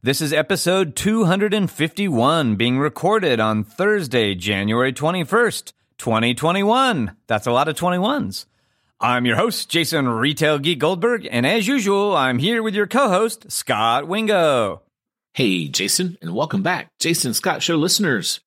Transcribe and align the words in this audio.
This 0.00 0.20
is 0.20 0.32
episode 0.32 0.94
251 0.94 2.54
being 2.54 2.78
recorded 2.78 3.40
on 3.40 3.64
Thursday, 3.64 4.36
January 4.36 4.92
21st, 4.92 5.72
2021. 5.98 7.16
That's 7.26 7.48
a 7.48 7.50
lot 7.50 7.66
of 7.66 7.74
21s. 7.74 8.46
I'm 9.00 9.26
your 9.26 9.34
host, 9.34 9.68
Jason 9.68 10.08
Retail 10.08 10.60
Geek 10.60 10.78
Goldberg, 10.78 11.26
and 11.28 11.44
as 11.44 11.66
usual, 11.66 12.16
I'm 12.16 12.38
here 12.38 12.62
with 12.62 12.76
your 12.76 12.86
co-host, 12.86 13.50
Scot 13.50 14.06
Wingo. 14.06 14.82
Hey, 15.34 15.66
Jason, 15.66 16.16
and 16.22 16.32
welcome 16.32 16.62
back, 16.62 16.90
Jason 17.00 17.34
Scot 17.34 17.60
Show 17.60 17.74
listeners. 17.74 18.38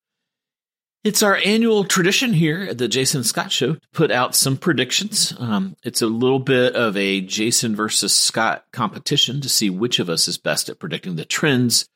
It's 1.04 1.22
our 1.24 1.36
annual 1.44 1.82
tradition 1.82 2.32
here 2.32 2.62
at 2.62 2.78
the 2.78 2.86
Jason 2.86 3.24
Scot 3.24 3.50
Show 3.50 3.74
to 3.74 3.80
put 3.92 4.12
out 4.12 4.36
some 4.36 4.56
predictions. 4.56 5.34
Um, 5.36 5.76
it's 5.82 6.00
a 6.00 6.06
little 6.06 6.38
bit 6.38 6.76
of 6.76 6.96
a 6.96 7.20
Jason 7.20 7.74
versus 7.74 8.14
Scot 8.14 8.66
competition 8.72 9.40
to 9.40 9.48
see 9.48 9.68
which 9.68 9.98
of 9.98 10.08
us 10.08 10.28
is 10.28 10.38
best 10.38 10.68
at 10.68 10.78
predicting 10.78 11.16
the 11.16 11.24
trends 11.24 11.88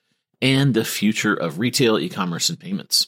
and 0.42 0.74
the 0.74 0.84
future 0.84 1.34
of 1.34 1.60
retail, 1.60 2.01
e 2.01 2.09
commerce, 2.09 2.51
and 2.51 2.59
payments. 2.59 3.06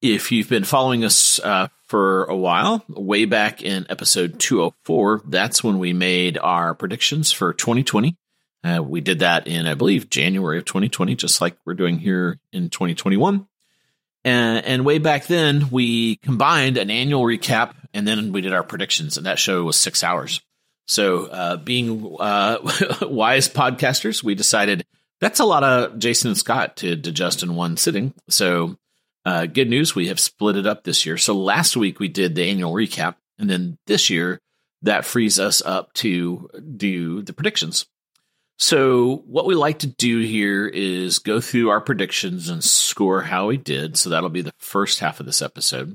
If 0.00 0.32
you've 0.32 0.48
been 0.48 0.64
following 0.64 1.04
us 1.04 1.38
uh, 1.40 1.68
for 1.84 2.24
a 2.24 2.36
while, 2.36 2.82
way 2.88 3.26
back 3.26 3.62
in 3.62 3.84
episode 3.90 4.40
204, 4.40 5.24
that's 5.26 5.62
when 5.62 5.78
we 5.78 5.92
made 5.92 6.38
our 6.38 6.74
predictions 6.74 7.30
for 7.30 7.52
2020. 7.52 8.16
Uh, 8.64 8.82
we 8.82 9.02
did 9.02 9.18
that 9.18 9.46
in, 9.46 9.66
I 9.66 9.74
believe, 9.74 10.08
January 10.08 10.56
of 10.56 10.64
2020, 10.64 11.14
just 11.14 11.42
like 11.42 11.58
we're 11.66 11.74
doing 11.74 11.98
here 11.98 12.38
in 12.54 12.70
2021. 12.70 13.46
And, 14.28 14.64
and 14.64 14.84
way 14.84 14.98
back 14.98 15.26
then, 15.26 15.70
we 15.70 16.16
combined 16.16 16.76
an 16.76 16.90
annual 16.90 17.22
recap 17.22 17.72
and 17.94 18.06
then 18.06 18.32
we 18.32 18.42
did 18.42 18.52
our 18.52 18.62
predictions, 18.62 19.16
and 19.16 19.26
that 19.26 19.38
show 19.38 19.64
was 19.64 19.76
six 19.76 20.04
hours. 20.04 20.42
So, 20.86 21.26
uh, 21.26 21.56
being 21.56 22.16
uh, 22.20 22.58
wise 23.02 23.48
podcasters, 23.48 24.22
we 24.22 24.34
decided 24.34 24.86
that's 25.20 25.40
a 25.40 25.44
lot 25.44 25.64
of 25.64 25.98
Jason 25.98 26.28
and 26.28 26.38
Scot 26.38 26.76
to 26.78 26.96
digest 26.96 27.42
in 27.42 27.56
one 27.56 27.76
sitting. 27.76 28.14
So, 28.28 28.76
uh, 29.24 29.46
good 29.46 29.68
news, 29.68 29.94
we 29.94 30.08
have 30.08 30.20
split 30.20 30.56
it 30.56 30.66
up 30.66 30.84
this 30.84 31.04
year. 31.06 31.16
So, 31.16 31.34
last 31.34 31.76
week 31.76 31.98
we 31.98 32.08
did 32.08 32.34
the 32.34 32.48
annual 32.48 32.72
recap, 32.72 33.16
and 33.38 33.48
then 33.48 33.78
this 33.86 34.10
year 34.10 34.38
that 34.82 35.04
frees 35.04 35.40
us 35.40 35.62
up 35.62 35.92
to 35.94 36.48
do 36.76 37.22
the 37.22 37.32
predictions. 37.32 37.86
So, 38.60 39.22
what 39.28 39.46
we 39.46 39.54
like 39.54 39.78
to 39.80 39.86
do 39.86 40.18
here 40.18 40.66
is 40.66 41.20
go 41.20 41.40
through 41.40 41.70
our 41.70 41.80
predictions 41.80 42.48
and 42.48 42.62
score 42.62 43.22
how 43.22 43.46
we 43.46 43.56
did. 43.56 43.96
So, 43.96 44.10
that'll 44.10 44.30
be 44.30 44.42
the 44.42 44.52
first 44.58 44.98
half 44.98 45.20
of 45.20 45.26
this 45.26 45.42
episode. 45.42 45.94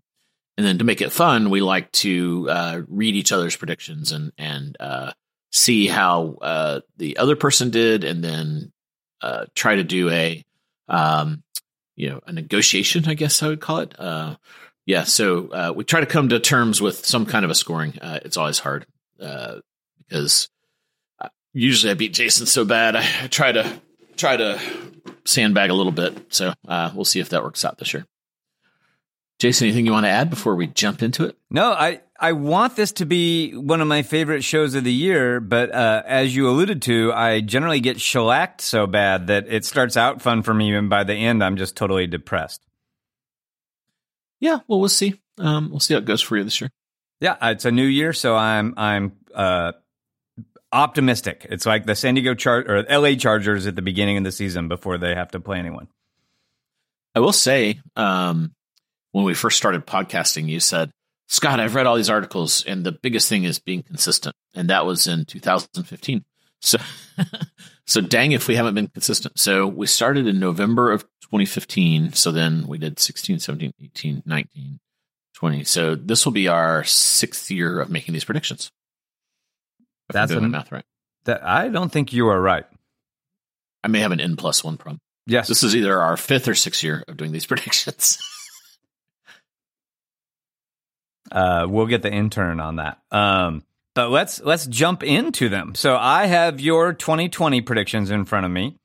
And 0.57 0.65
then 0.65 0.77
to 0.77 0.85
make 0.85 1.01
it 1.01 1.11
fun, 1.11 1.49
we 1.49 1.59
like 1.59 1.91
to 1.93 2.49
uh, 2.49 2.81
read 2.87 3.15
each 3.15 3.33
other's 3.33 3.57
predictions 3.57 4.13
and, 4.13 4.31
and 4.37 4.77
uh, 4.79 5.11
see 5.51 5.87
how 5.87 6.37
uh, 6.41 6.79
the 6.95 7.17
other 7.17 7.35
person 7.35 7.69
did, 7.69 8.05
and 8.05 8.23
then 8.23 8.71
uh, 9.21 9.45
try 9.55 9.75
to 9.75 9.83
do 9.83 10.09
a, 10.09 10.41
um, 10.87 11.43
you 11.97 12.11
know, 12.11 12.21
a 12.25 12.31
negotiation, 12.31 13.09
I 13.09 13.15
guess 13.15 13.43
I 13.43 13.49
would 13.49 13.61
call 13.61 13.79
it. 13.79 13.93
Uh, 13.99 14.37
yeah. 14.85 15.03
So, 15.03 15.49
uh, 15.49 15.73
we 15.75 15.83
try 15.83 15.99
to 15.99 16.05
come 16.05 16.29
to 16.29 16.39
terms 16.39 16.81
with 16.81 17.05
some 17.05 17.25
kind 17.25 17.43
of 17.43 17.51
a 17.51 17.55
scoring. 17.55 17.99
it's 18.01 18.37
always 18.37 18.59
hard 18.59 18.85
because 19.17 20.47
usually 21.53 21.91
I 21.91 21.93
beat 21.93 22.13
Jason 22.13 22.45
so 22.45 22.65
bad. 22.65 22.95
I 22.95 23.27
try 23.27 23.51
to 23.51 23.81
try 24.17 24.37
to 24.37 24.59
sandbag 25.25 25.69
a 25.69 25.73
little 25.73 25.91
bit. 25.91 26.33
So 26.33 26.53
uh, 26.67 26.91
we'll 26.93 27.05
see 27.05 27.19
if 27.19 27.29
that 27.29 27.43
works 27.43 27.63
out 27.63 27.77
this 27.77 27.93
year. 27.93 28.05
Jason, 29.39 29.67
anything 29.67 29.85
you 29.85 29.91
want 29.91 30.05
to 30.05 30.09
add 30.09 30.29
before 30.29 30.55
we 30.55 30.67
jump 30.67 31.01
into 31.01 31.25
it? 31.25 31.37
No, 31.49 31.71
I, 31.71 32.01
I 32.19 32.31
want 32.31 32.75
this 32.75 32.93
to 32.93 33.05
be 33.05 33.51
one 33.51 33.81
of 33.81 33.87
my 33.87 34.01
favorite 34.01 34.43
shows 34.43 34.75
of 34.75 34.85
the 34.85 34.93
year, 34.93 35.41
but 35.41 35.73
uh, 35.73 36.03
as 36.05 36.33
you 36.33 36.47
alluded 36.47 36.81
to, 36.83 37.11
I 37.11 37.41
generally 37.41 37.81
get 37.81 37.99
shellacked 37.99 38.61
so 38.61 38.87
bad 38.87 39.27
that 39.27 39.47
it 39.49 39.65
starts 39.65 39.97
out 39.97 40.21
fun 40.21 40.43
for 40.43 40.53
me, 40.53 40.73
and 40.73 40.89
by 40.89 41.03
the 41.03 41.15
end, 41.15 41.43
I'm 41.43 41.57
just 41.57 41.75
totally 41.75 42.07
depressed. 42.07 42.65
Yeah, 44.39 44.59
well, 44.67 44.79
we'll 44.79 44.87
see. 44.87 45.19
Um, 45.37 45.71
we'll 45.71 45.81
see 45.81 45.93
how 45.93 45.97
it 45.97 46.05
goes 46.05 46.21
for 46.21 46.37
you 46.37 46.43
this 46.45 46.61
year. 46.61 46.69
Yeah, 47.19 47.35
it's 47.41 47.65
a 47.65 47.71
new 47.71 47.85
year, 47.85 48.13
so 48.13 48.35
I'm 48.35 48.73
I'm 48.77 49.13
uh, 49.33 49.73
optimistic. 50.73 51.45
It's 51.49 51.65
like 51.65 51.85
the 51.85 51.95
San 51.95 52.15
Diego 52.15 52.33
Char 52.33 52.65
or 52.67 52.83
LA 52.89 53.15
Chargers 53.15 53.67
at 53.67 53.75
the 53.75 53.81
beginning 53.81 54.17
of 54.17 54.23
the 54.23 54.31
season 54.31 54.67
before 54.67 54.97
they 54.97 55.15
have 55.15 55.31
to 55.31 55.39
play 55.39 55.59
anyone. 55.59 55.87
I 57.15 57.19
will 57.19 57.31
say, 57.31 57.79
um, 57.95 58.51
when 59.11 59.23
we 59.23 59.35
first 59.35 59.57
started 59.57 59.85
podcasting, 59.85 60.47
you 60.49 60.59
said, 60.59 60.91
Scot, 61.27 61.59
I've 61.59 61.75
read 61.75 61.85
all 61.85 61.95
these 61.95 62.09
articles, 62.09 62.63
and 62.65 62.83
the 62.83 62.91
biggest 62.91 63.29
thing 63.29 63.43
is 63.43 63.59
being 63.59 63.83
consistent. 63.83 64.35
And 64.53 64.69
that 64.69 64.85
was 64.85 65.07
in 65.07 65.25
2015. 65.25 66.25
So, 66.59 66.77
so 67.85 68.01
dang 68.01 68.31
if 68.31 68.47
we 68.47 68.55
haven't 68.55 68.75
been 68.75 68.87
consistent. 68.87 69.39
So 69.39 69.67
we 69.67 69.87
started 69.87 70.27
in 70.27 70.39
November 70.39 70.91
of 70.91 71.03
2015. 71.21 72.13
So 72.13 72.31
then 72.31 72.67
we 72.67 72.77
did 72.77 72.99
16, 72.99 73.39
17, 73.39 73.73
18, 73.81 74.23
19, 74.25 74.79
20. 75.35 75.63
So 75.63 75.95
this 75.95 76.25
will 76.25 76.33
be 76.33 76.47
our 76.47 76.83
sixth 76.83 77.49
year 77.51 77.79
of 77.79 77.89
making 77.89 78.13
these 78.13 78.25
predictions. 78.25 78.71
That's 80.09 80.31
doing 80.31 80.43
the 80.43 80.49
math 80.49 80.71
right. 80.71 80.85
That 81.25 81.43
I 81.43 81.69
don't 81.69 81.91
think 81.91 82.13
you 82.13 82.27
are 82.27 82.39
right. 82.41 82.65
I 83.83 83.87
may 83.87 83.99
have 83.99 84.11
an 84.11 84.19
N 84.19 84.35
plus 84.35 84.63
one 84.63 84.77
problem. 84.77 84.99
Yes. 85.25 85.47
This 85.47 85.63
is 85.63 85.75
either 85.75 85.99
our 86.01 86.17
fifth 86.17 86.47
or 86.47 86.55
sixth 86.55 86.83
year 86.83 87.03
of 87.07 87.17
doing 87.17 87.31
these 87.31 87.45
predictions. 87.47 88.17
uh, 91.31 91.65
we'll 91.69 91.87
get 91.87 92.01
the 92.01 92.11
intern 92.11 92.59
on 92.59 92.77
that. 92.77 92.99
Um, 93.11 93.63
but 93.95 94.09
let's 94.09 94.41
let's 94.41 94.65
jump 94.65 95.03
into 95.03 95.49
them. 95.49 95.75
So 95.75 95.95
I 95.95 96.25
have 96.25 96.59
your 96.59 96.93
2020 96.93 97.61
predictions 97.61 98.09
in 98.09 98.25
front 98.25 98.45
of 98.45 98.51
me, 98.51 98.77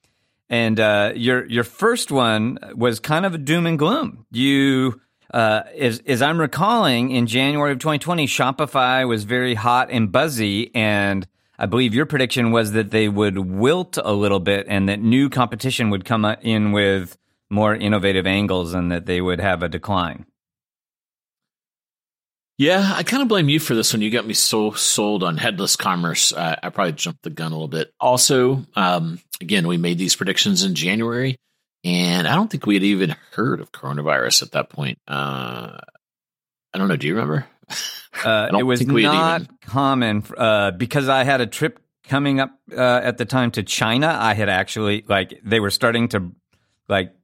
and 0.50 0.78
uh, 0.78 1.12
your 1.14 1.46
your 1.46 1.64
first 1.64 2.12
one 2.12 2.58
was 2.74 3.00
kind 3.00 3.24
of 3.24 3.34
a 3.34 3.38
doom 3.38 3.66
and 3.66 3.78
gloom. 3.78 4.26
You 4.30 5.00
uh, 5.32 5.62
as, 5.78 6.02
as 6.06 6.22
I'm 6.22 6.40
recalling, 6.40 7.10
in 7.10 7.26
January 7.26 7.72
of 7.72 7.78
2020, 7.78 8.26
Shopify 8.26 9.06
was 9.06 9.24
very 9.24 9.54
hot 9.54 9.90
and 9.90 10.10
buzzy, 10.10 10.74
and 10.74 11.26
I 11.58 11.66
believe 11.66 11.94
your 11.94 12.06
prediction 12.06 12.50
was 12.50 12.72
that 12.72 12.90
they 12.90 13.08
would 13.08 13.38
wilt 13.38 13.98
a 14.02 14.12
little 14.12 14.40
bit, 14.40 14.66
and 14.68 14.88
that 14.88 15.00
new 15.00 15.28
competition 15.28 15.90
would 15.90 16.04
come 16.04 16.24
in 16.24 16.72
with 16.72 17.18
more 17.50 17.74
innovative 17.74 18.26
angles, 18.26 18.72
and 18.72 18.90
that 18.90 19.06
they 19.06 19.20
would 19.20 19.40
have 19.40 19.62
a 19.62 19.68
decline. 19.68 20.24
Yeah, 22.58 22.92
I 22.96 23.04
kind 23.04 23.22
of 23.22 23.28
blame 23.28 23.48
you 23.48 23.60
for 23.60 23.76
this 23.76 23.92
one. 23.92 24.02
You 24.02 24.10
got 24.10 24.26
me 24.26 24.34
so 24.34 24.72
sold 24.72 25.22
on 25.22 25.36
headless 25.36 25.76
commerce. 25.76 26.32
Uh, 26.32 26.56
I 26.60 26.70
probably 26.70 26.92
jumped 26.92 27.22
the 27.22 27.30
gun 27.30 27.52
a 27.52 27.54
little 27.54 27.68
bit. 27.68 27.92
Also, 28.00 28.66
um, 28.74 29.20
again, 29.40 29.68
we 29.68 29.76
made 29.76 29.96
these 29.96 30.16
predictions 30.16 30.64
in 30.64 30.74
January. 30.74 31.36
And 31.84 32.26
I 32.26 32.34
don't 32.34 32.50
think 32.50 32.66
we 32.66 32.74
had 32.74 32.82
even 32.82 33.14
heard 33.32 33.60
of 33.60 33.72
coronavirus 33.72 34.42
at 34.42 34.52
that 34.52 34.68
point. 34.68 34.98
Uh, 35.06 35.78
I 36.74 36.78
don't 36.78 36.88
know. 36.88 36.96
Do 36.96 37.06
you 37.06 37.14
remember? 37.14 37.46
Uh, 38.24 38.48
it 38.58 38.64
was 38.64 38.84
not 38.84 39.42
even... 39.42 39.58
common 39.60 40.24
uh, 40.36 40.72
because 40.72 41.08
I 41.08 41.22
had 41.22 41.40
a 41.40 41.46
trip 41.46 41.78
coming 42.08 42.40
up 42.40 42.50
uh, 42.72 43.00
at 43.04 43.18
the 43.18 43.24
time 43.24 43.52
to 43.52 43.62
China. 43.62 44.08
I 44.18 44.34
had 44.34 44.48
actually 44.48 45.04
like 45.06 45.40
they 45.44 45.60
were 45.60 45.70
starting 45.70 46.08
to 46.08 46.32
like 46.88 47.14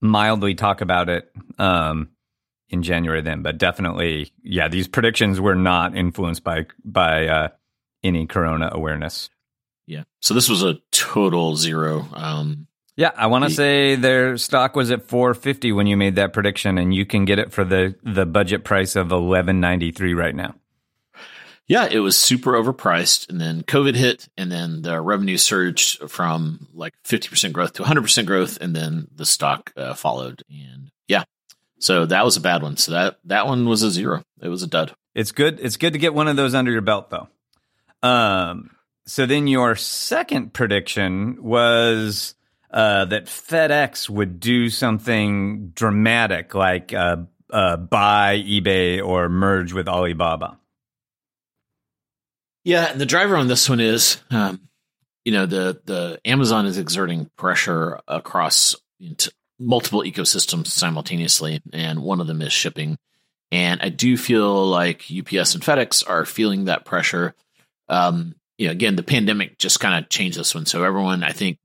mildly 0.00 0.54
talk 0.54 0.80
about 0.80 1.08
it 1.08 1.30
um, 1.58 2.08
in 2.68 2.82
January 2.82 3.20
then, 3.20 3.42
but 3.42 3.58
definitely, 3.58 4.32
yeah, 4.42 4.68
these 4.68 4.88
predictions 4.88 5.40
were 5.40 5.54
not 5.54 5.96
influenced 5.96 6.42
by 6.42 6.66
by 6.84 7.28
uh, 7.28 7.48
any 8.02 8.26
corona 8.26 8.70
awareness. 8.72 9.30
Yeah, 9.86 10.04
so 10.20 10.34
this 10.34 10.48
was 10.48 10.62
a 10.62 10.78
total 10.90 11.56
zero. 11.56 12.08
Um, 12.12 12.66
yeah, 12.96 13.10
I 13.16 13.26
want 13.26 13.44
to 13.44 13.50
say 13.50 13.96
their 13.96 14.36
stock 14.36 14.76
was 14.76 14.90
at 14.90 15.08
450 15.08 15.72
when 15.72 15.86
you 15.86 15.96
made 15.96 16.16
that 16.16 16.32
prediction, 16.32 16.76
and 16.76 16.94
you 16.94 17.06
can 17.06 17.24
get 17.24 17.38
it 17.38 17.52
for 17.52 17.64
the 17.64 17.94
the 18.02 18.26
budget 18.26 18.64
price 18.64 18.96
of 18.96 19.06
1193 19.06 20.14
right 20.14 20.34
now. 20.34 20.54
Yeah, 21.68 21.88
it 21.90 22.00
was 22.00 22.18
super 22.18 22.52
overpriced, 22.52 23.30
and 23.30 23.40
then 23.40 23.62
COVID 23.62 23.94
hit, 23.94 24.28
and 24.36 24.52
then 24.52 24.82
the 24.82 25.00
revenue 25.00 25.38
surged 25.38 26.10
from 26.10 26.66
like 26.74 26.92
50% 27.04 27.52
growth 27.52 27.74
to 27.74 27.82
100% 27.82 28.26
growth, 28.26 28.58
and 28.60 28.76
then 28.76 29.08
the 29.14 29.24
stock 29.24 29.72
uh, 29.76 29.94
followed. 29.94 30.42
And 30.50 30.90
yeah, 31.08 31.24
so 31.78 32.04
that 32.04 32.24
was 32.26 32.36
a 32.36 32.40
bad 32.40 32.62
one. 32.62 32.76
So 32.76 32.92
that 32.92 33.18
that 33.24 33.46
one 33.46 33.66
was 33.66 33.82
a 33.82 33.90
zero. 33.90 34.22
It 34.42 34.48
was 34.48 34.62
a 34.62 34.66
dud. 34.66 34.94
It's 35.14 35.32
good. 35.32 35.60
It's 35.60 35.78
good 35.78 35.94
to 35.94 35.98
get 35.98 36.12
one 36.12 36.28
of 36.28 36.36
those 36.36 36.54
under 36.54 36.70
your 36.70 36.82
belt, 36.82 37.08
though. 37.10 37.28
Um. 38.06 38.70
So 39.06 39.24
then 39.24 39.46
your 39.46 39.74
second 39.74 40.52
prediction 40.52 41.42
was 41.42 42.34
uh, 42.72 43.04
that 43.06 43.26
FedEx 43.26 44.08
would 44.08 44.40
do 44.40 44.70
something 44.70 45.68
dramatic, 45.74 46.54
like 46.54 46.94
uh, 46.94 47.18
uh, 47.50 47.76
buy 47.76 48.38
eBay 48.38 49.04
or 49.04 49.28
merge 49.28 49.72
with 49.72 49.88
Alibaba. 49.88 50.58
Yeah, 52.64 52.92
and 52.92 53.00
the 53.00 53.06
driver 53.06 53.36
on 53.36 53.48
this 53.48 53.68
one 53.68 53.80
is, 53.80 54.18
um, 54.30 54.60
you 55.24 55.32
know, 55.32 55.46
the 55.46 55.80
the 55.84 56.20
Amazon 56.24 56.66
is 56.66 56.78
exerting 56.78 57.28
pressure 57.36 58.00
across 58.08 58.76
multiple 59.58 60.02
ecosystems 60.02 60.68
simultaneously, 60.68 61.60
and 61.72 62.02
one 62.02 62.20
of 62.20 62.26
them 62.26 62.40
is 62.40 62.52
shipping. 62.52 62.98
And 63.50 63.82
I 63.82 63.90
do 63.90 64.16
feel 64.16 64.66
like 64.66 65.04
UPS 65.10 65.54
and 65.54 65.62
FedEx 65.62 66.08
are 66.08 66.24
feeling 66.24 66.64
that 66.64 66.86
pressure. 66.86 67.34
Um, 67.88 68.34
you 68.56 68.68
know, 68.68 68.72
again, 68.72 68.96
the 68.96 69.02
pandemic 69.02 69.58
just 69.58 69.78
kind 69.80 70.02
of 70.02 70.08
changed 70.08 70.38
this 70.38 70.54
one, 70.54 70.64
so 70.64 70.84
everyone, 70.84 71.22
I 71.22 71.32
think, 71.32 71.58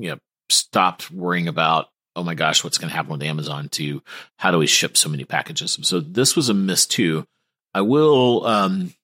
you 0.00 0.10
know, 0.10 0.18
stopped 0.48 1.10
worrying 1.10 1.48
about 1.48 1.88
oh 2.16 2.24
my 2.24 2.34
gosh, 2.34 2.64
what's 2.64 2.78
going 2.78 2.88
to 2.88 2.96
happen 2.96 3.12
with 3.12 3.22
Amazon 3.22 3.68
to 3.68 4.02
how 4.38 4.50
do 4.50 4.58
we 4.58 4.66
ship 4.66 4.96
so 4.96 5.10
many 5.10 5.24
packages? 5.24 5.78
So 5.82 6.00
this 6.00 6.34
was 6.34 6.48
a 6.48 6.54
miss 6.54 6.86
too. 6.86 7.26
I 7.74 7.82
will 7.82 8.46
um, 8.46 8.94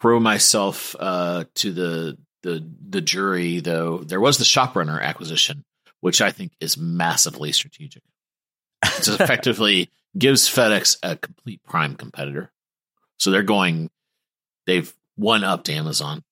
throw 0.00 0.20
myself 0.20 0.94
uh, 0.98 1.44
to 1.56 1.72
the 1.72 2.18
the 2.42 2.64
the 2.88 3.00
jury 3.00 3.60
though. 3.60 3.98
There 3.98 4.20
was 4.20 4.38
the 4.38 4.44
ShopRunner 4.44 5.02
acquisition, 5.02 5.64
which 6.00 6.22
I 6.22 6.30
think 6.30 6.52
is 6.60 6.78
massively 6.78 7.50
strategic. 7.50 8.04
It 8.84 9.08
effectively 9.20 9.90
gives 10.16 10.48
FedEx 10.48 10.98
a 11.02 11.16
complete 11.16 11.62
prime 11.64 11.96
competitor. 11.96 12.52
So 13.18 13.30
they're 13.30 13.42
going, 13.42 13.90
they've 14.66 14.92
one 15.16 15.44
upped 15.44 15.68
Amazon. 15.68 16.22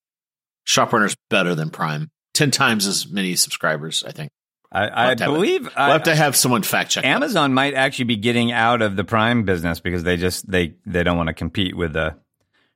ShopRunner's 0.66 1.16
better 1.28 1.54
than 1.54 1.70
Prime, 1.70 2.10
ten 2.34 2.50
times 2.50 2.86
as 2.86 3.08
many 3.08 3.36
subscribers, 3.36 4.04
I 4.06 4.12
think. 4.12 4.30
I, 4.72 5.10
I 5.10 5.14
believe 5.14 5.62
we'll 5.64 5.72
have 5.74 6.04
to 6.04 6.14
have 6.14 6.36
someone 6.36 6.62
fact 6.62 6.92
check. 6.92 7.04
Amazon 7.04 7.50
that. 7.50 7.54
might 7.54 7.74
actually 7.74 8.04
be 8.04 8.16
getting 8.16 8.52
out 8.52 8.82
of 8.82 8.94
the 8.94 9.02
Prime 9.02 9.44
business 9.44 9.80
because 9.80 10.04
they 10.04 10.16
just 10.16 10.48
they 10.48 10.74
they 10.86 11.02
don't 11.02 11.16
want 11.16 11.26
to 11.26 11.34
compete 11.34 11.76
with 11.76 11.92
the 11.92 12.16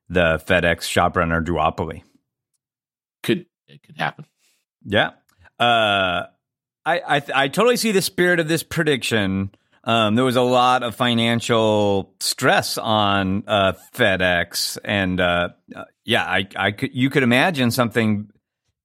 the 0.08 0.42
FedEx 0.46 0.88
ShopRunner 0.88 1.44
duopoly. 1.44 2.02
Could 3.22 3.46
it 3.68 3.82
could 3.84 3.96
happen? 3.96 4.26
Yeah. 4.84 5.10
Uh, 5.58 6.26
I 6.84 7.16
I 7.16 7.22
I 7.34 7.48
totally 7.48 7.76
see 7.76 7.92
the 7.92 8.02
spirit 8.02 8.40
of 8.40 8.48
this 8.48 8.64
prediction. 8.64 9.50
Um, 9.84 10.14
there 10.14 10.24
was 10.24 10.36
a 10.36 10.42
lot 10.42 10.82
of 10.82 10.96
financial 10.96 12.14
stress 12.18 12.76
on 12.76 13.44
uh, 13.46 13.74
FedEx, 13.94 14.78
and 14.82 15.20
uh, 15.20 15.50
uh 15.74 15.84
yeah, 16.04 16.24
I 16.24 16.48
I 16.56 16.72
could 16.72 16.94
you 16.94 17.08
could 17.08 17.22
imagine 17.22 17.70
something 17.70 18.30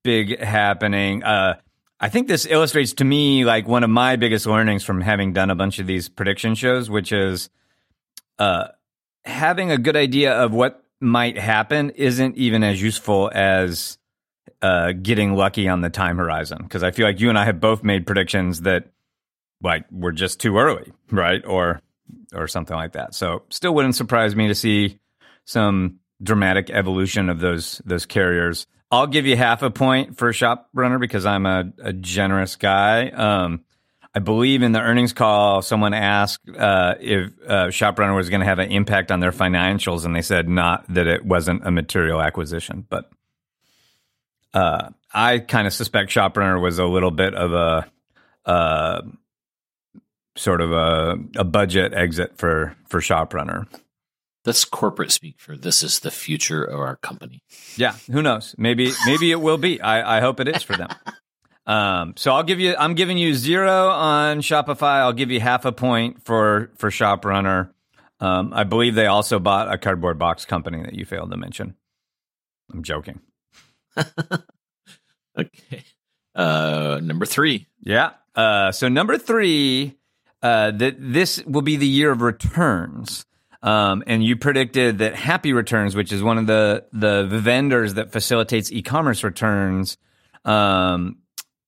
big 0.04 0.40
happening. 0.40 1.24
Uh, 1.24 1.60
I 2.00 2.10
think 2.10 2.28
this 2.28 2.46
illustrates 2.46 2.94
to 2.94 3.04
me 3.04 3.44
like 3.44 3.68
one 3.68 3.84
of 3.84 3.90
my 3.90 4.16
biggest 4.16 4.46
learnings 4.46 4.84
from 4.84 5.02
having 5.02 5.34
done 5.34 5.50
a 5.50 5.56
bunch 5.56 5.80
of 5.80 5.88
these 5.88 6.08
prediction 6.08 6.56
shows, 6.56 6.90
which 6.90 7.12
is 7.12 7.50
uh, 8.38 8.70
having 9.26 9.72
a 9.72 9.78
good 9.78 9.96
idea 9.96 10.34
of 10.34 10.54
what 10.54 10.84
might 11.02 11.38
happen 11.38 11.92
isn't 11.92 12.38
even 12.38 12.64
as 12.64 12.82
useful 12.82 13.30
as 13.34 13.98
uh, 14.62 14.94
getting 14.94 15.36
lucky 15.36 15.68
on 15.68 15.82
the 15.82 15.90
time 15.90 16.18
horizon. 16.18 16.60
Because 16.64 16.84
I 16.84 16.92
feel 16.92 17.06
like 17.06 17.20
you 17.20 17.30
and 17.30 17.38
I 17.38 17.46
have 17.46 17.60
both 17.60 17.84
made 17.84 18.06
predictions 18.06 18.62
that 18.62 18.86
like 19.62 19.86
were 19.92 20.12
just 20.12 20.40
too 20.40 20.58
early, 20.58 20.92
right? 21.12 21.46
Or 21.46 21.82
or 22.34 22.48
something 22.48 22.76
like 22.76 22.94
that. 22.94 23.14
So 23.14 23.44
still 23.50 23.74
wouldn't 23.74 23.96
surprise 23.96 24.36
me 24.36 24.48
to 24.48 24.56
see 24.56 25.00
some 25.46 26.00
dramatic 26.22 26.70
evolution 26.70 27.30
of 27.30 27.40
those 27.40 27.82
those 27.86 28.06
carriers. 28.06 28.68
I'll 28.92 29.08
give 29.08 29.26
you 29.26 29.36
half 29.36 29.62
a 29.62 29.70
point 29.70 30.18
for 30.18 30.34
Shop 30.34 30.70
Runner 30.74 30.98
because 30.98 31.26
I'm 31.26 31.46
a, 31.46 31.72
a 31.82 31.94
generous 31.94 32.56
guy. 32.56 33.10
Um, 33.10 33.64
I 34.16 34.20
believe 34.20 34.64
in 34.64 34.72
the 34.72 34.82
earnings 34.82 35.14
call, 35.14 35.62
someone 35.62 35.94
asked 35.94 36.42
uh, 36.50 36.96
if 37.00 37.32
uh, 37.48 37.70
Shop 37.70 38.00
Runner 38.00 38.16
was 38.16 38.30
going 38.30 38.40
to 38.40 38.48
have 38.48 38.58
an 38.58 38.72
impact 38.72 39.12
on 39.12 39.20
their 39.20 39.32
financials, 39.32 40.04
and 40.04 40.16
they 40.16 40.24
said 40.24 40.50
not 40.50 40.92
that 40.92 41.06
it 41.06 41.24
wasn't 41.24 41.66
a 41.66 41.72
material 41.72 42.20
acquisition. 42.20 42.88
But 42.90 43.12
uh, 44.54 44.90
I 45.14 45.40
kind 45.40 45.68
of 45.68 45.74
suspect 45.74 46.10
ShopRunner 46.10 46.62
was 46.62 46.80
a 46.80 46.86
little 46.86 47.12
bit 47.12 47.36
of 47.36 47.54
a 47.54 47.92
uh, 48.50 49.02
sort 50.36 50.62
of 50.62 50.72
a, 50.72 51.16
a 51.36 51.44
budget 51.44 51.94
exit 51.94 52.38
for 52.38 52.76
for 52.88 53.02
Shop 53.02 53.34
Runner. 53.34 53.68
That's 54.50 54.66
corporate 54.66 55.12
speak 55.12 55.36
for 55.38 55.56
this 55.56 55.84
is 55.84 56.00
the 56.00 56.10
future 56.10 56.64
of 56.64 56.80
our 56.80 56.96
company. 56.96 57.44
Yeah, 57.76 57.94
who 58.12 58.24
knows? 58.24 58.56
Maybe 58.58 58.92
maybe 59.06 59.30
it 59.30 59.40
will 59.40 59.60
be. 59.60 59.80
I, 59.80 60.18
I 60.18 60.22
hope 60.22 60.40
it 60.40 60.48
is 60.48 60.64
for 60.64 60.76
them. 60.76 60.90
Um, 61.68 62.16
so 62.18 62.34
I'll 62.34 62.42
give 62.42 62.60
you. 62.60 62.76
I'm 62.80 62.96
giving 62.96 63.20
you 63.20 63.36
zero 63.36 63.90
on 63.90 64.42
Shopify. 64.42 65.02
I'll 65.02 65.14
give 65.14 65.30
you 65.30 65.40
half 65.40 65.66
a 65.66 65.72
point 65.72 66.26
for 66.26 66.72
for 66.78 66.90
ShopRunner. 66.90 67.70
Um, 68.20 68.52
I 68.52 68.64
believe 68.64 68.96
they 68.96 69.06
also 69.06 69.38
bought 69.38 69.72
a 69.72 69.78
cardboard 69.78 70.18
box 70.18 70.46
company 70.46 70.82
that 70.82 70.96
you 70.96 71.06
failed 71.06 71.30
to 71.30 71.38
mention. 71.38 71.76
I'm 72.74 72.82
joking. 72.82 73.20
okay. 75.38 75.84
Uh, 76.34 77.00
number 77.04 77.28
three. 77.28 77.68
Yeah. 77.82 78.14
Uh, 78.34 78.72
so 78.72 78.88
number 78.88 79.20
three, 79.20 80.00
uh, 80.42 80.72
that 80.72 80.96
this 80.98 81.46
will 81.46 81.62
be 81.62 81.76
the 81.76 81.86
year 81.86 82.10
of 82.10 82.24
returns. 82.24 83.28
Um, 83.62 84.04
and 84.08 84.24
you 84.24 84.38
predicted 84.38 85.00
that 85.00 85.16
Happy 85.16 85.52
Returns, 85.52 85.96
which 85.96 86.12
is 86.12 86.24
one 86.24 86.38
of 86.38 86.48
the 86.48 86.86
the 86.94 87.28
vendors 87.30 87.96
that 87.96 88.12
facilitates 88.12 88.72
e-commerce 88.72 89.24
returns, 89.24 89.98
um, 90.46 91.18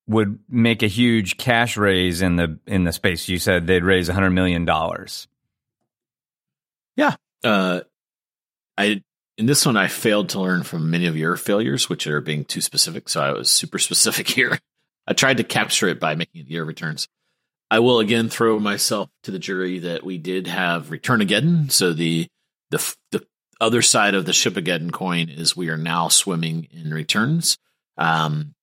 would 0.07 0.39
make 0.49 0.83
a 0.83 0.88
huge 0.88 1.38
cash 1.38 1.77
raise 1.77 2.21
in 2.21 2.38
the 2.38 2.59
in 2.65 2.85
the 2.85 2.93
space. 2.93 3.27
You 3.27 3.39
said 3.39 3.67
they'd 3.67 3.83
raise 3.83 4.07
hundred 4.07 4.31
million 4.31 4.63
dollars. 4.65 5.27
Yeah, 6.95 7.15
uh, 7.43 7.81
I 8.77 9.03
in 9.37 9.45
this 9.45 9.65
one 9.65 9.75
I 9.75 9.87
failed 9.87 10.29
to 10.29 10.39
learn 10.39 10.63
from 10.63 10.91
many 10.91 11.07
of 11.07 11.17
your 11.17 11.35
failures, 11.35 11.89
which 11.89 12.07
are 12.07 12.21
being 12.21 12.45
too 12.45 12.61
specific. 12.61 13.09
So 13.09 13.21
I 13.21 13.31
was 13.31 13.49
super 13.49 13.79
specific 13.87 14.29
here. 14.29 14.59
I 15.07 15.13
tried 15.13 15.37
to 15.37 15.44
capture 15.44 15.87
it 15.87 15.99
by 15.99 16.15
making 16.15 16.41
it 16.41 16.47
year 16.47 16.63
returns. 16.63 17.07
I 17.71 17.79
will 17.79 18.00
again 18.00 18.27
throw 18.27 18.59
myself 18.59 19.09
to 19.23 19.31
the 19.31 19.39
jury 19.39 19.79
that 19.79 20.03
we 20.03 20.18
did 20.18 20.47
have 20.47 20.91
return 20.91 21.21
again. 21.21 21.69
So 21.69 21.94
the 21.94 22.27
the 22.69 22.95
the 23.12 23.25
other 23.62 23.81
side 23.81 24.13
of 24.13 24.25
the 24.25 24.33
ship 24.33 24.57
again 24.57 24.91
coin 24.91 25.29
is 25.29 25.56
we 25.56 25.69
are 25.69 25.77
now 25.77 26.09
swimming 26.09 26.68
in 26.71 26.94
returns. 26.94 27.57
Um, 27.97 28.53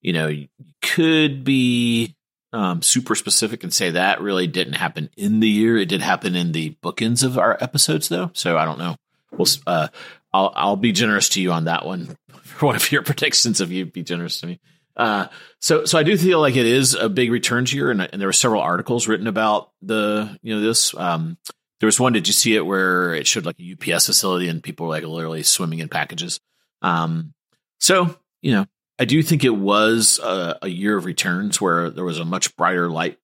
you 0.00 0.12
know, 0.12 0.26
you 0.26 0.48
could 0.82 1.44
be 1.44 2.16
um, 2.52 2.82
super 2.82 3.14
specific 3.14 3.62
and 3.62 3.72
say 3.72 3.90
that 3.90 4.20
really 4.20 4.48
didn't 4.48 4.74
happen 4.74 5.08
in 5.16 5.38
the 5.38 5.48
year. 5.48 5.78
It 5.78 5.88
did 5.88 6.02
happen 6.02 6.34
in 6.34 6.50
the 6.50 6.76
bookends 6.82 7.22
of 7.22 7.38
our 7.38 7.56
episodes, 7.60 8.08
though. 8.08 8.32
So 8.32 8.58
I 8.58 8.64
don't 8.64 8.78
know. 8.78 8.96
We'll, 9.30 9.46
uh, 9.68 9.88
I'll 10.32 10.52
I'll 10.56 10.76
be 10.76 10.90
generous 10.90 11.28
to 11.30 11.40
you 11.40 11.52
on 11.52 11.64
that 11.64 11.86
one 11.86 12.16
for 12.42 12.66
one 12.66 12.76
of 12.76 12.90
your 12.90 13.02
predictions. 13.02 13.60
If 13.60 13.70
you 13.70 13.86
be 13.86 14.02
generous 14.02 14.40
to 14.40 14.48
me. 14.48 14.58
Uh, 14.98 15.28
so, 15.60 15.84
so 15.84 15.98
I 15.98 16.02
do 16.02 16.18
feel 16.18 16.40
like 16.40 16.56
it 16.56 16.66
is 16.66 16.94
a 16.94 17.08
big 17.08 17.30
returns 17.30 17.72
year, 17.72 17.90
and, 17.90 18.02
and 18.02 18.20
there 18.20 18.28
were 18.28 18.32
several 18.32 18.60
articles 18.60 19.06
written 19.06 19.26
about 19.28 19.70
the, 19.80 20.38
you 20.42 20.54
know, 20.54 20.60
this. 20.60 20.94
Um, 20.94 21.38
there 21.80 21.86
was 21.86 22.00
one. 22.00 22.12
Did 22.12 22.26
you 22.26 22.32
see 22.32 22.56
it 22.56 22.66
where 22.66 23.14
it 23.14 23.26
showed 23.26 23.46
like 23.46 23.60
a 23.60 23.94
UPS 23.94 24.06
facility 24.06 24.48
and 24.48 24.62
people 24.62 24.86
were 24.86 24.92
like 24.92 25.04
literally 25.04 25.44
swimming 25.44 25.78
in 25.78 25.88
packages? 25.88 26.40
Um, 26.82 27.34
so 27.78 28.16
you 28.42 28.52
know, 28.52 28.66
I 28.98 29.04
do 29.04 29.22
think 29.22 29.44
it 29.44 29.50
was 29.50 30.18
a, 30.18 30.58
a, 30.62 30.68
year 30.68 30.96
of 30.96 31.04
returns 31.04 31.60
where 31.60 31.90
there 31.90 32.04
was 32.04 32.18
a 32.18 32.24
much 32.24 32.56
brighter 32.56 32.90
light 32.90 33.18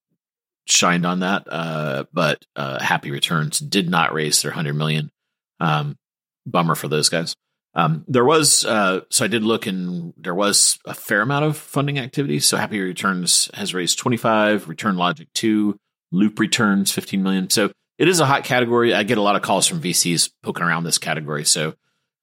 shined 0.67 1.05
on 1.05 1.19
that. 1.19 1.47
Uh, 1.49 2.05
but 2.13 2.45
uh, 2.55 2.81
Happy 2.81 3.11
Returns 3.11 3.59
did 3.59 3.89
not 3.89 4.13
raise 4.13 4.41
their 4.41 4.51
hundred 4.51 4.75
million. 4.75 5.11
Um, 5.59 5.97
bummer 6.45 6.75
for 6.75 6.87
those 6.87 7.09
guys. 7.09 7.35
Um, 7.75 8.05
there 8.07 8.23
was, 8.23 8.65
uh, 8.65 9.01
so 9.09 9.25
I 9.25 9.27
did 9.27 9.43
look 9.43 9.67
and 9.67 10.13
there 10.17 10.33
was 10.33 10.79
a 10.85 10.93
fair 10.93 11.21
amount 11.21 11.45
of 11.45 11.57
funding 11.57 11.99
activity. 11.99 12.39
So 12.39 12.55
Happy 12.55 12.79
Returns 12.79 13.49
has 13.53 13.73
raised 13.73 13.99
25, 13.99 14.69
Return 14.69 14.95
Logic 14.95 15.27
2, 15.33 15.77
Loop 16.11 16.39
Returns 16.39 16.91
15 16.91 17.21
million. 17.21 17.49
So 17.49 17.71
it 17.97 18.07
is 18.07 18.21
a 18.21 18.25
hot 18.25 18.45
category. 18.45 18.93
I 18.93 19.03
get 19.03 19.17
a 19.17 19.21
lot 19.21 19.35
of 19.35 19.41
calls 19.41 19.67
from 19.67 19.81
VCs 19.81 20.31
poking 20.41 20.63
around 20.63 20.85
this 20.85 20.97
category. 20.97 21.43
So, 21.43 21.75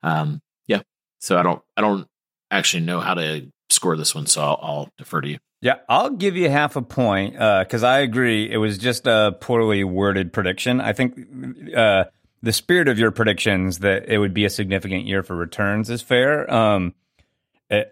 um, 0.02 0.40
yeah. 0.66 0.80
So 1.18 1.36
I 1.36 1.42
don't, 1.42 1.60
I 1.76 1.82
don't 1.82 2.06
actually 2.50 2.84
know 2.84 3.00
how 3.00 3.14
to 3.14 3.50
score 3.68 3.96
this 3.96 4.14
one. 4.14 4.26
So 4.26 4.40
I'll, 4.40 4.58
I'll 4.62 4.88
defer 4.96 5.20
to 5.20 5.28
you. 5.28 5.38
Yeah, 5.60 5.76
I'll 5.88 6.10
give 6.10 6.34
you 6.34 6.50
half 6.50 6.74
a 6.74 6.82
point 6.82 7.34
because 7.34 7.84
uh, 7.84 7.88
I 7.88 7.98
agree. 8.00 8.50
It 8.50 8.56
was 8.56 8.78
just 8.78 9.06
a 9.06 9.36
poorly 9.40 9.84
worded 9.84 10.32
prediction. 10.32 10.80
I 10.80 10.92
think 10.92 11.16
uh, 11.76 12.04
the 12.42 12.52
spirit 12.52 12.88
of 12.88 12.98
your 12.98 13.10
predictions 13.10 13.78
that 13.78 14.08
it 14.08 14.18
would 14.18 14.34
be 14.34 14.44
a 14.44 14.50
significant 14.50 15.06
year 15.06 15.22
for 15.22 15.36
returns 15.36 15.88
is 15.90 16.02
fair. 16.02 16.52
Um, 16.52 16.94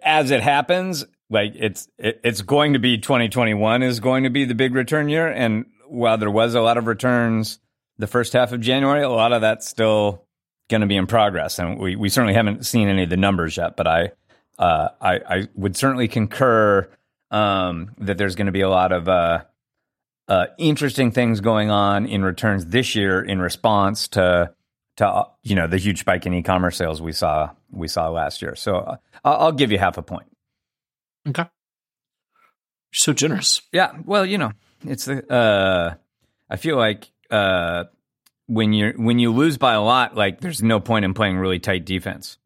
as 0.02 0.30
it 0.30 0.42
happens, 0.42 1.04
like 1.30 1.52
it's 1.57 1.88
it, 1.99 2.21
it's 2.25 2.42
going 2.42 2.75
to 2.75 2.78
be 2.78 2.99
2021 2.99 3.83
is 3.83 4.00
going 4.00 4.25
to 4.25 4.30
be 4.30 4.45
the 4.45 4.54
big 4.54 4.75
return 4.75 5.09
year, 5.09 5.28
and 5.28 5.66
while 5.87 6.19
there 6.19 6.30
was 6.30 6.54
a 6.54 6.61
lot 6.61 6.76
of 6.76 6.87
returns 6.87 7.59
the 7.99 8.07
first 8.07 8.33
half 8.33 8.52
of 8.52 8.61
January, 8.61 9.02
a 9.02 9.09
lot 9.09 9.33
of 9.33 9.42
that's 9.42 9.69
still 9.69 10.25
going 10.69 10.80
to 10.80 10.87
be 10.87 10.97
in 10.97 11.07
progress, 11.07 11.59
and 11.59 11.78
we 11.78 11.97
we 11.97 12.09
certainly 12.09 12.35
haven't 12.35 12.66
seen 12.66 12.88
any 12.88 13.04
of 13.04 13.11
the 13.11 13.16
numbers 13.16 13.57
yet. 13.57 13.76
But 13.76 13.87
I 13.87 14.12
uh, 14.59 14.88
I, 15.00 15.14
I 15.14 15.49
would 15.54 15.76
certainly 15.76 16.09
concur 16.09 16.88
um, 17.30 17.95
that 17.99 18.19
there's 18.19 18.35
going 18.35 18.47
to 18.47 18.52
be 18.52 18.62
a 18.62 18.69
lot 18.69 18.92
of 18.92 19.09
uh, 19.09 19.45
uh, 20.31 20.47
interesting 20.59 21.11
things 21.11 21.41
going 21.41 21.71
on 21.71 22.07
in 22.07 22.23
returns 22.23 22.67
this 22.67 22.95
year 22.95 23.21
in 23.21 23.41
response 23.41 24.07
to 24.07 24.55
to 24.97 25.25
you 25.43 25.57
know 25.57 25.67
the 25.67 25.77
huge 25.77 25.99
spike 25.99 26.25
in 26.25 26.33
e-commerce 26.33 26.77
sales 26.77 27.03
we 27.03 27.11
saw 27.11 27.51
we 27.73 27.89
saw 27.89 28.09
last 28.09 28.41
year. 28.41 28.55
So 28.55 28.77
uh, 28.77 28.97
I'll 29.25 29.53
give 29.53 29.73
you 29.73 29.79
half 29.79 29.99
a 29.99 30.03
point. 30.03 30.29
Okay. 31.29 31.43
You're 31.43 31.49
so 32.93 33.13
generous. 33.13 33.61
Yeah. 33.73 33.93
Well, 34.05 34.25
you 34.25 34.39
know, 34.39 34.53
it's 34.87 35.05
the. 35.05 35.29
Uh, 35.31 35.95
I 36.49 36.57
feel 36.57 36.77
like 36.77 37.11
uh, 37.31 37.85
when 38.47 38.73
you 38.73 38.95
when 38.97 39.19
you 39.19 39.33
lose 39.33 39.59
by 39.59 39.75
a 39.75 39.83
lot, 39.83 40.15
like 40.15 40.41
there's 40.41 40.63
no 40.63 40.79
point 40.79 41.05
in 41.05 41.13
playing 41.13 41.39
really 41.39 41.59
tight 41.59 41.85
defense. 41.85 42.39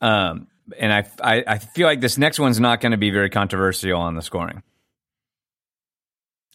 Um, 0.00 0.46
and 0.78 0.92
I, 0.92 1.04
I, 1.20 1.44
I 1.46 1.58
feel 1.58 1.88
like 1.88 2.00
this 2.00 2.16
next 2.16 2.38
one's 2.38 2.60
not 2.60 2.80
going 2.80 2.92
to 2.92 2.98
be 2.98 3.10
very 3.10 3.30
controversial 3.30 3.98
on 3.98 4.14
the 4.14 4.22
scoring. 4.22 4.62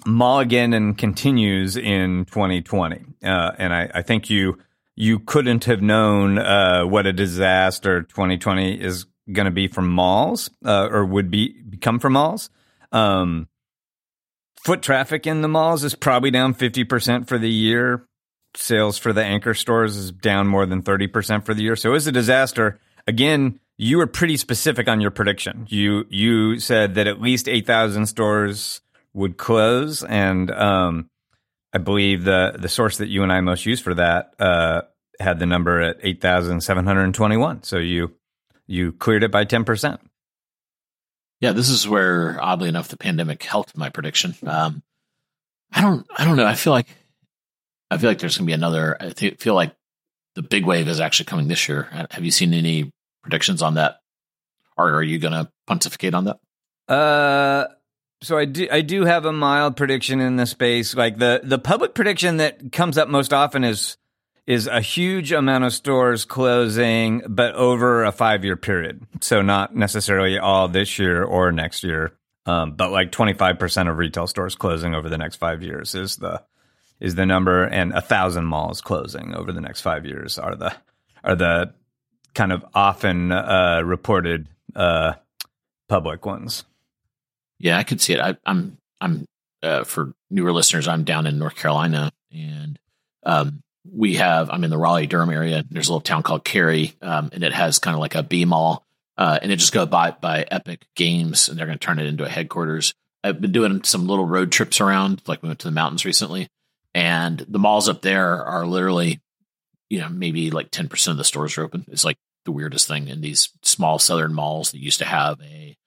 Mallageddon 0.06 0.98
continues 0.98 1.78
in 1.78 2.26
2020, 2.26 3.06
uh, 3.24 3.52
and 3.58 3.74
I, 3.74 3.90
I, 3.96 4.02
think 4.02 4.30
you 4.30 4.58
you 4.96 5.20
couldn't 5.20 5.66
have 5.66 5.82
known 5.82 6.38
uh, 6.38 6.84
what 6.84 7.06
a 7.06 7.14
disaster 7.14 8.04
2020 8.04 8.82
is 8.82 9.06
going 9.32 9.46
to 9.46 9.52
be 9.52 9.68
for 9.68 9.82
malls, 9.82 10.50
uh, 10.66 10.90
or 10.92 11.06
would 11.06 11.32
be 11.32 11.62
become 11.62 12.00
for 12.00 12.10
malls. 12.10 12.50
Um, 12.92 13.48
foot 14.64 14.82
traffic 14.82 15.26
in 15.26 15.42
the 15.42 15.48
malls 15.48 15.84
is 15.84 15.96
probably 15.96 16.32
down 16.32 16.54
50% 16.54 17.28
for 17.28 17.38
the 17.38 17.50
year. 17.50 18.06
Sales 18.56 18.98
for 18.98 19.14
the 19.14 19.24
anchor 19.24 19.54
stores 19.54 19.98
is 19.98 20.12
down 20.12 20.48
more 20.48 20.66
than 20.66 20.84
30% 20.84 21.46
for 21.46 21.54
the 21.54 21.64
year. 21.64 21.76
So 21.76 21.90
it 21.90 21.94
was 21.94 22.08
a 22.08 22.12
disaster. 22.12 22.80
Again, 23.08 23.60
you 23.78 23.98
were 23.98 24.08
pretty 24.08 24.38
specific 24.38 24.88
on 24.88 25.02
your 25.02 25.10
prediction. 25.10 25.66
You 25.70 26.06
you 26.10 26.60
said 26.60 26.96
that 26.96 27.08
at 27.08 27.20
least 27.20 27.50
8,000 27.50 28.06
stores 28.06 28.82
would 29.14 29.38
close 29.38 30.04
and 30.04 30.50
um, 30.52 31.10
I 31.74 31.80
believe 31.80 32.24
the 32.24 32.56
the 32.58 32.70
source 32.70 32.98
that 32.98 33.10
you 33.10 33.24
and 33.24 33.32
I 33.32 33.42
most 33.42 33.66
use 33.66 33.80
for 33.80 33.96
that 33.96 34.34
uh, 34.40 34.84
had 35.20 35.40
the 35.40 35.46
number 35.46 35.82
at 35.82 35.98
8,721. 36.02 37.64
So 37.64 37.78
you 37.78 38.14
you 38.68 38.92
cleared 38.94 39.24
it 39.24 39.32
by 39.32 39.46
10%. 39.46 40.00
Yeah, 41.42 41.52
this 41.52 41.70
is 41.70 41.88
where 41.88 42.42
oddly 42.42 42.70
enough 42.70 42.88
the 42.88 42.98
pandemic 42.98 43.44
helped 43.44 43.76
my 43.76 43.90
prediction. 43.90 44.36
Um, 44.46 44.84
I 45.72 45.82
don't 45.82 46.06
I 46.16 46.26
don't 46.26 46.38
know. 46.38 46.46
I 46.46 46.56
feel 46.56 46.74
like 46.74 46.88
I 47.90 47.98
feel 47.98 48.10
like 48.10 48.20
there's 48.20 48.38
going 48.38 48.46
to 48.46 48.50
be 48.50 48.54
another 48.54 48.96
I 49.00 49.10
th- 49.10 49.40
feel 49.40 49.56
like 49.56 49.76
the 50.36 50.44
big 50.44 50.66
wave 50.66 50.88
is 50.88 51.00
actually 51.00 51.26
coming 51.26 51.48
this 51.48 51.68
year. 51.68 52.08
Have 52.12 52.24
you 52.24 52.32
seen 52.32 52.54
any 52.54 52.92
predictions 53.24 53.62
on 53.62 53.76
that? 53.76 53.98
Or 54.78 54.96
are 54.96 55.04
you 55.04 55.20
going 55.20 55.34
to 55.34 55.52
pontificate 55.68 56.14
on 56.14 56.26
that? 56.26 56.40
Uh 56.88 57.66
so 58.24 58.38
I 58.38 58.46
do 58.46 58.68
I 58.72 58.82
do 58.82 59.06
have 59.06 59.26
a 59.26 59.32
mild 59.32 59.76
prediction 59.76 60.20
in 60.20 60.38
the 60.38 60.46
space. 60.46 60.96
Like 60.96 61.18
the 61.18 61.42
the 61.44 61.60
public 61.60 61.94
prediction 61.94 62.38
that 62.38 62.72
comes 62.72 62.98
up 62.98 63.10
most 63.10 63.34
often 63.34 63.64
is 63.64 63.98
is 64.48 64.68
a 64.68 64.82
huge 64.82 65.32
amount 65.32 65.64
of 65.64 65.74
stores 65.74 66.26
closing, 66.26 67.22
but 67.28 67.54
over 67.56 68.04
a 68.04 68.12
five 68.12 68.44
year 68.44 68.56
period. 68.56 69.06
So 69.22 69.42
not 69.42 69.76
necessarily 69.76 70.40
all 70.40 70.68
this 70.68 71.00
year 71.00 71.24
or 71.24 71.52
next 71.52 71.84
year, 71.84 72.14
um, 72.46 72.72
but 72.74 72.92
like 72.92 73.12
twenty 73.12 73.34
five 73.34 73.60
percent 73.60 73.90
of 73.90 73.98
retail 73.98 74.28
stores 74.28 74.56
closing 74.56 74.96
over 74.96 75.10
the 75.10 75.18
next 75.18 75.36
five 75.36 75.62
years 75.62 75.94
is 75.94 76.16
the 76.16 76.42
is 77.00 77.16
the 77.16 77.26
number, 77.26 77.64
and 77.64 77.92
a 77.92 78.02
thousand 78.02 78.46
malls 78.46 78.80
closing 78.80 79.36
over 79.36 79.52
the 79.52 79.62
next 79.62 79.82
five 79.82 80.06
years 80.06 80.40
are 80.40 80.56
the 80.56 80.74
are 81.24 81.36
the 81.36 81.74
kind 82.34 82.52
of 82.52 82.66
often 82.74 83.32
uh, 83.32 83.82
reported 83.84 84.48
uh, 84.76 85.14
public 85.88 86.26
ones. 86.26 86.64
Yeah, 87.64 87.78
I 87.78 87.84
could 87.84 88.02
see 88.02 88.12
it. 88.12 88.20
I, 88.20 88.36
I'm 88.46 88.78
I'm 89.00 89.26
uh, 89.64 89.86
for 89.86 90.14
newer 90.30 90.52
listeners. 90.52 90.86
I'm 90.86 91.06
down 91.06 91.26
in 91.26 91.40
North 91.40 91.56
Carolina, 91.56 92.12
and 92.30 92.78
um, 93.26 93.64
we 93.90 94.16
have 94.16 94.50
I'm 94.50 94.66
in 94.66 94.70
the 94.70 94.78
Raleigh 94.78 95.08
Durham 95.08 95.30
area. 95.30 95.64
There's 95.70 95.88
a 95.88 95.94
little 95.94 96.02
town 96.02 96.24
called 96.24 96.44
Cary, 96.44 96.94
um, 97.02 97.30
and 97.32 97.42
it 97.42 97.54
has 97.54 97.80
kind 97.80 97.96
of 97.96 98.02
like 98.02 98.16
a 98.16 98.24
B 98.24 98.44
mall, 98.44 98.86
uh, 99.18 99.40
and 99.42 99.50
it 99.50 99.60
just 99.60 99.72
got 99.72 99.90
bought 99.90 100.20
by 100.20 100.46
Epic 100.52 100.86
Games, 100.94 101.48
and 101.48 101.58
they're 101.58 101.66
going 101.66 101.80
to 101.80 101.86
turn 101.86 102.00
it 102.00 102.06
into 102.06 102.26
a 102.26 102.30
headquarters. 102.30 102.94
I've 103.24 103.40
been 103.40 103.54
doing 103.54 103.82
some 103.86 104.08
little 104.08 104.26
road 104.26 104.52
trips 104.52 104.82
around, 104.82 105.22
like 105.26 105.42
we 105.42 105.48
went 105.48 105.60
to 105.60 105.68
the 105.68 105.72
mountains 105.72 106.04
recently, 106.04 106.50
and 106.94 107.40
the 107.48 107.60
malls 107.60 107.88
up 107.88 108.02
there 108.02 108.44
are 108.44 108.68
literally, 108.68 109.22
you 109.90 110.00
know, 110.02 110.10
maybe 110.10 110.52
like 110.52 110.70
ten 110.70 110.90
percent 110.90 111.14
of 111.14 111.18
the 111.18 111.24
stores 111.24 111.58
are 111.58 111.64
open. 111.64 111.86
It's 111.90 112.04
like 112.04 112.18
the 112.44 112.52
weirdest 112.52 112.90
thing 112.90 113.08
in 113.08 113.22
these 113.22 113.52
small 113.62 114.00
southern 114.00 114.34
malls 114.34 114.72
that 114.72 114.84
used 114.84 115.00
to 115.00 115.06
have 115.06 115.40
a, 115.42 115.78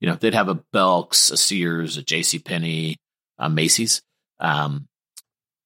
you 0.00 0.08
know, 0.08 0.16
they'd 0.16 0.34
have 0.34 0.48
a 0.48 0.54
Belk's, 0.54 1.30
a 1.30 1.36
Sears, 1.36 1.96
a 1.96 2.02
J.C. 2.02 2.38
Penney, 2.38 2.96
a 3.38 3.48
Macy's. 3.48 4.02
Um, 4.38 4.88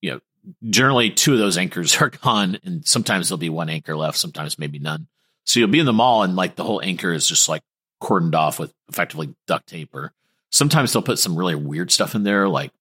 you 0.01 0.13
know, 0.13 0.21
generally 0.69 1.11
two 1.11 1.33
of 1.33 1.39
those 1.39 1.59
anchors 1.59 1.97
are 2.01 2.11
gone, 2.11 2.59
and 2.65 2.87
sometimes 2.87 3.29
there'll 3.29 3.39
be 3.39 3.51
one 3.51 3.69
anchor 3.69 3.97
left, 3.97 4.19
sometimes 4.19 4.59
maybe 4.59 4.79
none. 4.79 5.09
So 5.45 5.61
you'll 5.61 5.69
be 5.69 5.81
in 5.81 5.87
the 5.87 5.93
mall, 5.93 6.23
and 6.23 6.37
like 6.37 6.57
the 6.57 6.65
whole 6.65 6.81
anchor 6.83 7.13
is 7.13 7.27
just 7.27 7.49
like 7.49 7.63
cordoned 8.03 8.35
off 8.35 8.59
with 8.59 8.73
effectively 8.89 9.35
duct 9.47 9.69
tape, 9.69 9.95
or 9.95 10.13
sometimes 10.51 10.93
they'll 10.93 11.03
put 11.03 11.19
some 11.19 11.37
really 11.37 11.55
weird 11.55 11.91
stuff 11.91 12.15
in 12.15 12.23
there, 12.23 12.49
like 12.49 12.73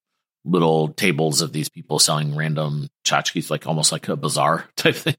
little 0.46 0.90
tables 0.90 1.42
of 1.42 1.52
these 1.52 1.70
people 1.70 2.00
selling 2.00 2.36
random 2.36 2.90
tchotchkes, 3.04 3.50
like 3.50 3.68
almost 3.68 3.92
like 3.92 4.08
a 4.08 4.16
bazaar 4.16 4.66
type 4.76 4.96
thing. 4.96 5.16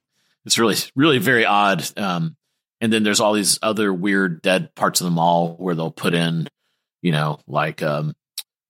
It's 0.46 0.58
really, 0.58 0.76
really 0.96 1.18
very 1.18 1.44
odd. 1.44 1.84
Um, 1.99 2.37
and 2.80 2.92
then 2.92 3.02
there's 3.02 3.20
all 3.20 3.34
these 3.34 3.58
other 3.62 3.92
weird 3.92 4.42
dead 4.42 4.75
parts 4.75 5.00
of 5.00 5.04
the 5.04 5.10
mall 5.10 5.54
where 5.58 5.75
they'll 5.75 5.90
put 5.90 6.14
in, 6.14 6.49
you 7.02 7.12
know, 7.12 7.38
like 7.46 7.82
um, 7.82 8.14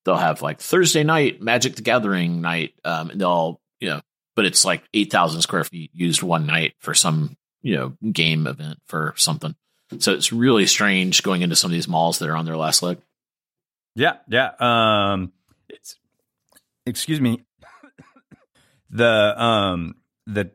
they'll 0.05 0.17
have 0.17 0.43
like 0.43 0.61
Thursday 0.61 1.05
night 1.05 1.41
Magic 1.41 1.77
the 1.77 1.83
Gathering 1.83 2.41
night, 2.41 2.75
um, 2.85 3.11
and 3.11 3.21
they'll 3.21 3.61
you 3.79 3.89
know, 3.89 4.01
but 4.35 4.45
it's 4.45 4.65
like 4.65 4.83
eight 4.95 5.13
thousand 5.13 5.43
square 5.43 5.65
feet 5.65 5.91
used 5.95 6.23
one 6.23 6.47
night 6.47 6.75
for 6.81 6.95
some 6.95 7.37
you 7.63 7.77
know 7.77 7.97
game 8.11 8.47
event 8.47 8.79
for 8.87 9.15
something. 9.17 9.55
So 9.99 10.13
it's 10.13 10.33
really 10.33 10.67
strange 10.67 11.23
going 11.23 11.43
into 11.43 11.57
some 11.57 11.71
of 11.71 11.73
these 11.73 11.89
malls 11.89 12.19
that 12.19 12.29
are 12.29 12.37
on 12.37 12.45
their 12.45 12.57
last 12.57 12.83
leg. 12.83 12.99
Yeah, 13.97 14.17
yeah. 14.29 14.51
Um, 14.59 15.33
it's 15.69 15.97
excuse 16.87 17.21
me. 17.21 17.45
the 18.91 19.43
um 19.43 19.97
the 20.27 20.51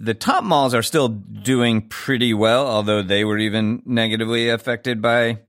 the 0.00 0.14
top 0.14 0.44
malls 0.44 0.74
are 0.74 0.82
still 0.82 1.08
doing 1.08 1.82
pretty 1.82 2.32
well, 2.32 2.66
although 2.66 3.02
they 3.02 3.24
were 3.24 3.38
even 3.38 3.82
negatively 3.84 4.48
affected 4.48 5.02
by 5.02 5.40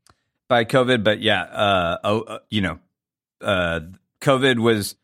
by 0.49 0.65
COVID. 0.65 1.03
But 1.03 1.21
yeah, 1.21 1.43
uh, 1.43 1.97
oh, 2.03 2.39
you 2.49 2.61
know, 2.61 2.79
uh, 3.41 3.81
COVID 4.19 4.59
was 4.59 4.95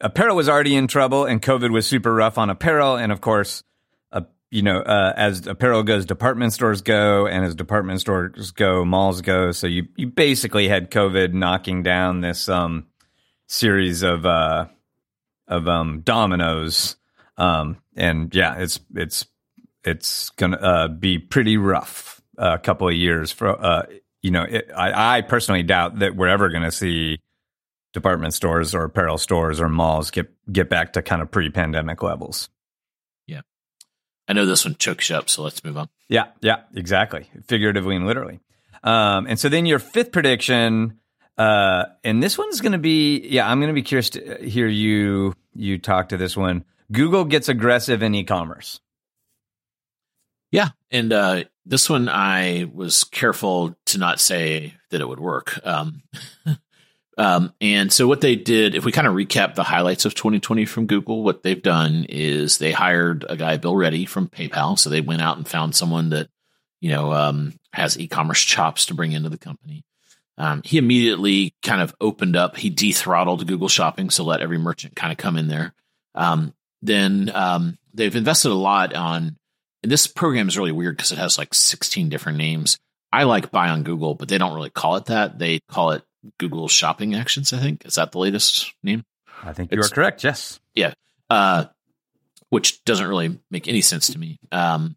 apparel 0.00 0.36
was 0.36 0.48
already 0.48 0.76
in 0.76 0.86
trouble, 0.86 1.24
and 1.24 1.42
COVID 1.42 1.70
was 1.70 1.86
super 1.86 2.14
rough 2.14 2.38
on 2.38 2.50
apparel. 2.50 2.96
And 2.96 3.10
of 3.10 3.20
course, 3.20 3.64
uh, 4.12 4.22
you 4.50 4.62
know, 4.62 4.78
uh, 4.78 5.12
as 5.16 5.46
apparel 5.46 5.82
goes, 5.82 6.06
department 6.06 6.52
stores 6.52 6.80
go, 6.80 7.26
and 7.26 7.44
as 7.44 7.54
department 7.56 8.00
stores 8.00 8.52
go, 8.52 8.84
malls 8.84 9.22
go. 9.22 9.50
So 9.50 9.66
you 9.66 9.88
you 9.96 10.06
basically 10.06 10.68
had 10.68 10.90
COVID 10.92 11.32
knocking 11.32 11.82
down 11.82 12.20
this 12.20 12.48
um, 12.48 12.86
series 13.48 14.02
of 14.02 14.24
uh, 14.24 14.66
of 15.48 15.68
um, 15.68 16.02
dominoes. 16.02 16.96
Um, 17.36 17.78
and 17.96 18.34
yeah, 18.34 18.56
it's 18.58 18.80
it's 18.94 19.26
it's 19.84 20.30
gonna 20.30 20.56
uh, 20.56 20.88
be 20.88 21.18
pretty 21.18 21.56
rough 21.56 22.20
uh, 22.38 22.52
a 22.54 22.58
couple 22.58 22.88
of 22.88 22.94
years 22.94 23.32
for 23.32 23.48
uh, 23.48 23.86
you 24.22 24.30
know. 24.30 24.42
It, 24.42 24.70
I, 24.76 25.18
I 25.18 25.20
personally 25.22 25.62
doubt 25.62 26.00
that 26.00 26.16
we're 26.16 26.28
ever 26.28 26.48
going 26.48 26.62
to 26.62 26.72
see 26.72 27.20
department 27.94 28.34
stores 28.34 28.74
or 28.74 28.84
apparel 28.84 29.16
stores 29.16 29.60
or 29.60 29.68
malls 29.68 30.10
get 30.10 30.30
get 30.52 30.68
back 30.68 30.92
to 30.94 31.02
kind 31.02 31.22
of 31.22 31.30
pre-pandemic 31.30 32.02
levels. 32.02 32.50
Yeah. 33.26 33.42
I 34.28 34.34
know 34.34 34.44
this 34.44 34.64
one 34.64 34.76
chokes 34.78 35.08
you 35.08 35.16
up, 35.16 35.30
so 35.30 35.42
let's 35.42 35.64
move 35.64 35.78
on. 35.78 35.88
Yeah, 36.08 36.26
yeah, 36.42 36.62
exactly. 36.74 37.30
Figuratively 37.46 37.96
and 37.96 38.06
literally. 38.06 38.40
Um, 38.82 39.26
and 39.26 39.38
so 39.38 39.48
then 39.48 39.64
your 39.64 39.78
fifth 39.78 40.12
prediction, 40.12 40.98
uh, 41.38 41.84
and 42.02 42.22
this 42.22 42.36
one's 42.36 42.60
going 42.60 42.72
to 42.72 42.78
be, 42.78 43.26
yeah, 43.26 43.48
I'm 43.50 43.58
going 43.60 43.68
to 43.68 43.74
be 43.74 43.82
curious 43.82 44.10
to 44.10 44.38
hear 44.42 44.66
you 44.66 45.34
you 45.54 45.78
talk 45.78 46.10
to 46.10 46.16
this 46.16 46.36
one. 46.36 46.64
Google 46.92 47.24
gets 47.24 47.48
aggressive 47.48 48.02
in 48.02 48.14
e-commerce. 48.14 48.80
Yeah, 50.50 50.68
and 50.90 51.12
uh, 51.12 51.44
this 51.66 51.90
one 51.90 52.08
I 52.08 52.70
was 52.72 53.04
careful 53.04 53.76
to 53.86 53.98
not 53.98 54.20
say 54.20 54.74
that 54.90 55.00
it 55.00 55.08
would 55.08 55.20
work. 55.20 55.58
Um, 55.66 56.02
Um, 57.16 57.52
and 57.60 57.92
so 57.92 58.08
what 58.08 58.20
they 58.20 58.36
did, 58.36 58.74
if 58.74 58.84
we 58.84 58.92
kind 58.92 59.06
of 59.06 59.14
recap 59.14 59.54
the 59.54 59.62
highlights 59.62 60.04
of 60.04 60.14
2020 60.14 60.64
from 60.64 60.86
Google, 60.86 61.22
what 61.22 61.42
they've 61.42 61.62
done 61.62 62.06
is 62.08 62.58
they 62.58 62.72
hired 62.72 63.24
a 63.28 63.36
guy, 63.36 63.56
Bill 63.56 63.76
Ready 63.76 64.04
from 64.04 64.28
PayPal. 64.28 64.78
So 64.78 64.90
they 64.90 65.00
went 65.00 65.22
out 65.22 65.36
and 65.36 65.46
found 65.46 65.76
someone 65.76 66.10
that, 66.10 66.28
you 66.80 66.90
know, 66.90 67.12
um, 67.12 67.54
has 67.72 67.98
e-commerce 67.98 68.42
chops 68.42 68.86
to 68.86 68.94
bring 68.94 69.12
into 69.12 69.28
the 69.28 69.38
company. 69.38 69.84
Um, 70.36 70.62
he 70.64 70.78
immediately 70.78 71.54
kind 71.62 71.80
of 71.80 71.94
opened 72.00 72.34
up. 72.34 72.56
He 72.56 72.70
dethrottled 72.70 73.46
Google 73.46 73.68
Shopping, 73.68 74.10
so 74.10 74.24
let 74.24 74.40
every 74.40 74.58
merchant 74.58 74.96
kind 74.96 75.12
of 75.12 75.18
come 75.18 75.36
in 75.36 75.46
there. 75.46 75.72
Um, 76.16 76.52
then 76.84 77.30
um, 77.34 77.78
they've 77.92 78.14
invested 78.14 78.50
a 78.50 78.54
lot 78.54 78.94
on. 78.94 79.36
And 79.82 79.92
this 79.92 80.06
program 80.06 80.48
is 80.48 80.56
really 80.56 80.72
weird 80.72 80.96
because 80.96 81.12
it 81.12 81.18
has 81.18 81.36
like 81.36 81.52
16 81.52 82.08
different 82.08 82.38
names. 82.38 82.78
I 83.12 83.24
like 83.24 83.50
Buy 83.50 83.68
on 83.68 83.82
Google, 83.82 84.14
but 84.14 84.28
they 84.28 84.38
don't 84.38 84.54
really 84.54 84.70
call 84.70 84.96
it 84.96 85.06
that. 85.06 85.38
They 85.38 85.60
call 85.68 85.92
it 85.92 86.02
Google 86.38 86.68
Shopping 86.68 87.14
Actions. 87.14 87.52
I 87.52 87.58
think 87.58 87.84
is 87.84 87.96
that 87.96 88.12
the 88.12 88.18
latest 88.18 88.72
name. 88.82 89.04
I 89.42 89.52
think 89.52 89.72
you 89.72 89.80
are 89.80 89.88
correct. 89.88 90.24
Yes. 90.24 90.60
Yeah. 90.74 90.94
Uh, 91.28 91.66
which 92.48 92.84
doesn't 92.84 93.06
really 93.06 93.38
make 93.50 93.68
any 93.68 93.80
sense 93.80 94.08
to 94.08 94.18
me. 94.18 94.38
Um, 94.52 94.96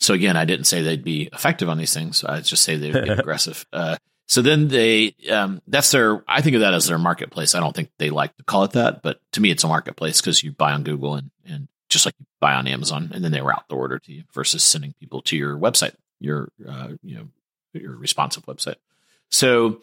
so 0.00 0.12
again, 0.12 0.36
I 0.36 0.44
didn't 0.44 0.66
say 0.66 0.82
they'd 0.82 1.04
be 1.04 1.28
effective 1.32 1.68
on 1.68 1.78
these 1.78 1.94
things. 1.94 2.24
I 2.24 2.40
just 2.40 2.62
say 2.62 2.76
they'd 2.76 2.92
get 2.92 3.18
aggressive. 3.18 3.64
Uh, 3.72 3.96
so 4.26 4.42
then 4.42 4.68
they, 4.68 5.14
um, 5.30 5.62
that's 5.68 5.92
their, 5.92 6.24
I 6.26 6.40
think 6.40 6.56
of 6.56 6.60
that 6.60 6.74
as 6.74 6.86
their 6.86 6.98
marketplace. 6.98 7.54
I 7.54 7.60
don't 7.60 7.74
think 7.74 7.90
they 7.98 8.10
like 8.10 8.36
to 8.36 8.44
call 8.44 8.64
it 8.64 8.72
that, 8.72 9.02
but 9.02 9.20
to 9.32 9.40
me, 9.40 9.50
it's 9.50 9.64
a 9.64 9.68
marketplace 9.68 10.20
because 10.20 10.42
you 10.42 10.52
buy 10.52 10.72
on 10.72 10.82
Google 10.82 11.14
and, 11.14 11.30
and 11.48 11.68
just 11.88 12.06
like 12.06 12.14
you 12.18 12.26
buy 12.40 12.54
on 12.54 12.66
Amazon 12.66 13.12
and 13.14 13.22
then 13.22 13.30
they 13.30 13.40
route 13.40 13.64
the 13.68 13.76
order 13.76 13.98
to 14.00 14.12
you 14.12 14.24
versus 14.34 14.64
sending 14.64 14.94
people 14.98 15.22
to 15.22 15.36
your 15.36 15.56
website, 15.56 15.94
your, 16.18 16.48
uh, 16.68 16.88
you 17.02 17.16
know, 17.16 17.28
your 17.72 17.96
responsive 17.96 18.44
website. 18.46 18.76
So 19.30 19.80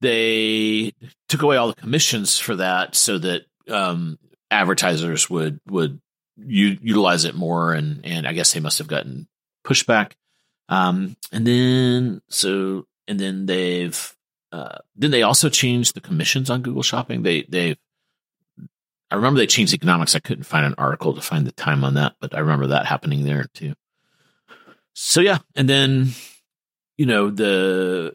they 0.00 0.92
took 1.28 1.42
away 1.42 1.56
all 1.56 1.68
the 1.68 1.74
commissions 1.74 2.38
for 2.38 2.56
that 2.56 2.94
so 2.94 3.18
that, 3.18 3.42
um, 3.68 4.18
advertisers 4.50 5.28
would, 5.28 5.60
would 5.66 6.00
u- 6.36 6.78
utilize 6.80 7.24
it 7.24 7.34
more. 7.34 7.72
And, 7.72 8.06
and 8.06 8.26
I 8.26 8.32
guess 8.32 8.52
they 8.52 8.60
must 8.60 8.78
have 8.78 8.86
gotten 8.86 9.26
pushback. 9.66 10.12
Um, 10.68 11.16
and 11.32 11.46
then, 11.46 12.22
so 12.28 12.86
and 13.08 13.18
then 13.18 13.46
they've 13.46 14.14
uh, 14.52 14.78
then 14.94 15.10
they 15.10 15.22
also 15.22 15.48
changed 15.48 15.94
the 15.94 16.00
commissions 16.00 16.50
on 16.50 16.62
Google 16.62 16.82
Shopping. 16.82 17.22
They 17.22 17.42
they 17.48 17.76
I 19.10 19.16
remember 19.16 19.38
they 19.38 19.46
changed 19.46 19.74
economics. 19.74 20.14
I 20.14 20.20
couldn't 20.20 20.44
find 20.44 20.66
an 20.66 20.74
article 20.78 21.14
to 21.14 21.20
find 21.20 21.46
the 21.46 21.52
time 21.52 21.82
on 21.82 21.94
that, 21.94 22.16
but 22.20 22.34
I 22.34 22.40
remember 22.40 22.68
that 22.68 22.86
happening 22.86 23.24
there 23.24 23.46
too. 23.54 23.74
So 24.92 25.20
yeah, 25.20 25.38
and 25.56 25.68
then 25.68 26.08
you 26.96 27.06
know 27.06 27.30
the 27.30 28.14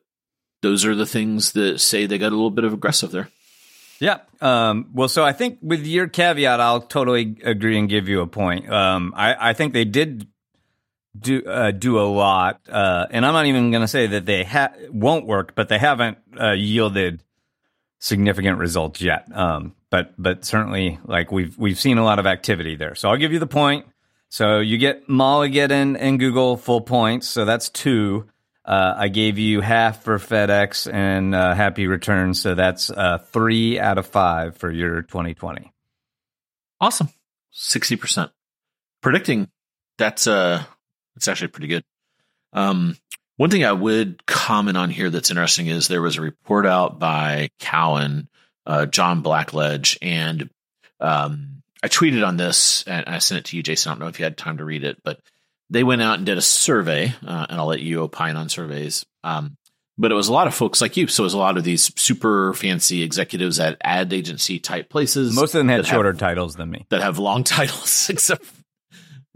those 0.61 0.85
are 0.85 0.95
the 0.95 1.05
things 1.05 1.53
that 1.53 1.79
say 1.79 2.05
they 2.05 2.17
got 2.17 2.31
a 2.31 2.35
little 2.35 2.51
bit 2.51 2.63
of 2.63 2.73
aggressive 2.73 3.11
there. 3.11 3.29
Yeah. 3.99 4.19
Um, 4.41 4.89
well, 4.93 5.07
so 5.07 5.23
I 5.23 5.31
think 5.31 5.59
with 5.61 5.85
your 5.85 6.07
caveat, 6.07 6.59
I'll 6.59 6.81
totally 6.81 7.37
agree 7.43 7.77
and 7.77 7.87
give 7.87 8.09
you 8.09 8.21
a 8.21 8.27
point. 8.27 8.69
Um, 8.69 9.13
I, 9.15 9.51
I 9.51 9.53
think 9.53 9.73
they 9.73 9.85
did 9.85 10.27
do 11.17 11.43
uh, 11.45 11.71
do 11.71 11.99
a 11.99 12.03
lot, 12.07 12.61
uh, 12.69 13.05
and 13.11 13.25
I'm 13.25 13.33
not 13.33 13.45
even 13.45 13.71
going 13.71 13.81
to 13.81 13.87
say 13.87 14.07
that 14.07 14.25
they 14.25 14.43
ha- 14.43 14.73
won't 14.89 15.25
work, 15.27 15.53
but 15.55 15.69
they 15.69 15.77
haven't 15.77 16.17
uh, 16.39 16.51
yielded 16.51 17.23
significant 17.99 18.57
results 18.57 19.01
yet. 19.01 19.25
Um, 19.35 19.75
but 19.89 20.13
but 20.17 20.43
certainly, 20.43 20.99
like 21.05 21.31
we've 21.31 21.57
we've 21.57 21.79
seen 21.79 21.97
a 21.97 22.03
lot 22.03 22.19
of 22.19 22.25
activity 22.25 22.75
there. 22.75 22.95
So 22.95 23.09
I'll 23.09 23.17
give 23.17 23.31
you 23.31 23.39
the 23.39 23.47
point. 23.47 23.85
So 24.29 24.59
you 24.59 24.79
get 24.79 25.07
Mallageddon 25.07 25.95
and 25.99 26.19
Google 26.19 26.57
full 26.57 26.81
points, 26.81 27.29
so 27.29 27.45
that's 27.45 27.69
two. 27.69 28.27
Uh, 28.65 28.93
I 28.97 29.09
gave 29.09 29.37
you 29.37 29.61
half 29.61 30.03
for 30.03 30.17
FedEx 30.17 30.91
and 30.91 31.35
uh, 31.35 31.53
Happy 31.53 31.85
Returns, 31.85 32.41
so 32.41 32.55
that's 32.55 32.89
uh, 32.89 33.17
three 33.17 33.77
out 33.77 33.97
of 33.97 34.07
five 34.07 34.57
for 34.57 34.71
your 34.71 35.01
2020. 35.03 35.71
Awesome, 36.79 37.09
sixty 37.51 37.95
percent 37.95 38.31
predicting. 39.03 39.49
That's 39.99 40.25
uh 40.25 40.63
it's 41.15 41.27
actually 41.27 41.49
pretty 41.49 41.67
good. 41.67 41.83
Um, 42.53 42.97
one 43.37 43.49
thing 43.49 43.65
I 43.65 43.71
would 43.71 44.25
comment 44.25 44.77
on 44.77 44.89
here 44.89 45.09
that's 45.09 45.31
interesting 45.31 45.67
is 45.67 45.87
there 45.87 46.01
was 46.01 46.17
a 46.17 46.21
report 46.21 46.65
out 46.65 46.99
by 46.99 47.49
Cowen, 47.59 48.29
uh, 48.65 48.85
John 48.85 49.23
Blackledge, 49.23 49.97
and 50.01 50.49
um, 50.99 51.63
I 51.81 51.87
tweeted 51.87 52.25
on 52.25 52.37
this 52.37 52.83
and 52.83 53.05
I 53.07 53.19
sent 53.19 53.39
it 53.39 53.45
to 53.45 53.57
you, 53.57 53.63
Jason. 53.63 53.89
I 53.89 53.93
don't 53.93 53.99
know 53.99 54.07
if 54.07 54.19
you 54.19 54.25
had 54.25 54.37
time 54.37 54.57
to 54.57 54.65
read 54.65 54.83
it, 54.83 55.01
but 55.03 55.19
they 55.69 55.83
went 55.83 56.01
out 56.01 56.17
and 56.17 56.25
did 56.25 56.37
a 56.37 56.41
survey, 56.41 57.13
uh, 57.25 57.47
and 57.49 57.59
I'll 57.59 57.65
let 57.65 57.81
you 57.81 58.01
opine 58.01 58.35
on 58.35 58.49
surveys. 58.49 59.05
Um, 59.23 59.57
but 59.97 60.11
it 60.11 60.15
was 60.15 60.27
a 60.27 60.33
lot 60.33 60.47
of 60.47 60.53
folks 60.53 60.81
like 60.81 60.97
you. 60.97 61.07
So 61.07 61.23
it 61.23 61.25
was 61.25 61.33
a 61.33 61.39
lot 61.39 61.57
of 61.57 61.63
these 61.63 61.91
super 61.99 62.53
fancy 62.53 63.03
executives 63.03 63.59
at 63.59 63.77
ad 63.81 64.11
agency 64.13 64.59
type 64.59 64.89
places. 64.89 65.35
Most 65.35 65.53
of 65.53 65.59
them 65.59 65.67
had 65.67 65.85
shorter 65.85 66.11
have, 66.11 66.19
titles 66.19 66.55
than 66.55 66.71
me. 66.71 66.85
That 66.89 67.01
have 67.01 67.19
long 67.19 67.43
titles, 67.43 68.09
except 68.09 68.45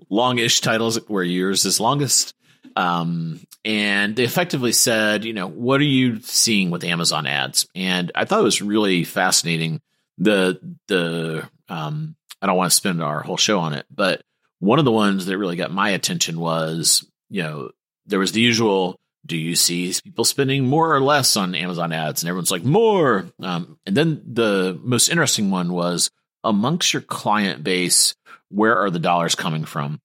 longish 0.10 0.62
titles 0.62 0.98
where 1.08 1.24
yours 1.24 1.66
is 1.66 1.80
longest. 1.80 2.34
Um, 2.76 3.42
and 3.66 4.16
they 4.16 4.24
effectively 4.24 4.72
said, 4.72 5.26
you 5.26 5.34
know, 5.34 5.48
what 5.48 5.82
are 5.82 5.86
you 5.86 6.20
seeing 6.22 6.70
with 6.70 6.84
Amazon 6.84 7.26
ads? 7.26 7.68
And 7.76 8.12
I 8.14 8.26
thought 8.26 8.40
it 8.40 8.44
was 8.44 8.62
really 8.62 9.04
fascinating. 9.04 9.82
The, 10.18 10.60
the, 10.88 11.50
um, 11.70 12.16
I 12.42 12.48
don't 12.48 12.58
want 12.58 12.72
to 12.72 12.76
spend 12.78 13.02
our 13.02 13.22
whole 13.22 13.38
show 13.38 13.60
on 13.60 13.74
it, 13.74 13.86
but 13.90 14.22
one 14.60 14.80
of 14.80 14.86
the 14.86 14.92
ones 14.92 15.26
that 15.26 15.38
really 15.38 15.56
got 15.56 15.72
my 15.72 15.90
attention 15.90 16.40
was, 16.40 17.06
you 17.30 17.44
know, 17.44 17.72
there 18.06 18.20
was 18.20 18.32
the 18.32 18.42
usual, 18.42 19.00
do 19.26 19.36
you 19.36 19.56
see 19.56 19.94
people 20.04 20.24
spending 20.24 20.66
more 20.66 20.96
or 20.96 21.02
less 21.02 21.36
on 21.36 21.56
Amazon 21.56 21.92
ads? 21.92 22.24
And 22.24 22.30
everyone's 22.30 22.52
like, 22.52 22.64
more. 22.64 23.26
Um, 23.42 23.78
and 23.86 23.98
then 23.98 24.22
the 24.26 24.80
most 24.82 25.10
interesting 25.10 25.52
one 25.52 25.74
was 25.74 26.10
amongst 26.44 26.94
your 26.94 27.02
client 27.02 27.64
base, 27.64 28.16
where 28.50 28.78
are 28.78 28.90
the 28.90 29.00
dollars 29.00 29.36
coming 29.36 29.66
from? 29.66 30.00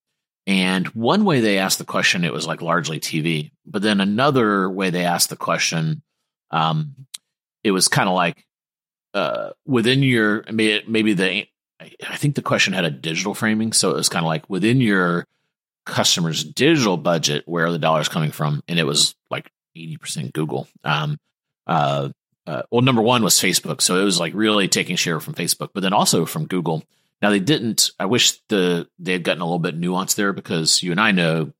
And 0.46 0.88
one 0.88 1.24
way 1.24 1.40
they 1.40 1.59
asked 1.59 1.78
the 1.78 1.85
question, 1.85 2.24
it 2.24 2.33
was 2.33 2.46
like 2.46 2.62
largely 2.62 2.98
TV. 2.98 3.52
But 3.64 3.83
then 3.83 4.00
another 4.00 4.68
way 4.68 4.90
they 4.90 5.05
asked 5.05 5.31
the 5.31 5.37
question, 5.37 6.02
um, 6.50 7.07
it 7.62 7.70
was 7.70 7.88
kind 7.88 8.09
of 8.09 8.14
like 8.14 8.44
uh, 9.14 9.50
within 9.66 10.02
your 10.02 10.44
maybe 10.50 11.12
the 11.14 11.46
I 11.81 12.16
think 12.16 12.35
the 12.35 12.42
question 12.42 12.72
had 12.72 12.85
a 12.85 12.90
digital 12.90 13.35
framing, 13.35 13.72
so 13.72 13.90
it 13.90 13.96
was 13.96 14.09
kind 14.09 14.24
of 14.24 14.28
like 14.28 14.48
within 14.48 14.81
your 14.81 15.26
customer's 15.85 16.44
digital 16.44 16.96
budget, 16.96 17.42
where 17.46 17.66
are 17.66 17.72
the 17.72 17.78
dollars 17.78 18.09
coming 18.09 18.31
from? 18.31 18.62
And 18.68 18.78
it 18.78 18.85
was 18.85 19.14
like 19.31 19.50
eighty 19.76 19.96
percent 19.96 20.33
Google. 20.33 20.68
Um, 20.85 21.18
uh, 21.66 22.11
uh, 22.46 22.62
well, 22.70 22.83
number 22.83 23.02
one 23.02 23.22
was 23.22 23.35
Facebook, 23.35 23.81
so 23.81 24.00
it 24.00 24.05
was 24.05 24.18
like 24.18 24.35
really 24.35 24.68
taking 24.68 24.96
share 24.96 25.20
from 25.20 25.35
Facebook, 25.35 25.70
but 25.72 25.83
then 25.83 25.92
also 25.92 26.26
from 26.26 26.46
Google. 26.46 26.83
Now 27.23 27.31
they 27.31 27.39
didn't. 27.39 27.93
I 28.01 28.07
wish 28.07 28.41
the 28.49 28.89
they 28.99 29.13
had 29.13 29.23
gotten 29.23 29.41
a 29.41 29.45
little 29.45 29.61
bit 29.61 29.81
nuanced 29.81 30.17
there 30.17 30.33
because 30.33 30.83
you 30.83 30.91
and 30.91 31.01
I 31.01 31.13
know, 31.13 31.53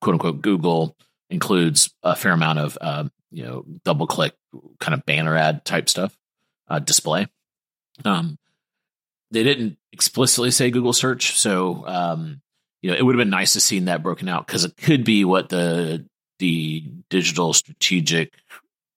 quote 0.00 0.14
unquote, 0.14 0.40
Google 0.40 0.96
includes 1.28 1.94
a 2.02 2.16
fair 2.16 2.32
amount 2.32 2.58
of 2.58 2.78
uh, 2.80 3.04
you 3.30 3.44
know 3.44 3.64
double 3.84 4.06
click 4.06 4.34
kind 4.80 4.94
of 4.94 5.04
banner 5.04 5.36
ad 5.36 5.64
type 5.64 5.90
stuff, 5.90 6.16
uh, 6.68 6.78
display. 6.78 7.26
Um, 8.04 8.38
they 9.30 9.42
didn't 9.42 9.76
explicitly 9.92 10.50
say 10.50 10.70
Google 10.70 10.94
search, 10.94 11.38
so 11.38 11.86
um, 11.86 12.40
you 12.80 12.90
know 12.90 12.96
it 12.96 13.02
would 13.02 13.14
have 13.14 13.20
been 13.20 13.30
nice 13.30 13.52
to 13.52 13.60
see 13.60 13.78
that 13.80 14.02
broken 14.02 14.28
out 14.28 14.46
because 14.46 14.64
it 14.64 14.76
could 14.76 15.04
be 15.04 15.26
what 15.26 15.50
the 15.50 16.06
the 16.38 16.82
digital 17.10 17.52
strategic 17.52 18.32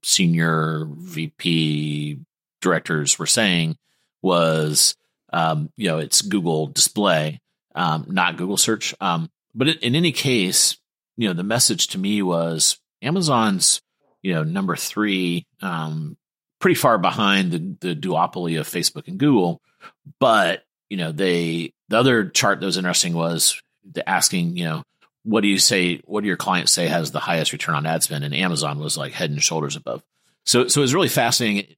senior 0.03 0.87
VP 0.89 2.19
directors 2.61 3.19
were 3.19 3.25
saying 3.25 3.77
was 4.21 4.95
um, 5.37 5.69
you 5.77 5.87
know, 5.87 5.99
it's 5.99 6.23
Google 6.23 6.65
Display, 6.67 7.39
um, 7.75 8.05
not 8.09 8.37
Google 8.37 8.57
Search. 8.57 8.95
Um, 8.99 9.29
but 9.53 9.67
in 9.67 9.95
any 9.95 10.11
case, 10.11 10.77
you 11.15 11.27
know, 11.27 11.33
the 11.35 11.43
message 11.43 11.89
to 11.89 11.99
me 11.99 12.23
was 12.23 12.79
Amazon's, 13.03 13.81
you 14.23 14.33
know, 14.33 14.43
number 14.43 14.75
three, 14.75 15.45
um, 15.61 16.17
pretty 16.59 16.73
far 16.73 16.97
behind 16.97 17.51
the, 17.51 17.87
the 17.87 17.95
duopoly 17.95 18.59
of 18.59 18.67
Facebook 18.67 19.07
and 19.07 19.19
Google. 19.19 19.61
But, 20.19 20.63
you 20.89 20.97
know, 20.97 21.11
they, 21.11 21.71
the 21.89 21.99
other 21.99 22.29
chart 22.29 22.59
that 22.59 22.65
was 22.65 22.77
interesting 22.77 23.13
was 23.13 23.61
the 23.91 24.07
asking, 24.09 24.57
you 24.57 24.63
know, 24.63 24.83
what 25.23 25.41
do 25.41 25.49
you 25.49 25.59
say, 25.59 26.01
what 26.05 26.21
do 26.21 26.27
your 26.27 26.37
clients 26.37 26.71
say 26.71 26.87
has 26.87 27.11
the 27.11 27.19
highest 27.19 27.51
return 27.51 27.75
on 27.75 27.85
ad 27.85 28.01
spend? 28.01 28.23
And 28.23 28.33
Amazon 28.33 28.79
was 28.79 28.97
like 28.97 29.13
head 29.13 29.29
and 29.29 29.43
shoulders 29.43 29.75
above. 29.75 30.01
So, 30.45 30.67
so 30.67 30.81
it 30.81 30.83
was 30.83 30.95
really 30.95 31.09
fascinating 31.09 31.75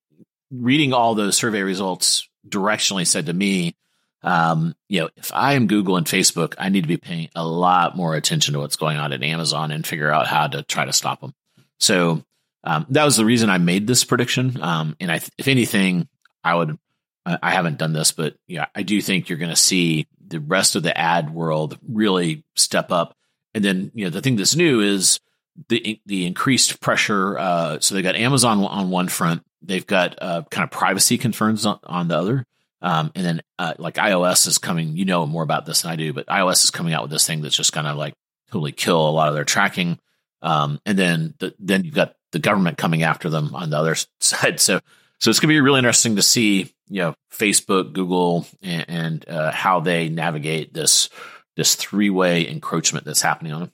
reading 0.52 0.94
all 0.94 1.14
those 1.14 1.38
survey 1.38 1.62
results 1.62 2.28
directionally 2.48 3.08
said 3.08 3.28
to 3.28 3.34
me, 3.34 3.76
um, 4.22 4.76
you 4.88 5.02
know, 5.02 5.10
if 5.16 5.32
I 5.34 5.54
am 5.54 5.68
Google 5.68 5.98
and 5.98 6.06
Facebook, 6.06 6.56
I 6.58 6.70
need 6.70 6.82
to 6.82 6.88
be 6.88 6.98
paying 6.98 7.30
a 7.36 7.46
lot 7.46 7.96
more 7.96 8.16
attention 8.16 8.54
to 8.54 8.60
what's 8.60 8.76
going 8.76 8.98
on 8.98 9.14
at 9.14 9.24
Amazon 9.24 9.72
and 9.72 9.88
figure 9.88 10.12
out 10.12 10.28
how 10.28 10.48
to 10.48 10.64
try 10.64 10.86
to 10.86 10.94
stop 10.94 11.22
them. 11.22 11.34
So 11.80 12.24
um, 12.64 12.86
that 12.90 13.06
was 13.06 13.16
the 13.16 13.26
reason 13.26 13.50
I 13.50 13.58
made 13.58 13.88
this 13.88 14.04
prediction. 14.04 14.62
Um, 14.62 14.96
and 15.00 15.12
I, 15.12 15.22
if 15.38 15.48
anything, 15.48 16.08
I 16.44 16.56
would. 16.56 16.78
I 17.26 17.52
haven't 17.52 17.78
done 17.78 17.94
this, 17.94 18.12
but 18.12 18.36
yeah, 18.48 18.68
I 18.74 18.82
do 18.82 19.00
think 19.02 19.30
you're 19.30 19.38
going 19.38 19.52
to 19.52 19.56
see 19.56 20.08
the 20.26 20.40
rest 20.40 20.76
of 20.76 20.82
the 20.82 20.98
ad 20.98 21.32
world 21.32 21.78
really 21.88 22.44
step 22.56 22.92
up. 22.92 23.16
And 23.54 23.64
then, 23.64 23.92
you 23.94 24.06
know, 24.06 24.10
the 24.10 24.22
thing 24.22 24.36
that's 24.36 24.56
new 24.56 24.80
is 24.80 25.20
the 25.68 26.00
the 26.06 26.26
increased 26.26 26.80
pressure. 26.82 27.38
Uh, 27.38 27.80
so 27.82 27.94
they 27.94 28.02
got 28.02 28.16
Amazon 28.16 28.64
on 28.64 28.90
one 28.90 29.10
front, 29.10 29.44
they've 29.62 29.86
got 29.86 30.16
uh, 30.22 30.44
kind 30.50 30.64
of 30.64 30.72
privacy 30.72 31.18
concerns 31.18 31.66
on, 31.66 31.80
on 31.84 32.08
the 32.08 32.18
other. 32.18 32.46
Um, 32.82 33.12
and 33.14 33.26
then 33.26 33.42
uh, 33.58 33.74
like 33.78 33.96
iOS 33.96 34.48
is 34.48 34.58
coming, 34.58 34.96
you 34.96 35.06
know 35.06 35.26
more 35.26 35.44
about 35.44 35.66
this 35.66 35.82
than 35.82 35.92
I 35.92 35.96
do, 35.96 36.14
but 36.14 36.28
iOS 36.28 36.64
is 36.64 36.72
coming 36.72 36.94
out 36.94 37.02
with 37.04 37.12
this 37.12 37.28
thing 37.28 37.42
that's 37.42 37.58
just 37.58 37.74
going 37.74 37.86
to 37.86 37.94
like 37.94 38.14
totally 38.52 38.72
kill 38.72 39.10
a 39.10 39.12
lot 39.12 39.28
of 39.28 39.36
their 39.36 39.44
tracking. 39.44 40.00
Um, 40.42 40.80
and 40.86 40.98
then 40.98 41.34
the, 41.40 41.54
then 41.60 41.84
you've 41.84 41.96
got 41.96 42.16
the 42.32 42.40
government 42.40 42.78
coming 42.78 43.04
after 43.04 43.30
them 43.30 43.54
on 43.54 43.70
the 43.70 43.78
other 43.78 43.96
side. 44.20 44.60
So 44.60 44.80
so 45.20 45.30
it's 45.30 45.40
going 45.40 45.50
to 45.50 45.54
be 45.54 45.62
really 45.62 45.80
interesting 45.80 46.16
to 46.16 46.22
see 46.22 46.74
you 46.88 47.02
know 47.02 47.16
Facebook, 47.32 47.94
Google, 47.94 48.46
and, 48.62 48.86
and 48.88 49.30
uh, 49.30 49.52
how 49.52 49.82
they 49.82 50.10
navigate 50.10 50.74
this 50.74 51.10
this 51.56 51.76
three 51.76 52.10
way 52.10 52.48
encroachment 52.48 53.06
that's 53.06 53.22
happening 53.22 53.52
on 53.52 53.62
them. 53.62 53.72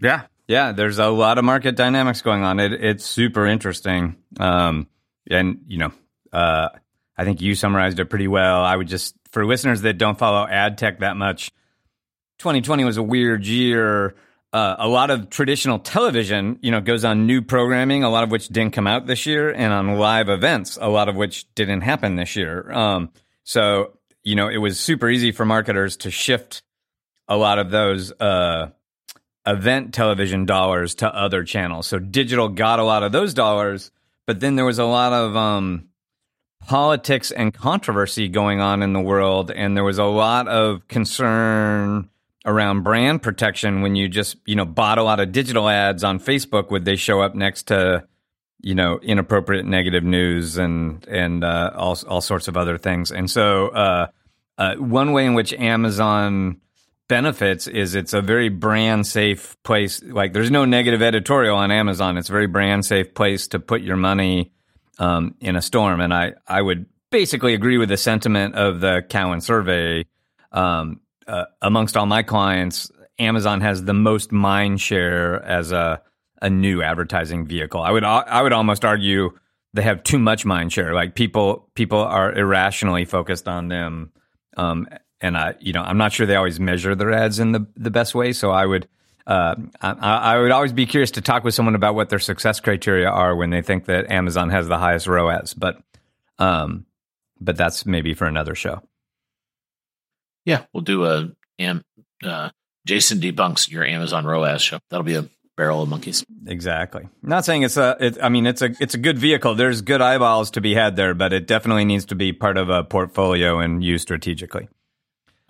Yeah, 0.00 0.22
Yeah, 0.50 0.72
there's 0.72 0.98
a 0.98 1.06
lot 1.06 1.38
of 1.38 1.44
market 1.44 1.76
dynamics 1.76 2.22
going 2.22 2.42
on. 2.42 2.58
It, 2.58 2.72
it's 2.72 3.06
super 3.06 3.46
interesting. 3.46 4.16
Um, 4.40 4.88
and, 5.30 5.60
you 5.68 5.78
know, 5.78 5.92
uh, 6.32 6.70
I 7.16 7.24
think 7.24 7.40
you 7.40 7.54
summarized 7.54 8.00
it 8.00 8.06
pretty 8.06 8.26
well. 8.26 8.60
I 8.60 8.74
would 8.74 8.88
just, 8.88 9.14
for 9.30 9.46
listeners 9.46 9.82
that 9.82 9.96
don't 9.96 10.18
follow 10.18 10.44
ad 10.48 10.76
tech 10.76 10.98
that 10.98 11.16
much, 11.16 11.52
2020 12.40 12.82
was 12.82 12.96
a 12.96 13.02
weird 13.02 13.46
year. 13.46 14.16
Uh, 14.52 14.74
a 14.80 14.88
lot 14.88 15.10
of 15.10 15.30
traditional 15.30 15.78
television, 15.78 16.58
you 16.62 16.72
know, 16.72 16.80
goes 16.80 17.04
on 17.04 17.28
new 17.28 17.42
programming, 17.42 18.02
a 18.02 18.10
lot 18.10 18.24
of 18.24 18.32
which 18.32 18.48
didn't 18.48 18.72
come 18.72 18.88
out 18.88 19.06
this 19.06 19.26
year, 19.26 19.52
and 19.52 19.72
on 19.72 19.98
live 19.98 20.28
events, 20.28 20.76
a 20.80 20.88
lot 20.88 21.08
of 21.08 21.14
which 21.14 21.46
didn't 21.54 21.82
happen 21.82 22.16
this 22.16 22.34
year. 22.34 22.68
Um, 22.72 23.12
so, 23.44 23.98
you 24.24 24.34
know, 24.34 24.48
it 24.48 24.58
was 24.58 24.80
super 24.80 25.08
easy 25.08 25.30
for 25.30 25.44
marketers 25.44 25.98
to 25.98 26.10
shift 26.10 26.64
a 27.28 27.36
lot 27.36 27.60
of 27.60 27.70
those 27.70 28.10
uh, 28.18 28.70
event 29.50 29.92
television 29.92 30.46
dollars 30.46 30.94
to 30.96 31.14
other 31.14 31.44
channels. 31.44 31.86
So 31.86 31.98
digital 31.98 32.48
got 32.48 32.78
a 32.78 32.84
lot 32.84 33.02
of 33.02 33.12
those 33.12 33.34
dollars, 33.34 33.90
but 34.26 34.40
then 34.40 34.56
there 34.56 34.64
was 34.64 34.78
a 34.78 34.84
lot 34.84 35.12
of 35.12 35.36
um, 35.36 35.88
politics 36.66 37.30
and 37.30 37.52
controversy 37.52 38.28
going 38.28 38.60
on 38.60 38.82
in 38.82 38.92
the 38.92 39.00
world, 39.00 39.50
and 39.50 39.76
there 39.76 39.84
was 39.84 39.98
a 39.98 40.04
lot 40.04 40.48
of 40.48 40.86
concern 40.88 42.08
around 42.46 42.82
brand 42.82 43.22
protection 43.22 43.82
when 43.82 43.94
you 43.94 44.08
just 44.08 44.36
you 44.46 44.54
know 44.54 44.64
bought 44.64 44.98
a 44.98 45.02
lot 45.02 45.20
of 45.20 45.32
digital 45.32 45.68
ads 45.68 46.04
on 46.04 46.20
Facebook. 46.20 46.70
Would 46.70 46.84
they 46.84 46.96
show 46.96 47.20
up 47.20 47.34
next 47.34 47.64
to 47.68 48.06
you 48.60 48.74
know 48.74 48.98
inappropriate 49.02 49.66
negative 49.66 50.04
news 50.04 50.58
and 50.58 51.06
and 51.08 51.42
uh, 51.42 51.72
all 51.74 51.98
all 52.06 52.20
sorts 52.20 52.46
of 52.46 52.56
other 52.56 52.78
things? 52.78 53.10
And 53.10 53.30
so 53.30 53.68
uh, 53.68 54.06
uh, 54.58 54.76
one 54.76 55.12
way 55.12 55.26
in 55.26 55.34
which 55.34 55.52
Amazon 55.54 56.60
benefits 57.10 57.66
is 57.66 57.96
it's 57.96 58.12
a 58.12 58.22
very 58.22 58.48
brand 58.48 59.04
safe 59.04 59.60
place. 59.64 60.00
Like 60.00 60.32
there's 60.32 60.50
no 60.50 60.64
negative 60.64 61.02
editorial 61.02 61.56
on 61.56 61.72
Amazon. 61.72 62.16
It's 62.16 62.28
a 62.28 62.32
very 62.32 62.46
brand 62.46 62.86
safe 62.86 63.14
place 63.14 63.48
to 63.48 63.58
put 63.58 63.82
your 63.82 63.96
money 63.96 64.52
um, 65.00 65.34
in 65.40 65.56
a 65.56 65.60
storm. 65.60 66.00
And 66.00 66.14
I, 66.14 66.34
I 66.46 66.62
would 66.62 66.86
basically 67.10 67.54
agree 67.54 67.78
with 67.78 67.88
the 67.88 67.96
sentiment 67.96 68.54
of 68.54 68.80
the 68.80 69.04
Cowen 69.08 69.40
survey. 69.40 70.06
Um, 70.52 71.00
uh, 71.26 71.46
amongst 71.60 71.96
all 71.96 72.06
my 72.06 72.22
clients, 72.22 72.92
Amazon 73.18 73.60
has 73.60 73.84
the 73.84 73.92
most 73.92 74.30
mind 74.30 74.80
share 74.80 75.42
as 75.42 75.72
a, 75.72 76.00
a 76.40 76.48
new 76.48 76.80
advertising 76.80 77.44
vehicle. 77.44 77.82
I 77.82 77.90
would, 77.90 78.04
I 78.04 78.40
would 78.40 78.52
almost 78.52 78.84
argue 78.84 79.30
they 79.74 79.82
have 79.82 80.04
too 80.04 80.20
much 80.20 80.44
mind 80.44 80.72
share. 80.72 80.94
Like 80.94 81.16
people, 81.16 81.68
people 81.74 81.98
are 81.98 82.32
irrationally 82.32 83.04
focused 83.04 83.48
on 83.48 83.66
them. 83.66 84.12
Um, 84.56 84.86
and 85.20 85.36
I, 85.36 85.54
you 85.60 85.72
know, 85.72 85.82
I'm 85.82 85.98
not 85.98 86.12
sure 86.12 86.26
they 86.26 86.36
always 86.36 86.60
measure 86.60 86.94
their 86.94 87.12
ads 87.12 87.38
in 87.38 87.52
the 87.52 87.66
the 87.76 87.90
best 87.90 88.14
way. 88.14 88.32
So 88.32 88.50
I 88.50 88.66
would, 88.66 88.88
uh, 89.26 89.54
I, 89.80 89.92
I, 89.92 90.38
would 90.38 90.50
always 90.50 90.72
be 90.72 90.86
curious 90.86 91.10
to 91.12 91.20
talk 91.20 91.44
with 91.44 91.54
someone 91.54 91.74
about 91.74 91.94
what 91.94 92.08
their 92.08 92.18
success 92.18 92.60
criteria 92.60 93.08
are 93.08 93.36
when 93.36 93.50
they 93.50 93.62
think 93.62 93.84
that 93.86 94.10
Amazon 94.10 94.50
has 94.50 94.68
the 94.68 94.78
highest 94.78 95.06
ROAS. 95.06 95.54
But, 95.54 95.82
um, 96.38 96.86
but 97.40 97.56
that's 97.56 97.84
maybe 97.84 98.14
for 98.14 98.26
another 98.26 98.54
show. 98.54 98.82
Yeah, 100.44 100.64
we'll 100.72 100.82
do 100.82 101.04
a 101.04 101.30
am 101.58 101.84
uh, 102.24 102.50
Jason 102.86 103.20
debunks 103.20 103.70
your 103.70 103.84
Amazon 103.84 104.24
ROAS 104.24 104.62
show. 104.62 104.78
That'll 104.88 105.04
be 105.04 105.16
a 105.16 105.28
barrel 105.56 105.82
of 105.82 105.88
monkeys. 105.90 106.24
Exactly. 106.46 107.06
not 107.22 107.44
saying 107.44 107.62
it's 107.62 107.76
a. 107.76 107.96
It, 108.00 108.18
I 108.22 108.30
mean, 108.30 108.46
it's 108.46 108.62
a 108.62 108.70
it's 108.80 108.94
a 108.94 108.98
good 108.98 109.18
vehicle. 109.18 109.54
There's 109.54 109.82
good 109.82 110.00
eyeballs 110.00 110.52
to 110.52 110.62
be 110.62 110.74
had 110.74 110.96
there, 110.96 111.12
but 111.14 111.34
it 111.34 111.46
definitely 111.46 111.84
needs 111.84 112.06
to 112.06 112.14
be 112.14 112.32
part 112.32 112.56
of 112.56 112.70
a 112.70 112.82
portfolio 112.82 113.58
and 113.58 113.84
used 113.84 114.02
strategically. 114.02 114.68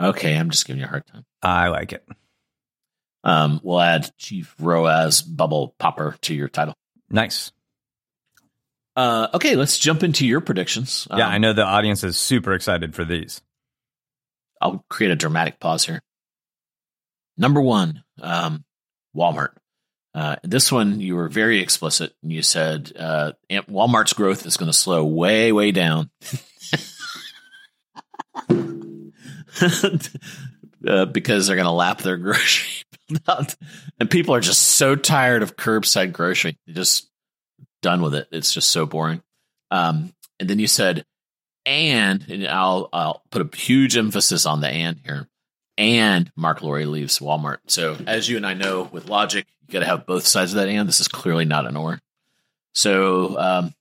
Okay, 0.00 0.36
I'm 0.36 0.50
just 0.50 0.66
giving 0.66 0.80
you 0.80 0.86
a 0.86 0.88
hard 0.88 1.06
time. 1.06 1.24
I 1.42 1.68
like 1.68 1.92
it. 1.92 2.06
Um, 3.22 3.60
we'll 3.62 3.80
add 3.80 4.10
Chief 4.16 4.54
ROAS 4.58 5.20
Bubble 5.22 5.74
Popper 5.78 6.16
to 6.22 6.34
your 6.34 6.48
title. 6.48 6.74
Nice. 7.10 7.52
Uh, 8.96 9.28
okay, 9.34 9.56
let's 9.56 9.78
jump 9.78 10.02
into 10.02 10.26
your 10.26 10.40
predictions. 10.40 11.06
Yeah, 11.10 11.26
um, 11.26 11.32
I 11.32 11.38
know 11.38 11.52
the 11.52 11.64
audience 11.64 12.02
is 12.02 12.18
super 12.18 12.54
excited 12.54 12.94
for 12.94 13.04
these. 13.04 13.42
I'll 14.60 14.84
create 14.88 15.10
a 15.10 15.16
dramatic 15.16 15.60
pause 15.60 15.84
here. 15.86 16.00
Number 17.36 17.60
one, 17.60 18.02
um, 18.20 18.64
Walmart. 19.16 19.52
Uh, 20.14 20.36
this 20.42 20.72
one, 20.72 21.00
you 21.00 21.14
were 21.14 21.28
very 21.28 21.60
explicit. 21.60 22.14
And 22.22 22.32
you 22.32 22.42
said 22.42 22.92
uh, 22.98 23.32
Walmart's 23.50 24.12
growth 24.12 24.44
is 24.44 24.56
going 24.56 24.70
to 24.70 24.76
slow 24.76 25.04
way, 25.04 25.52
way 25.52 25.72
down. 25.72 26.10
uh, 30.86 31.04
because 31.06 31.46
they're 31.46 31.56
going 31.56 31.64
to 31.64 31.72
lap 31.72 32.02
their 32.02 32.16
grocery 32.18 32.84
and 33.98 34.10
people 34.10 34.34
are 34.34 34.40
just 34.40 34.62
so 34.62 34.94
tired 34.94 35.42
of 35.42 35.56
curbside 35.56 36.12
grocery. 36.12 36.58
They're 36.66 36.74
just 36.74 37.08
done 37.82 38.02
with 38.02 38.14
it. 38.14 38.28
It's 38.30 38.52
just 38.52 38.68
so 38.68 38.86
boring. 38.86 39.22
Um, 39.70 40.12
and 40.38 40.48
then 40.48 40.58
you 40.58 40.66
said, 40.66 41.04
and, 41.66 42.24
and 42.28 42.46
I'll 42.46 42.88
I'll 42.92 43.22
put 43.30 43.42
a 43.42 43.56
huge 43.56 43.96
emphasis 43.96 44.46
on 44.46 44.60
the 44.60 44.68
and 44.68 44.98
here. 45.04 45.28
And 45.76 46.30
Marc 46.36 46.62
Lore 46.62 46.84
leaves 46.84 47.18
Walmart. 47.18 47.58
So 47.66 47.96
as 48.06 48.28
you 48.28 48.36
and 48.36 48.46
I 48.46 48.54
know, 48.54 48.88
with 48.92 49.08
logic, 49.08 49.46
you 49.66 49.72
got 49.72 49.80
to 49.80 49.86
have 49.86 50.06
both 50.06 50.26
sides 50.26 50.52
of 50.52 50.56
that 50.56 50.68
and. 50.68 50.88
This 50.88 51.00
is 51.00 51.08
clearly 51.08 51.44
not 51.44 51.66
an 51.66 51.76
or. 51.76 52.00
So 52.74 53.38
um, 53.38 53.74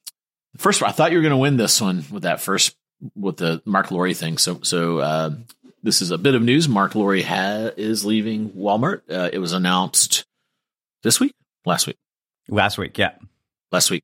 first, 0.57 0.81
I 0.83 0.91
thought 0.91 1.11
you 1.11 1.17
were 1.17 1.23
going 1.23 1.31
to 1.31 1.37
win 1.37 1.57
this 1.57 1.81
one 1.81 2.05
with 2.11 2.23
that 2.23 2.41
first 2.41 2.75
with 3.15 3.37
the 3.37 3.61
Marc 3.65 3.91
Lore 3.91 4.13
thing. 4.13 4.37
So 4.37 4.59
so 4.61 4.99
uh, 4.99 5.31
this 5.83 6.01
is 6.01 6.11
a 6.11 6.17
bit 6.17 6.35
of 6.35 6.41
news. 6.41 6.67
Marc 6.67 6.95
Lore 6.95 7.17
ha- 7.17 7.71
is 7.77 8.05
leaving 8.05 8.49
Walmart. 8.51 9.01
Uh, 9.09 9.29
it 9.31 9.39
was 9.39 9.53
announced 9.53 10.25
this 11.03 11.19
week, 11.19 11.33
last 11.65 11.87
week, 11.87 11.97
last 12.47 12.77
week, 12.77 12.97
yeah, 12.97 13.13
last 13.71 13.89
week, 13.89 14.03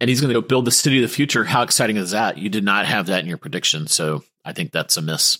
and 0.00 0.08
he's 0.08 0.20
going 0.20 0.32
to 0.32 0.40
go 0.40 0.46
build 0.46 0.64
the 0.64 0.70
city 0.70 1.02
of 1.02 1.08
the 1.08 1.14
future. 1.14 1.44
How 1.44 1.62
exciting 1.62 1.96
is 1.96 2.12
that? 2.12 2.38
You 2.38 2.48
did 2.48 2.64
not 2.64 2.86
have 2.86 3.06
that 3.06 3.20
in 3.20 3.26
your 3.26 3.38
prediction, 3.38 3.86
so 3.86 4.24
I 4.44 4.52
think 4.52 4.72
that's 4.72 4.96
a 4.96 5.02
miss. 5.02 5.38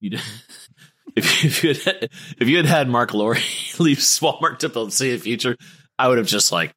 You 0.00 0.10
did. 0.10 0.22
if, 1.16 1.44
if 1.44 1.64
you 1.64 1.74
had 1.74 2.10
if 2.38 2.48
you 2.48 2.56
had 2.56 2.66
had 2.66 2.88
Marc 2.88 3.14
Lore 3.14 3.34
leave 3.78 3.98
Walmart 3.98 4.60
to 4.60 4.68
build 4.68 4.88
the 4.88 4.92
city 4.92 5.14
of 5.14 5.20
the 5.20 5.24
future, 5.24 5.56
I 5.98 6.08
would 6.08 6.18
have 6.18 6.26
just 6.26 6.52
like 6.52 6.74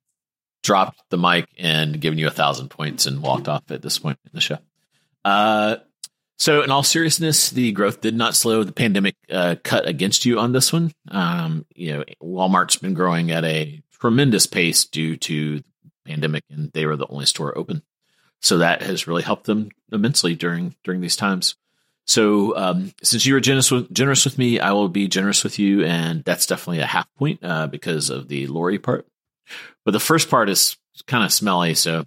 dropped 0.63 1.01
the 1.09 1.17
mic 1.17 1.47
and 1.57 1.99
given 1.99 2.19
you 2.19 2.27
a 2.27 2.31
thousand 2.31 2.69
points 2.69 3.05
and 3.05 3.21
walked 3.21 3.47
off 3.47 3.63
at 3.71 3.81
this 3.81 3.99
point 3.99 4.19
in 4.25 4.31
the 4.33 4.41
show. 4.41 4.57
Uh, 5.23 5.77
so, 6.39 6.61
in 6.61 6.69
all 6.69 6.83
seriousness, 6.83 7.49
the 7.49 7.71
growth 7.71 8.01
did 8.01 8.15
not 8.15 8.35
slow. 8.35 8.63
The 8.63 8.71
pandemic 8.71 9.15
uh, 9.31 9.55
cut 9.63 9.87
against 9.87 10.23
you 10.23 10.39
on 10.39 10.51
this 10.51 10.71
one. 10.71 10.91
Um, 11.09 11.65
you 11.73 11.93
know, 11.93 12.03
Walmart's 12.21 12.77
been 12.77 12.93
growing 12.93 13.31
at 13.31 13.43
a 13.43 13.81
tremendous 13.99 14.45
pace 14.45 14.85
due 14.85 15.17
to 15.17 15.57
the 15.57 15.63
pandemic, 16.05 16.43
and 16.51 16.71
they 16.73 16.85
were 16.85 16.95
the 16.95 17.07
only 17.07 17.25
store 17.25 17.57
open. 17.57 17.81
So 18.39 18.59
that 18.59 18.83
has 18.83 19.07
really 19.07 19.23
helped 19.23 19.45
them 19.47 19.69
immensely 19.91 20.35
during 20.35 20.75
during 20.83 21.01
these 21.01 21.15
times. 21.15 21.55
So, 22.05 22.55
um, 22.55 22.93
since 23.01 23.25
you 23.25 23.33
were 23.33 23.39
generous 23.39 23.71
with, 23.71 23.91
generous 23.91 24.23
with 24.23 24.37
me, 24.37 24.59
I 24.59 24.73
will 24.73 24.89
be 24.89 25.07
generous 25.07 25.43
with 25.43 25.57
you, 25.57 25.83
and 25.83 26.23
that's 26.23 26.45
definitely 26.45 26.79
a 26.79 26.85
half 26.85 27.11
point 27.15 27.39
uh, 27.41 27.65
because 27.65 28.11
of 28.11 28.27
the 28.27 28.45
Lore 28.45 28.77
part. 28.77 29.07
But 29.83 29.91
the 29.91 29.99
first 29.99 30.29
part 30.29 30.49
is 30.49 30.77
kind 31.07 31.25
of 31.25 31.33
smelly, 31.33 31.73
so 31.73 32.05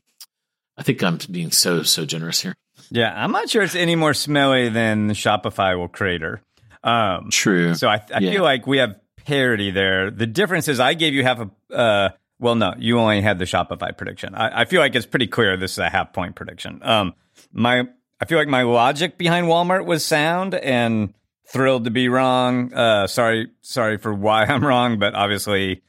I 0.76 0.84
think 0.84 1.02
I'm 1.02 1.18
being 1.30 1.50
so 1.50 1.82
so 1.82 2.06
generous 2.06 2.40
here. 2.40 2.54
Yeah, 2.90 3.12
I'm 3.14 3.32
not 3.32 3.48
sure 3.48 3.62
it's 3.62 3.74
any 3.74 3.96
more 3.96 4.14
smelly 4.14 4.68
than 4.68 5.10
Shopify 5.10 5.76
will 5.78 5.88
crater. 5.88 6.42
Um, 6.82 7.30
True. 7.30 7.74
So 7.74 7.88
I, 7.88 8.02
I 8.12 8.20
yeah. 8.20 8.32
feel 8.32 8.42
like 8.42 8.66
we 8.66 8.78
have 8.78 8.96
parity 9.24 9.70
there. 9.70 10.10
The 10.10 10.26
difference 10.26 10.68
is 10.68 10.80
I 10.80 10.94
gave 10.94 11.14
you 11.14 11.22
half 11.22 11.40
a. 11.40 11.74
Uh, 11.74 12.08
well, 12.38 12.54
no, 12.54 12.74
you 12.78 12.98
only 12.98 13.20
had 13.20 13.38
the 13.38 13.44
Shopify 13.44 13.96
prediction. 13.96 14.34
I, 14.34 14.62
I, 14.62 14.64
feel 14.64 14.80
like 14.80 14.94
it's 14.94 15.04
pretty 15.04 15.26
clear 15.26 15.58
this 15.58 15.72
is 15.72 15.78
a 15.78 15.90
half 15.90 16.12
point 16.12 16.36
prediction. 16.36 16.80
Um, 16.82 17.14
my 17.52 17.84
I 18.20 18.24
feel 18.24 18.38
like 18.38 18.48
my 18.48 18.62
logic 18.62 19.18
behind 19.18 19.46
Walmart 19.46 19.84
was 19.84 20.04
sound 20.04 20.54
and 20.54 21.14
thrilled 21.48 21.84
to 21.84 21.90
be 21.90 22.08
wrong. 22.08 22.72
Uh, 22.72 23.06
sorry, 23.06 23.50
sorry 23.60 23.98
for 23.98 24.12
why 24.12 24.44
I'm 24.44 24.64
wrong, 24.64 24.98
but 24.98 25.14
obviously 25.14 25.82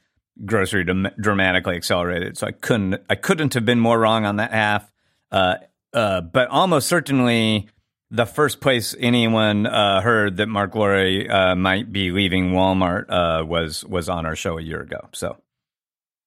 grocery 0.44 0.84
dramatically 0.84 1.76
accelerated, 1.76 2.36
so 2.38 2.46
I 2.46 2.52
couldn't 2.52 3.02
I 3.08 3.14
couldn't 3.14 3.54
have 3.54 3.64
been 3.64 3.80
more 3.80 3.98
wrong 3.98 4.24
on 4.24 4.36
that 4.36 4.52
half. 4.52 4.90
Uh, 5.30 5.56
uh, 5.92 6.20
but 6.20 6.48
almost 6.48 6.88
certainly 6.88 7.68
the 8.10 8.26
first 8.26 8.60
place 8.60 8.94
anyone 8.98 9.66
uh, 9.66 10.00
heard 10.02 10.36
that 10.36 10.46
Marc 10.46 10.74
Lore 10.74 11.30
uh, 11.30 11.56
might 11.56 11.90
be 11.90 12.10
leaving 12.10 12.50
Walmart 12.50 13.06
uh, 13.08 13.44
was 13.44 13.84
was 13.84 14.08
on 14.08 14.26
our 14.26 14.36
show 14.36 14.58
a 14.58 14.62
year 14.62 14.80
ago. 14.80 15.08
So, 15.12 15.38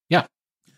yeah, 0.09 0.25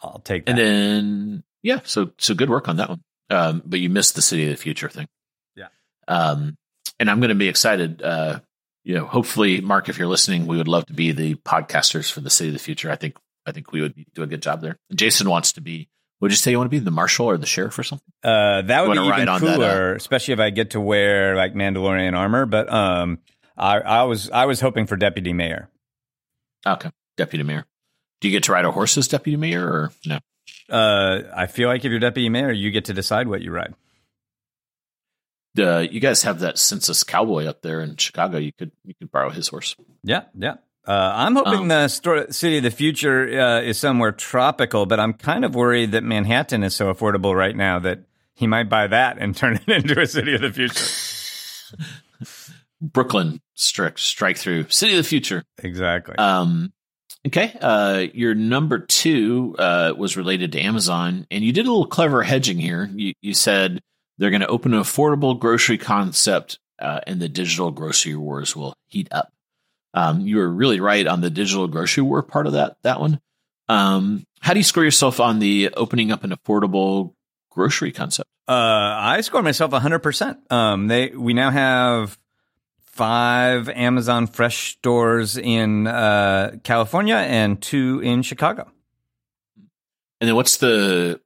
I'll 0.01 0.19
take 0.19 0.45
that. 0.45 0.51
And 0.51 0.59
then, 0.59 1.43
yeah, 1.63 1.79
so 1.83 2.11
so 2.17 2.35
good 2.35 2.49
work 2.49 2.67
on 2.67 2.77
that 2.77 2.89
one. 2.89 3.01
Um, 3.29 3.61
but 3.65 3.79
you 3.79 3.89
missed 3.89 4.15
the 4.15 4.21
City 4.21 4.43
of 4.43 4.49
the 4.49 4.61
Future 4.61 4.89
thing. 4.89 5.07
Yeah. 5.55 5.67
Um, 6.07 6.55
and 6.99 7.09
I'm 7.09 7.19
going 7.19 7.29
to 7.29 7.35
be 7.35 7.47
excited. 7.47 8.01
Uh, 8.01 8.39
you 8.83 8.95
know, 8.95 9.05
hopefully, 9.05 9.61
Mark, 9.61 9.89
if 9.89 9.97
you're 9.97 10.07
listening, 10.07 10.47
we 10.47 10.57
would 10.57 10.69
love 10.69 10.85
to 10.85 10.93
be 10.93 11.11
the 11.11 11.35
podcasters 11.35 12.11
for 12.11 12.21
the 12.21 12.29
City 12.29 12.49
of 12.49 12.53
the 12.53 12.59
Future. 12.59 12.91
I 12.91 12.95
think 12.95 13.17
I 13.45 13.53
think 13.53 13.71
we 13.71 13.81
would 13.81 13.95
do 14.13 14.23
a 14.23 14.27
good 14.27 14.41
job 14.41 14.61
there. 14.61 14.77
Jason 14.93 15.29
wants 15.29 15.53
to 15.53 15.61
be 15.61 15.87
would 16.19 16.31
you 16.31 16.37
say 16.37 16.51
you 16.51 16.57
want 16.57 16.67
to 16.67 16.75
be 16.75 16.79
the 16.79 16.91
marshal 16.91 17.27
or 17.27 17.37
the 17.37 17.45
sheriff 17.45 17.77
or 17.77 17.83
something? 17.83 18.11
Uh, 18.23 18.63
that 18.63 18.87
would 18.87 18.97
be 18.97 19.03
even 19.07 19.27
cooler, 19.39 19.57
that, 19.57 19.91
uh, 19.93 19.95
especially 19.95 20.33
if 20.33 20.39
I 20.39 20.49
get 20.49 20.71
to 20.71 20.81
wear 20.81 21.35
like 21.35 21.53
Mandalorian 21.53 22.15
armor. 22.15 22.45
But 22.45 22.71
um, 22.71 23.19
I, 23.55 23.79
I 23.79 24.03
was 24.03 24.29
I 24.31 24.45
was 24.45 24.59
hoping 24.59 24.87
for 24.87 24.95
deputy 24.95 25.33
mayor. 25.33 25.69
Okay, 26.65 26.89
deputy 27.17 27.43
mayor. 27.43 27.65
Do 28.21 28.27
you 28.27 28.31
get 28.31 28.43
to 28.43 28.51
ride 28.51 28.65
a 28.65 28.71
horse 28.71 28.97
as 28.97 29.07
deputy 29.07 29.37
mayor 29.37 29.63
or 29.63 29.91
no? 30.05 30.19
Uh, 30.69 31.21
I 31.35 31.45
feel 31.47 31.69
like 31.69 31.85
if 31.85 31.91
you're 31.91 31.99
deputy 31.99 32.29
mayor, 32.29 32.51
you 32.51 32.71
get 32.71 32.85
to 32.85 32.93
decide 32.93 33.27
what 33.27 33.41
you 33.41 33.51
ride. 33.51 33.73
Uh, 35.57 35.79
you 35.79 35.99
guys 35.99 36.23
have 36.23 36.39
that 36.39 36.57
census 36.57 37.03
cowboy 37.03 37.45
up 37.45 37.61
there 37.61 37.81
in 37.81 37.95
Chicago. 37.95 38.37
You 38.37 38.51
could 38.53 38.71
you 38.85 38.93
could 38.95 39.11
borrow 39.11 39.29
his 39.29 39.47
horse. 39.47 39.75
Yeah, 40.03 40.23
yeah. 40.37 40.55
Uh, 40.87 41.11
I'm 41.15 41.35
hoping 41.35 41.61
Um, 41.63 41.67
the 41.67 41.87
city 42.29 42.57
of 42.57 42.63
the 42.63 42.71
future 42.71 43.39
uh, 43.39 43.61
is 43.61 43.77
somewhere 43.77 44.13
tropical, 44.13 44.85
but 44.85 44.99
I'm 44.99 45.13
kind 45.13 45.43
of 45.43 45.53
worried 45.53 45.91
that 45.91 46.03
Manhattan 46.03 46.63
is 46.63 46.75
so 46.75 46.93
affordable 46.93 47.35
right 47.35 47.55
now 47.55 47.77
that 47.79 48.03
he 48.33 48.47
might 48.47 48.69
buy 48.69 48.87
that 48.87 49.17
and 49.17 49.35
turn 49.35 49.59
it 49.67 49.69
into 49.69 49.99
a 49.99 50.07
city 50.07 50.33
of 50.35 50.41
the 50.41 50.51
future. 50.51 50.85
Brooklyn 52.81 53.41
strike 53.55 53.97
strike 53.97 54.37
through 54.37 54.69
city 54.69 54.93
of 54.93 55.03
the 55.03 55.09
future. 55.09 55.43
Exactly. 55.57 56.15
Um, 56.15 56.71
okay. 57.25 57.57
Uh, 57.59 58.05
your 58.13 58.35
number 58.35 58.79
two 58.79 59.55
uh, 59.57 59.93
was 59.97 60.15
related 60.15 60.51
to 60.53 60.61
Amazon, 60.61 61.25
and 61.31 61.43
you 61.43 61.51
did 61.51 61.65
a 61.65 61.69
little 61.69 61.87
clever 61.87 62.23
hedging 62.23 62.59
here. 62.59 62.89
You, 62.93 63.13
you 63.21 63.33
said 63.33 63.81
they're 64.17 64.29
going 64.29 64.41
to 64.41 64.47
open 64.47 64.73
an 64.73 64.81
affordable 64.81 65.37
grocery 65.37 65.77
concept, 65.79 66.59
uh, 66.79 67.01
and 67.07 67.19
the 67.19 67.27
digital 67.29 67.71
grocery 67.71 68.15
wars 68.15 68.55
will 68.55 68.73
heat 68.87 69.07
up. 69.11 69.33
Um, 69.97 70.21
you 70.21 70.37
were 70.37 70.47
really 70.47 70.79
right 70.79 71.07
on 71.07 71.21
the 71.21 71.31
digital 71.31 71.67
grocery 71.67 72.03
war 72.03 72.21
part 72.21 72.45
of 72.45 72.53
that 72.53 72.77
that 72.83 72.99
one. 72.99 73.19
Um, 73.67 74.25
how 74.41 74.53
do 74.53 74.59
you 74.59 74.63
score 74.63 74.83
yourself 74.83 75.19
on 75.19 75.39
the 75.39 75.71
opening 75.75 76.11
up 76.11 76.23
an 76.23 76.29
affordable 76.29 77.15
grocery 77.49 77.91
concept? 77.91 78.29
Uh, 78.47 78.51
I 78.53 79.21
score 79.21 79.41
myself 79.41 79.71
100%. 79.71 80.51
Um, 80.51 80.87
they 80.87 81.09
we 81.09 81.33
now 81.33 81.49
have 81.49 82.17
five 82.85 83.69
Amazon 83.69 84.27
Fresh 84.27 84.73
stores 84.73 85.35
in 85.35 85.87
uh, 85.87 86.57
California 86.63 87.15
and 87.15 87.59
two 87.59 87.99
in 88.03 88.21
Chicago. 88.21 88.71
And 90.21 90.27
then 90.27 90.35
what's 90.35 90.57
the 90.57 91.19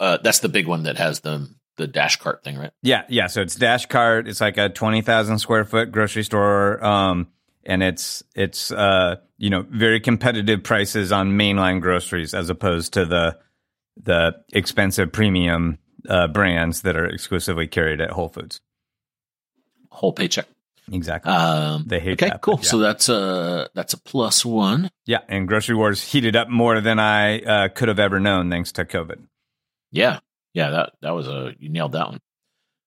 uh, 0.00 0.18
that's 0.22 0.40
the 0.40 0.48
big 0.48 0.66
one 0.66 0.84
that 0.84 0.96
has 0.96 1.20
the 1.20 1.48
the 1.76 1.86
dash 1.86 2.16
cart 2.16 2.42
thing, 2.42 2.56
right? 2.56 2.72
Yeah, 2.82 3.04
yeah. 3.08 3.26
So 3.26 3.42
it's 3.42 3.54
Dash 3.54 3.84
Cart. 3.84 4.26
It's 4.26 4.40
like 4.40 4.56
a 4.56 4.70
twenty 4.70 5.02
thousand 5.02 5.38
square 5.38 5.64
foot 5.64 5.92
grocery 5.92 6.24
store, 6.24 6.82
um, 6.82 7.28
and 7.66 7.82
it's 7.82 8.22
it's 8.34 8.70
uh, 8.70 9.16
you 9.36 9.50
know 9.50 9.66
very 9.68 10.00
competitive 10.00 10.62
prices 10.62 11.12
on 11.12 11.32
mainline 11.32 11.80
groceries 11.80 12.32
as 12.34 12.48
opposed 12.48 12.92
to 12.94 13.04
the 13.04 13.38
the 14.02 14.34
expensive 14.52 15.12
premium 15.12 15.78
uh, 16.08 16.28
brands 16.28 16.82
that 16.82 16.96
are 16.96 17.06
exclusively 17.06 17.66
carried 17.66 18.00
at 18.00 18.10
Whole 18.10 18.28
Foods. 18.28 18.60
Whole 19.90 20.12
paycheck. 20.12 20.46
Exactly. 20.92 21.32
Um, 21.32 21.84
They 21.86 21.98
hate 21.98 22.22
okay, 22.22 22.30
that, 22.30 22.42
cool. 22.42 22.60
yeah. 22.62 22.68
So 22.68 22.78
that's 22.78 23.08
a 23.08 23.68
that's 23.74 23.92
a 23.92 23.98
plus 23.98 24.44
one. 24.44 24.90
Yeah, 25.04 25.20
and 25.28 25.48
grocery 25.48 25.74
wars 25.74 26.02
heated 26.02 26.36
up 26.36 26.48
more 26.48 26.80
than 26.80 26.98
I 27.00 27.40
uh, 27.40 27.68
could 27.68 27.88
have 27.88 27.98
ever 27.98 28.20
known 28.20 28.50
thanks 28.50 28.72
to 28.72 28.84
COVID. 28.84 29.26
Yeah, 29.90 30.20
yeah. 30.54 30.70
That 30.70 30.92
that 31.02 31.10
was 31.10 31.26
a 31.26 31.54
you 31.58 31.70
nailed 31.70 31.92
that 31.92 32.08
one. 32.08 32.20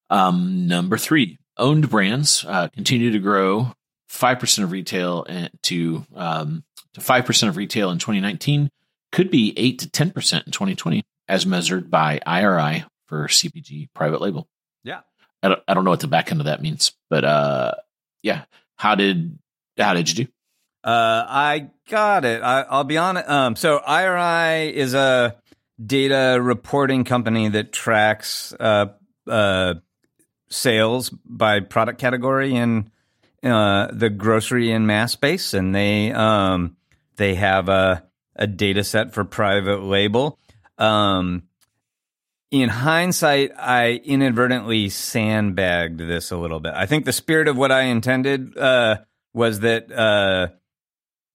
Um, 0.10 0.68
number 0.68 0.98
three, 0.98 1.40
owned 1.58 1.90
brands 1.90 2.46
uh, 2.48 2.70
continue 2.70 3.12
to 3.12 3.20
grow 3.20 3.74
five 4.10 4.40
percent 4.40 4.66
of 4.66 4.72
retail 4.72 5.26
to 5.64 6.06
um, 6.16 6.64
to 6.94 7.02
five 7.02 7.26
percent 7.26 7.50
of 7.50 7.58
retail 7.58 7.92
in 7.92 8.00
2019. 8.00 8.70
Could 9.12 9.32
be 9.32 9.54
eight 9.58 9.80
to 9.80 9.90
ten 9.90 10.12
percent 10.12 10.46
in 10.46 10.52
2020, 10.52 11.04
as 11.28 11.46
measured 11.46 11.90
by 11.90 12.20
IRI 12.26 12.84
for 13.08 13.28
CPG 13.28 13.90
private 13.96 14.22
label. 14.22 14.48
Yeah. 14.84 15.02
I 15.42 15.48
don't, 15.50 15.62
I 15.68 15.74
don't 15.74 15.84
know 15.84 15.92
what 15.92 16.02
the 16.02 16.08
back 16.08 16.32
end 16.32 16.42
of 16.42 16.46
that 16.46 16.62
means, 16.62 16.92
but 17.10 17.24
uh, 17.24 17.72
yeah. 18.22 18.44
How 18.76 18.96
did 18.96 19.38
how 19.78 19.94
did 19.94 20.10
you 20.10 20.26
do? 20.26 20.32
Uh, 20.84 21.26
I 21.28 21.70
got 21.90 22.24
it. 22.24 22.42
I, 22.42 22.62
I'll 22.62 22.86
be 22.86 22.98
honest. 22.98 23.28
Um, 23.28 23.56
so 23.58 23.78
IRI 23.78 24.74
is 24.74 24.94
a 24.94 25.36
data 25.84 26.40
reporting 26.42 27.04
company 27.04 27.50
that 27.50 27.74
tracks 27.74 28.54
uh, 28.58 28.88
uh, 29.28 29.76
sales 30.50 31.10
by 31.10 31.60
product 31.60 32.00
category 32.00 32.56
in 32.56 32.90
uh, 33.44 33.88
the 33.92 34.10
grocery 34.10 34.72
and 34.72 34.88
mass 34.88 35.14
space, 35.14 35.54
and 35.54 35.74
they 35.74 36.12
um, 36.12 36.76
they 37.16 37.36
have 37.36 37.70
a 37.70 38.04
a 38.36 38.48
data 38.48 38.84
set 38.84 39.14
for 39.14 39.24
private 39.26 39.84
label. 39.84 40.40
Um, 40.78 41.44
in 42.52 42.70
hindsight, 42.70 43.52
I 43.58 44.02
inadvertently 44.04 44.90
sandbagged 44.90 46.00
this 46.00 46.32
a 46.32 46.38
little 46.38 46.60
bit. 46.60 46.74
I 46.74 46.86
think 46.86 47.06
the 47.06 47.14
spirit 47.14 47.48
of 47.48 47.58
what 47.58 47.72
I 47.72 47.84
intended 47.84 48.58
uh, 48.58 48.98
was 49.34 49.60
that 49.60 49.92
uh, 49.92 50.48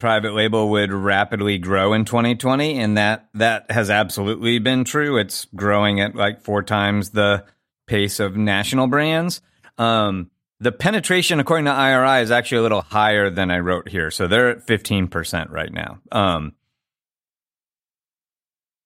private 0.01 0.35
label 0.35 0.71
would 0.71 0.93
rapidly 0.93 1.59
grow 1.59 1.93
in 1.93 2.05
2020, 2.05 2.79
and 2.79 2.97
that 2.97 3.29
that 3.35 3.71
has 3.71 3.91
absolutely 3.91 4.59
been 4.59 4.85
true. 4.85 5.19
It's 5.19 5.47
growing 5.55 6.01
at 6.01 6.17
like 6.17 6.43
four 6.43 6.63
times 6.63 7.11
the 7.11 7.45
pace 7.87 8.19
of 8.19 8.37
national 8.37 8.89
brands. 8.89 9.41
Um, 9.79 10.31
the 10.65 10.73
penetration, 10.73 11.41
according 11.41 11.67
to 11.67 11.73
IRI, 11.73 12.23
is 12.23 12.31
actually 12.31 12.59
a 12.59 12.63
little 12.63 12.81
higher 12.81 13.29
than 13.29 13.51
I 13.51 13.59
wrote 13.59 13.87
here. 13.87 14.11
So 14.11 14.27
they're 14.27 14.49
at 14.49 14.67
15% 14.67 15.51
right 15.51 15.71
now. 15.71 15.99
Um, 16.11 16.55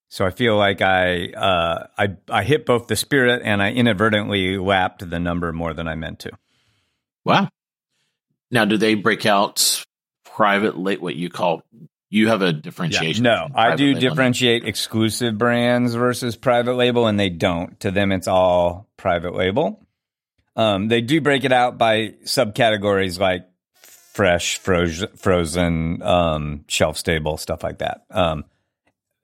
so 0.09 0.27
I 0.27 0.31
feel 0.31 0.57
like 0.57 0.83
I, 0.83 1.29
uh, 1.29 1.87
I 1.97 2.17
I 2.29 2.43
hit 2.43 2.67
both 2.67 2.89
the 2.89 2.97
spirit 2.97 3.43
and 3.45 3.63
I 3.63 3.73
inadvertently 3.73 4.59
lapped 4.59 5.09
the 5.09 5.21
number 5.21 5.53
more 5.53 5.73
than 5.73 5.87
I 5.87 5.95
meant 5.95 6.21
to. 6.21 6.33
Wow. 7.25 7.49
Now, 8.51 8.65
do 8.65 8.77
they 8.77 8.95
break 8.95 9.25
out 9.25 9.85
private 10.25 10.77
late? 10.77 11.01
What 11.01 11.15
you 11.15 11.29
call 11.29 11.63
you 12.11 12.29
have 12.29 12.43
a 12.43 12.53
differentiation? 12.53 13.23
No, 13.23 13.49
I 13.55 13.77
do 13.77 13.95
differentiate 13.95 14.65
exclusive 14.65 15.39
brands 15.39 15.95
versus 15.95 16.37
private 16.37 16.75
label, 16.75 17.07
and 17.07 17.21
they 17.21 17.29
don't. 17.29 17.79
To 17.81 17.91
them, 17.93 18.11
it's 18.11 18.27
all 18.27 18.89
private 18.97 19.35
label. 19.35 19.87
Um, 20.59 20.89
they 20.89 21.01
do 21.01 21.21
break 21.21 21.45
it 21.45 21.53
out 21.53 21.79
by 21.79 22.15
subcategories 22.25 23.19
like 23.21 23.49
fresh, 23.81 24.59
frozen, 24.59 25.09
frozen, 25.17 26.03
um, 26.03 26.65
shelf 26.67 26.99
stable, 26.99 27.37
stuff 27.37 27.63
like 27.63 27.79
that. 27.79 28.03
Um, 28.11 28.45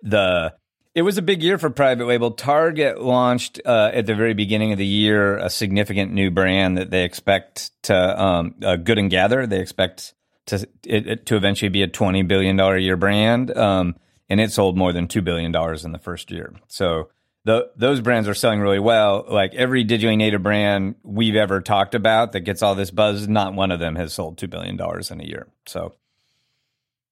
the 0.01 0.55
it 0.95 1.03
was 1.03 1.19
a 1.19 1.23
big 1.23 1.43
year 1.43 1.59
for 1.59 1.71
private 1.71 2.07
label. 2.07 2.31
Target 2.31 3.03
launched 3.03 3.61
uh, 3.67 3.91
at 3.93 4.07
the 4.07 4.15
very 4.15 4.33
beginning 4.33 4.71
of 4.71 4.79
the 4.79 4.87
year 4.87 5.37
a 5.37 5.51
significant 5.51 6.13
new 6.13 6.31
brand 6.31 6.79
that 6.79 6.91
they 6.91 7.03
expect 7.03 7.73
to 7.83 8.23
um, 8.23 8.55
uh, 8.63 8.77
Good 8.77 8.99
and 8.99 9.11
Gather. 9.11 9.45
They 9.45 9.59
expect 9.59 10.15
to 10.47 10.69
it, 10.85 11.09
it 11.09 11.27
to 11.27 11.37
eventually 11.37 11.69
be 11.69 11.83
a 11.83 11.89
twenty 11.89 12.23
billion 12.23 12.55
dollar 12.55 12.79
year 12.79 12.97
brand, 12.97 13.51
um, 13.57 13.97
and 14.29 14.41
it 14.41 14.53
sold 14.53 14.79
more 14.79 14.93
than 14.93 15.09
two 15.09 15.23
billion 15.23 15.51
dollars 15.51 15.85
in 15.85 15.91
the 15.91 15.99
first 15.99 16.31
year. 16.31 16.55
So 16.69 17.09
the, 17.45 17.71
those 17.77 18.01
brands 18.01 18.29
are 18.29 18.35
selling 18.35 18.61
really 18.61 18.79
well. 18.79 19.25
Like 19.29 19.55
every 19.55 19.85
digitally 19.85 20.17
native 20.17 20.43
brand 20.43 20.95
we've 21.03 21.37
ever 21.37 21.61
talked 21.61 21.95
about 21.95 22.33
that 22.33 22.41
gets 22.41 22.63
all 22.63 22.75
this 22.75 22.91
buzz, 22.91 23.29
not 23.29 23.55
one 23.55 23.71
of 23.71 23.81
them 23.81 23.97
has 23.97 24.15
sold 24.15 24.39
two 24.39 24.49
billion 24.49 24.77
dollars 24.77 25.11
in 25.11 25.21
a 25.21 25.25
year. 25.25 25.49
So 25.67 25.95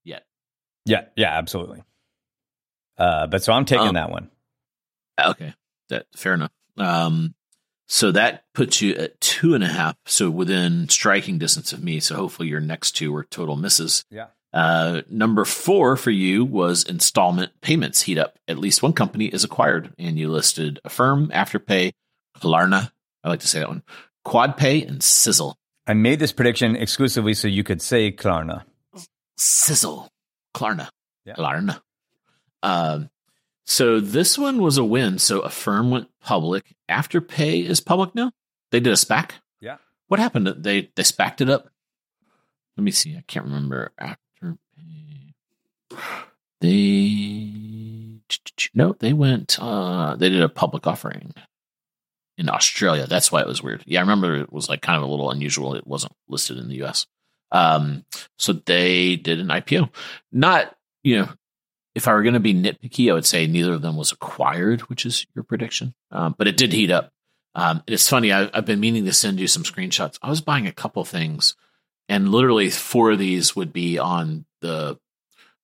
yeah. 0.05 0.21
yeah, 0.85 1.05
yeah, 1.17 1.37
absolutely. 1.37 1.83
Uh, 2.97 3.27
but 3.27 3.43
so 3.43 3.53
I'm 3.53 3.65
taking 3.65 3.89
Um, 3.89 3.95
that 3.95 4.11
one. 4.11 4.31
Okay, 5.23 5.55
that 5.89 6.07
fair 6.17 6.35
enough. 6.35 6.53
Um, 6.79 7.35
so 7.87 8.13
that 8.13 8.45
puts 8.55 8.81
you 8.81 8.95
at 8.95 9.21
two 9.21 9.55
and 9.55 9.63
a 9.63 9.69
half, 9.69 9.97
so 10.07 10.31
within 10.31 10.89
striking 10.89 11.39
distance 11.39 11.73
of 11.75 11.85
me. 11.85 12.01
So 12.01 12.17
hopefully 12.17 12.49
your 12.49 12.61
next 12.61 12.93
two 12.93 13.15
are 13.15 13.25
total 13.25 13.57
misses. 13.57 14.05
Yeah. 14.11 14.29
Uh, 14.53 15.01
number 15.09 15.45
four 15.45 15.97
for 15.97 16.11
you 16.11 16.45
was 16.45 16.85
installment 16.85 17.53
payments 17.63 18.03
heat 18.03 18.19
up. 18.19 18.39
At 18.47 18.59
least 18.59 18.83
one 18.83 18.93
company 18.93 19.27
is 19.27 19.45
acquired, 19.45 19.95
and 19.99 20.19
you 20.19 20.29
listed 20.31 20.79
Affirm, 20.85 21.29
Afterpay, 21.29 21.93
Klarna. 22.39 22.91
I 23.25 23.29
like 23.29 23.41
to 23.41 23.49
say 23.49 23.61
that 23.61 23.69
one. 23.69 23.83
QuadPay 24.27 24.87
and 24.87 25.03
Sizzle. 25.03 25.57
I 25.87 25.95
made 25.95 26.19
this 26.19 26.33
prediction 26.33 26.77
exclusively 26.77 27.35
so 27.35 27.49
you 27.49 27.65
could 27.65 27.81
say 27.83 28.13
Klarna. 28.13 28.65
Sizzle, 29.39 30.09
Klarna, 30.55 30.89
Yeah. 31.25 31.35
Klarna. 31.35 31.81
Um, 32.63 33.09
so 33.65 34.01
this 34.01 34.39
one 34.39 34.61
was 34.61 34.77
a 34.77 34.85
win. 34.85 35.19
So 35.19 35.41
Affirm 35.41 35.91
went 35.91 36.09
public. 36.21 36.75
Afterpay 36.91 37.65
is 37.65 37.81
public 37.81 38.15
now. 38.15 38.33
They 38.71 38.81
did 38.81 38.93
a 38.93 38.97
SPAC. 38.97 39.31
Yeah. 39.61 39.79
What 40.09 40.21
happened? 40.21 40.47
They 40.47 40.91
they 40.95 41.03
SPACed 41.03 41.41
it 41.41 41.49
up. 41.51 41.69
Let 42.77 42.85
me 42.85 42.91
see. 42.91 43.17
I 43.17 43.25
can't 43.27 43.47
remember. 43.47 43.93
They 46.61 48.21
no. 48.75 48.95
They 48.99 49.13
went. 49.13 49.59
Uh, 49.61 50.17
they 50.17 50.29
did 50.29 50.43
a 50.43 50.49
public 50.49 50.87
offering 50.87 51.35
in 52.39 52.49
Australia. 52.49 53.07
That's 53.07 53.33
why 53.33 53.41
it 53.41 53.47
was 53.47 53.63
weird. 53.63 53.83
Yeah, 53.87 53.99
I 53.99 54.03
remember 54.03 54.37
it 54.37 54.53
was 54.53 54.69
like 54.69 54.81
kind 54.81 54.97
of 54.97 55.03
a 55.03 55.11
little 55.11 55.31
unusual. 55.31 55.75
It 55.75 55.87
wasn't 55.87 56.15
listed 56.29 56.59
in 56.59 56.69
the 56.69 56.77
U.S. 56.77 57.07
Um, 57.51 58.05
so 58.39 58.53
they 58.53 59.17
did 59.17 59.41
an 59.41 59.49
IPO. 59.49 59.91
Not, 60.31 60.75
you 61.03 61.19
know, 61.19 61.29
if 61.95 62.09
I 62.09 62.15
were 62.15 62.23
going 62.23 62.35
to 62.35 62.41
be 62.41 62.55
nitpicky, 62.55 63.11
I 63.11 63.15
would 63.15 63.27
say 63.27 63.47
neither 63.47 63.75
of 63.75 63.83
them 63.83 63.97
was 63.97 64.13
acquired, 64.13 64.83
which 64.83 65.05
is 65.05 65.27
your 65.35 65.45
prediction. 65.45 65.95
Um, 66.11 66.35
but 66.37 66.49
it 66.49 66.57
did 66.57 66.73
heat 66.73 66.91
up. 66.91 67.13
Um, 67.55 67.83
it's 67.87 68.09
funny. 68.09 68.33
I, 68.33 68.49
I've 68.55 68.65
been 68.65 68.81
meaning 68.81 69.05
to 69.05 69.13
send 69.13 69.39
you 69.39 69.47
some 69.47 69.63
screenshots. 69.65 70.19
I 70.23 70.31
was 70.31 70.41
buying 70.41 70.67
a 70.67 70.73
couple 70.73 71.05
things, 71.05 71.55
and 72.13 72.29
literally 72.29 72.69
four 72.69 73.13
of 73.13 73.19
these 73.19 73.57
would 73.57 73.73
be 73.73 73.99
on 73.99 74.45
the 74.61 74.99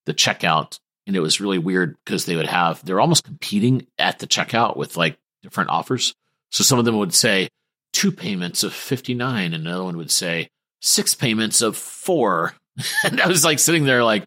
the 0.06 0.14
checkout 0.14 0.78
and 1.06 1.14
it 1.14 1.20
was 1.20 1.42
really 1.42 1.58
weird 1.58 1.94
because 2.02 2.24
they 2.24 2.36
would 2.36 2.46
have 2.46 2.82
they're 2.86 3.00
almost 3.00 3.24
competing 3.24 3.86
at 3.98 4.18
the 4.18 4.26
checkout 4.26 4.74
with 4.74 4.96
like 4.96 5.18
different 5.42 5.68
offers. 5.68 6.14
So 6.50 6.64
some 6.64 6.78
of 6.78 6.86
them 6.86 6.96
would 6.96 7.12
say 7.12 7.50
two 7.92 8.10
payments 8.10 8.62
of 8.62 8.72
59 8.72 9.52
and 9.52 9.66
another 9.66 9.84
one 9.84 9.98
would 9.98 10.10
say 10.10 10.48
six 10.80 11.14
payments 11.14 11.60
of 11.60 11.76
four. 11.76 12.54
and 13.04 13.20
I 13.20 13.28
was 13.28 13.44
like 13.44 13.58
sitting 13.58 13.84
there 13.84 14.02
like, 14.02 14.24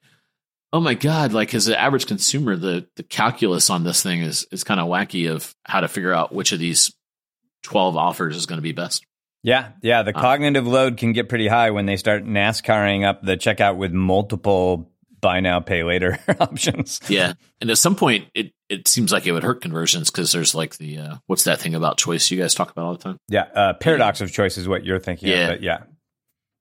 oh 0.72 0.80
my 0.80 0.94
God, 0.94 1.34
like 1.34 1.56
as 1.56 1.68
an 1.68 1.74
average 1.74 2.06
consumer, 2.06 2.56
the 2.56 2.86
the 2.98 3.04
calculus 3.04 3.72
on 3.72 3.84
this 3.84 4.04
thing 4.04 4.22
is 4.22 4.46
is 4.52 4.64
kind 4.64 4.80
of 4.80 4.88
wacky 4.88 5.28
of 5.28 5.56
how 5.64 5.80
to 5.80 5.88
figure 5.88 6.14
out 6.14 6.36
which 6.36 6.52
of 6.52 6.60
these 6.60 6.96
12 7.64 7.98
offers 7.98 8.36
is 8.36 8.46
going 8.46 8.60
to 8.60 8.62
be 8.62 8.74
best. 8.74 9.04
Yeah, 9.44 9.70
yeah. 9.82 10.04
The 10.04 10.14
cognitive 10.14 10.68
load 10.68 10.98
can 10.98 11.14
get 11.14 11.30
pretty 11.30 11.48
high 11.48 11.72
when 11.72 11.86
they 11.86 11.98
start 11.98 12.24
NASCARing 12.24 13.06
up 13.06 13.24
the 13.24 13.38
checkout 13.38 13.78
with 13.78 13.92
multiple 13.92 14.92
buy 15.22 15.40
now, 15.40 15.60
pay 15.60 15.84
later 15.84 16.20
options. 16.40 17.00
Yeah, 17.08 17.34
and 17.62 17.70
at 17.70 17.78
some 17.78 17.96
point, 17.96 18.28
it 18.34 18.54
it 18.70 18.88
seems 18.88 19.12
like 19.12 19.26
it 19.26 19.32
would 19.32 19.44
hurt 19.44 19.62
conversions 19.62 20.12
because 20.12 20.32
there's 20.32 20.54
like 20.54 20.78
the 20.78 20.98
uh, 20.98 21.16
what's 21.28 21.46
that 21.46 21.60
thing 21.60 21.76
about 21.76 21.98
choice 21.98 22.30
you 22.30 22.40
guys 22.40 22.54
talk 22.54 22.72
about 22.72 22.86
all 22.86 22.94
the 22.94 23.04
time? 23.04 23.18
Yeah, 23.30 23.44
uh, 23.56 23.74
paradox 23.74 24.20
yeah. 24.20 24.26
of 24.26 24.34
choice 24.34 24.58
is 24.58 24.68
what 24.68 24.84
you're 24.84 25.00
thinking. 25.00 25.30
Yeah, 25.30 25.50
of, 25.52 25.62
yeah, 25.62 25.84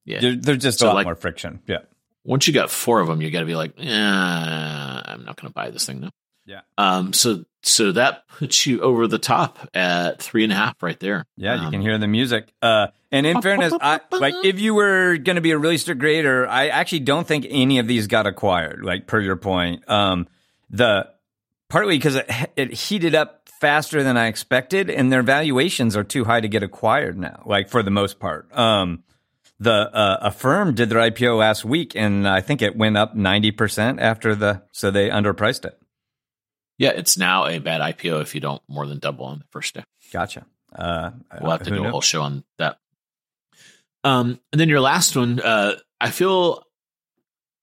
yeah. 0.04 0.20
There, 0.20 0.36
there's 0.36 0.62
just 0.62 0.78
so 0.78 0.86
a 0.86 0.88
lot 0.88 0.94
like, 0.96 1.06
more 1.06 1.16
friction. 1.16 1.60
Yeah. 1.66 1.78
Once 2.22 2.46
you 2.46 2.52
got 2.52 2.70
four 2.70 3.00
of 3.00 3.08
them, 3.08 3.22
you 3.22 3.30
got 3.30 3.40
to 3.40 3.46
be 3.46 3.54
like, 3.54 3.72
I'm 3.78 5.24
not 5.24 5.36
going 5.36 5.48
to 5.48 5.50
buy 5.54 5.70
this 5.70 5.86
thing 5.86 6.00
now. 6.00 6.10
Yeah. 6.46 6.60
Um. 6.76 7.12
So 7.12 7.44
so 7.62 7.92
that 7.92 8.26
puts 8.28 8.66
you 8.66 8.80
over 8.80 9.06
the 9.06 9.18
top 9.18 9.58
at 9.74 10.20
three 10.20 10.44
and 10.44 10.52
a 10.52 10.56
half 10.56 10.82
right 10.82 10.98
there. 10.98 11.26
Yeah, 11.36 11.54
um, 11.54 11.64
you 11.64 11.70
can 11.70 11.80
hear 11.82 11.98
the 11.98 12.08
music. 12.08 12.52
Uh, 12.62 12.88
and 13.12 13.26
in 13.26 13.42
fairness, 13.42 13.74
I, 13.80 14.00
like 14.12 14.34
if 14.44 14.60
you 14.60 14.74
were 14.74 15.18
going 15.18 15.36
to 15.36 15.42
be 15.42 15.50
a 15.50 15.58
really 15.58 15.76
strict 15.76 16.00
grader, 16.00 16.48
I 16.48 16.68
actually 16.68 17.00
don't 17.00 17.26
think 17.26 17.46
any 17.48 17.78
of 17.78 17.86
these 17.86 18.06
got 18.06 18.26
acquired. 18.26 18.82
Like 18.82 19.06
per 19.06 19.20
your 19.20 19.36
point, 19.36 19.88
um, 19.90 20.26
the 20.70 21.10
partly 21.68 21.98
because 21.98 22.16
it, 22.16 22.30
it 22.56 22.72
heated 22.72 23.14
up 23.14 23.48
faster 23.60 24.02
than 24.02 24.16
I 24.16 24.28
expected, 24.28 24.88
and 24.88 25.12
their 25.12 25.22
valuations 25.22 25.96
are 25.96 26.04
too 26.04 26.24
high 26.24 26.40
to 26.40 26.48
get 26.48 26.62
acquired 26.62 27.18
now. 27.18 27.42
Like 27.44 27.68
for 27.68 27.82
the 27.82 27.90
most 27.90 28.18
part, 28.18 28.56
um, 28.56 29.04
the 29.58 29.94
uh, 29.94 30.18
Affirm 30.22 30.74
did 30.74 30.88
their 30.88 30.98
IPO 31.10 31.38
last 31.38 31.64
week, 31.64 31.94
and 31.94 32.26
I 32.26 32.40
think 32.40 32.62
it 32.62 32.76
went 32.76 32.96
up 32.96 33.14
ninety 33.14 33.50
percent 33.50 34.00
after 34.00 34.34
the 34.34 34.62
so 34.72 34.90
they 34.90 35.10
underpriced 35.10 35.66
it. 35.66 35.78
Yeah, 36.80 36.92
it's 36.92 37.18
now 37.18 37.44
a 37.44 37.58
bad 37.58 37.82
IPO 37.82 38.22
if 38.22 38.34
you 38.34 38.40
don't 38.40 38.62
more 38.66 38.86
than 38.86 39.00
double 39.00 39.26
on 39.26 39.40
the 39.40 39.44
first 39.50 39.74
day. 39.74 39.84
Gotcha. 40.14 40.46
Uh, 40.74 41.10
we'll 41.38 41.50
have 41.50 41.62
to 41.64 41.68
do 41.68 41.76
knows? 41.76 41.86
a 41.86 41.90
whole 41.90 42.00
show 42.00 42.22
on 42.22 42.42
that. 42.56 42.78
Um, 44.02 44.40
and 44.50 44.58
then 44.58 44.70
your 44.70 44.80
last 44.80 45.14
one, 45.14 45.40
uh, 45.40 45.74
I 46.00 46.10
feel, 46.10 46.64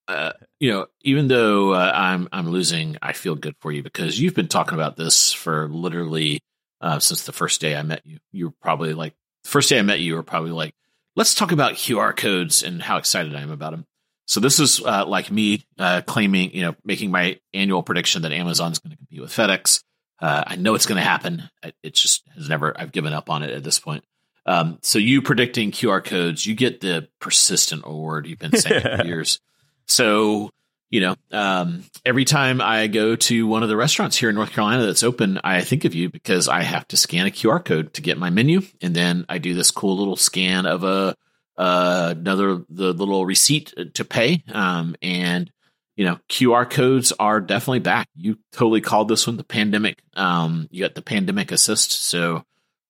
uh, 0.07 0.33
you 0.59 0.69
know, 0.71 0.85
even 1.01 1.29
though 1.29 1.73
uh, 1.73 1.91
I'm 1.95 2.29
I'm 2.31 2.51
losing, 2.51 2.97
I 3.01 3.13
feel 3.13 3.33
good 3.33 3.55
for 3.59 3.71
you 3.71 3.81
because 3.81 4.19
you've 4.19 4.35
been 4.35 4.47
talking 4.47 4.75
about 4.75 4.97
this 4.97 5.33
for 5.33 5.67
literally 5.67 6.39
uh, 6.79 6.99
since 6.99 7.23
the 7.23 7.33
first 7.33 7.59
day 7.59 7.75
I 7.75 7.81
met 7.81 8.05
you. 8.05 8.19
You 8.31 8.45
were 8.45 8.55
probably 8.61 8.93
like 8.93 9.15
first 9.43 9.69
day 9.69 9.79
I 9.79 9.81
met 9.81 9.99
you, 9.99 10.05
you 10.05 10.15
were 10.15 10.21
probably 10.21 10.51
like, 10.51 10.75
let's 11.15 11.33
talk 11.33 11.51
about 11.51 11.73
QR 11.73 12.15
codes 12.15 12.61
and 12.61 12.83
how 12.83 12.97
excited 12.97 13.35
I 13.35 13.41
am 13.41 13.49
about 13.49 13.71
them. 13.71 13.87
So 14.27 14.41
this 14.41 14.59
is 14.59 14.81
uh, 14.83 15.05
like 15.07 15.31
me 15.31 15.65
uh, 15.79 16.01
claiming, 16.05 16.53
you 16.53 16.61
know, 16.61 16.75
making 16.83 17.11
my 17.11 17.39
annual 17.53 17.81
prediction 17.81 18.23
that 18.23 18.33
Amazon's 18.33 18.79
going 18.79 18.91
to 18.91 18.97
compete 18.97 19.21
with 19.21 19.31
FedEx. 19.31 19.83
Uh, 20.19 20.43
I 20.45 20.55
know 20.57 20.75
it's 20.75 20.85
going 20.85 20.97
to 20.97 21.03
happen. 21.03 21.49
It 21.81 21.95
just 21.95 22.23
has 22.35 22.49
never. 22.49 22.77
I've 22.79 22.91
given 22.91 23.13
up 23.13 23.29
on 23.29 23.43
it 23.43 23.51
at 23.51 23.63
this 23.63 23.79
point. 23.79 24.03
Um, 24.45 24.79
so 24.81 24.99
you 24.99 25.21
predicting 25.21 25.71
QR 25.71 26.03
codes, 26.03 26.45
you 26.45 26.55
get 26.55 26.81
the 26.81 27.07
persistent 27.19 27.83
award. 27.85 28.27
You've 28.27 28.39
been 28.39 28.57
saying 28.57 28.81
for 28.81 29.05
years. 29.05 29.39
So 29.85 30.51
you 30.89 31.01
know, 31.01 31.15
um, 31.31 31.83
every 32.05 32.23
time 32.23 32.61
I 32.61 32.87
go 32.87 33.15
to 33.15 33.47
one 33.47 33.61
of 33.61 33.69
the 33.69 33.75
restaurants 33.75 34.15
here 34.15 34.29
in 34.29 34.35
North 34.35 34.51
Carolina 34.51 34.85
that's 34.85 35.03
open, 35.03 35.39
I 35.43 35.61
think 35.61 35.83
of 35.83 35.93
you 35.93 36.09
because 36.09 36.47
I 36.47 36.61
have 36.63 36.87
to 36.89 36.97
scan 36.97 37.27
a 37.27 37.31
QR 37.31 37.63
code 37.63 37.93
to 37.95 38.01
get 38.01 38.17
my 38.17 38.29
menu, 38.29 38.61
and 38.81 38.95
then 38.95 39.25
I 39.27 39.37
do 39.37 39.53
this 39.53 39.71
cool 39.71 39.97
little 39.97 40.15
scan 40.15 40.65
of 40.65 40.83
a 40.83 41.15
uh, 41.57 42.13
another 42.17 42.63
the 42.69 42.93
little 42.93 43.25
receipt 43.25 43.73
to 43.95 44.05
pay. 44.05 44.43
Um, 44.51 44.95
and 45.01 45.51
you 45.95 46.05
know, 46.05 46.19
QR 46.29 46.69
codes 46.69 47.11
are 47.19 47.41
definitely 47.41 47.79
back. 47.79 48.07
You 48.15 48.37
totally 48.51 48.81
called 48.81 49.07
this 49.07 49.25
one 49.25 49.35
the 49.35 49.43
pandemic. 49.43 49.97
Um, 50.15 50.67
you 50.71 50.83
got 50.83 50.93
the 50.93 51.01
pandemic 51.01 51.51
assist, 51.51 51.91
so 51.91 52.43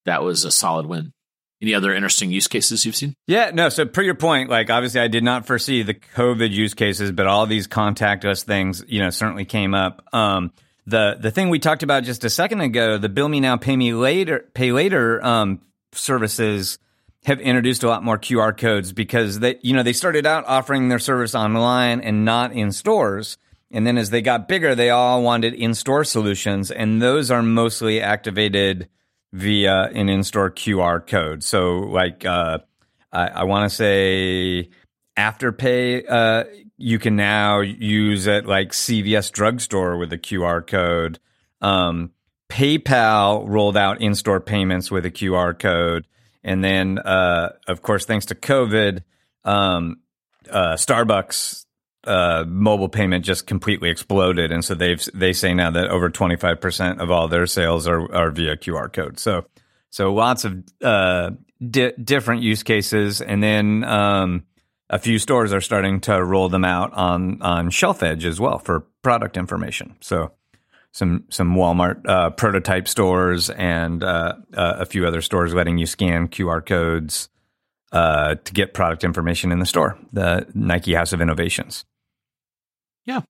that 0.05 0.23
was 0.23 0.43
a 0.43 0.51
solid 0.51 0.85
win. 0.85 1.13
Any 1.61 1.73
other 1.73 1.95
interesting 1.95 2.31
use 2.31 2.47
cases 2.47 2.85
you've 2.85 2.97
seen? 2.97 3.15
Yeah, 3.25 3.49
no. 3.51 3.69
So, 3.69 3.85
per 3.85 4.03
your 4.03 4.13
point, 4.13 4.49
like 4.49 4.69
obviously, 4.69 4.99
I 5.01 5.07
did 5.07 5.23
not 5.23 5.47
foresee 5.47 5.81
the 5.83 5.95
COVID 5.95 6.51
use 6.51 6.73
cases, 6.73 7.11
but 7.11 7.25
all 7.25 7.47
these 7.47 7.65
contact 7.65 8.25
us 8.25 8.43
things, 8.43 8.83
you 8.87 8.99
know, 8.99 9.09
certainly 9.09 9.45
came 9.45 9.73
up. 9.73 10.03
Um, 10.13 10.51
the 10.85 11.17
the 11.19 11.31
thing 11.31 11.49
we 11.49 11.59
talked 11.59 11.83
about 11.83 12.03
just 12.03 12.23
a 12.25 12.29
second 12.29 12.61
ago, 12.61 12.97
the 12.97 13.09
bill 13.09 13.29
me 13.29 13.39
now, 13.39 13.55
pay 13.57 13.75
me 13.75 13.93
later, 13.93 14.45
pay 14.53 14.71
later 14.71 15.23
um, 15.25 15.61
services 15.93 16.77
have 17.27 17.41
introduced 17.41 17.83
a 17.83 17.87
lot 17.89 18.05
more 18.05 18.17
QR 18.17 18.57
codes 18.57 18.93
because 18.93 19.39
they, 19.39 19.59
you 19.61 19.73
know, 19.73 19.83
they 19.83 19.91
started 19.91 20.25
out 20.25 20.45
offering 20.47 20.87
their 20.87 20.97
service 20.97 21.35
online 21.35 21.99
and 21.99 22.23
not 22.23 22.53
in 22.53 22.71
stores. 22.71 23.37
And 23.69 23.85
then 23.85 23.97
as 23.97 24.11
they 24.11 24.21
got 24.21 24.47
bigger, 24.47 24.75
they 24.75 24.91
all 24.91 25.21
wanted 25.21 25.53
in-store 25.53 26.05
solutions, 26.05 26.71
and 26.71 27.01
those 27.01 27.29
are 27.29 27.43
mostly 27.43 27.99
activated 27.99 28.87
via 29.33 29.89
an 29.89 30.07
in-store 30.07 30.51
QR 30.51 31.05
code. 31.05 31.43
So, 31.43 31.79
like, 31.79 32.23
uh, 32.23 32.59
I, 33.11 33.27
I 33.27 33.43
want 33.43 33.69
to 33.69 33.75
say 33.75 34.69
Afterpay, 35.17 36.09
uh, 36.09 36.45
you 36.77 36.97
can 36.97 37.17
now 37.17 37.59
use 37.59 38.25
it 38.25 38.45
like 38.45 38.71
CVS 38.71 39.33
drugstore 39.33 39.97
with 39.97 40.13
a 40.13 40.17
QR 40.17 40.65
code. 40.65 41.19
Um, 41.59 42.11
PayPal 42.47 43.43
rolled 43.49 43.75
out 43.75 43.99
in-store 43.99 44.39
payments 44.39 44.89
with 44.89 45.05
a 45.05 45.11
QR 45.11 45.59
code. 45.59 46.07
And 46.47 46.63
then, 46.63 46.97
uh, 46.97 47.51
of 47.67 47.81
course, 47.81 48.05
thanks 48.05 48.27
to 48.27 48.35
COVID, 48.35 49.03
um, 49.43 49.97
uh, 50.49 50.75
Starbucks 50.75 51.65
uh, 52.05 52.45
mobile 52.47 52.87
payment 52.87 53.25
just 53.25 53.45
completely 53.45 53.89
exploded, 53.89 54.51
and 54.51 54.63
so 54.63 54.73
they've 54.73 55.03
they 55.13 55.33
say 55.33 55.53
now 55.53 55.69
that 55.71 55.89
over 55.89 56.09
twenty 56.09 56.37
five 56.37 56.61
percent 56.61 57.01
of 57.01 57.11
all 57.11 57.27
their 57.27 57.45
sales 57.45 57.85
are 57.85 58.09
are 58.15 58.31
via 58.31 58.55
QR 58.55 58.91
code. 58.91 59.19
So 59.19 59.45
so 59.89 60.13
lots 60.13 60.45
of 60.45 60.63
uh, 60.81 61.31
di- 61.69 61.91
different 62.01 62.43
use 62.43 62.63
cases, 62.63 63.19
and 63.19 63.43
then 63.43 63.83
um, 63.83 64.45
a 64.89 64.99
few 64.99 65.19
stores 65.19 65.51
are 65.51 65.59
starting 65.59 65.99
to 66.01 66.23
roll 66.23 66.47
them 66.47 66.63
out 66.63 66.93
on 66.93 67.41
on 67.41 67.69
Shelf 67.71 68.01
Edge 68.01 68.23
as 68.23 68.39
well 68.39 68.57
for 68.57 68.87
product 69.01 69.35
information. 69.35 69.97
So 69.99 70.31
some 70.91 71.25
some 71.29 71.55
Walmart 71.55 72.07
uh, 72.07 72.31
prototype 72.31 72.87
stores 72.87 73.49
and 73.51 74.03
uh, 74.03 74.33
uh, 74.53 74.77
a 74.79 74.85
few 74.85 75.05
other 75.05 75.21
stores 75.21 75.53
letting 75.53 75.77
you 75.77 75.85
scan 75.85 76.27
QR 76.27 76.65
codes 76.65 77.29
uh, 77.91 78.35
to 78.35 78.53
get 78.53 78.73
product 78.73 79.03
information 79.03 79.51
in 79.51 79.59
the 79.59 79.65
store. 79.65 79.97
The 80.11 80.47
Nike 80.53 80.93
House 80.93 81.13
of 81.13 81.21
Innovations. 81.21 81.85
Yeah. 83.05 83.21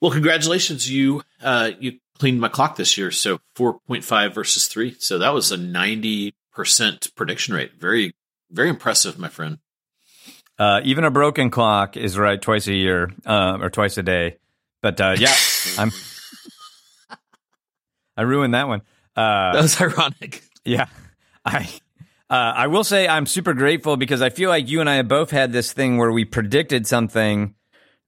Well, 0.00 0.10
congratulations! 0.10 0.90
You 0.90 1.22
uh, 1.42 1.72
you 1.78 1.98
cleaned 2.18 2.40
my 2.40 2.48
clock 2.48 2.76
this 2.76 2.96
year, 2.96 3.10
so 3.10 3.38
four 3.54 3.78
point 3.86 4.02
five 4.02 4.34
versus 4.34 4.66
three. 4.66 4.96
So 4.98 5.18
that 5.18 5.34
was 5.34 5.52
a 5.52 5.56
ninety 5.56 6.34
percent 6.52 7.14
prediction 7.14 7.54
rate. 7.54 7.72
Very 7.78 8.14
very 8.50 8.68
impressive, 8.68 9.18
my 9.18 9.28
friend. 9.28 9.58
Uh, 10.58 10.80
even 10.84 11.04
a 11.04 11.10
broken 11.10 11.50
clock 11.50 11.96
is 11.96 12.16
right 12.16 12.40
twice 12.40 12.66
a 12.66 12.74
year 12.74 13.10
or 13.26 13.70
twice 13.70 13.98
a 13.98 14.02
day. 14.02 14.38
But 14.80 14.98
yeah, 14.98 15.34
I'm 15.78 15.92
I 18.16 18.22
ruined 18.22 18.54
that 18.54 18.68
one. 18.68 18.82
Uh, 19.16 19.52
that 19.52 19.62
was 19.62 19.80
ironic. 19.80 20.42
Yeah, 20.64 20.86
I 21.44 21.68
uh, 22.30 22.52
I 22.54 22.68
will 22.68 22.84
say 22.84 23.08
I'm 23.08 23.26
super 23.26 23.52
grateful 23.52 23.96
because 23.96 24.22
I 24.22 24.30
feel 24.30 24.48
like 24.48 24.68
you 24.68 24.78
and 24.78 24.88
I 24.88 24.94
have 24.94 25.08
both 25.08 25.32
had 25.32 25.50
this 25.50 25.72
thing 25.72 25.98
where 25.98 26.12
we 26.12 26.24
predicted 26.24 26.86
something 26.86 27.56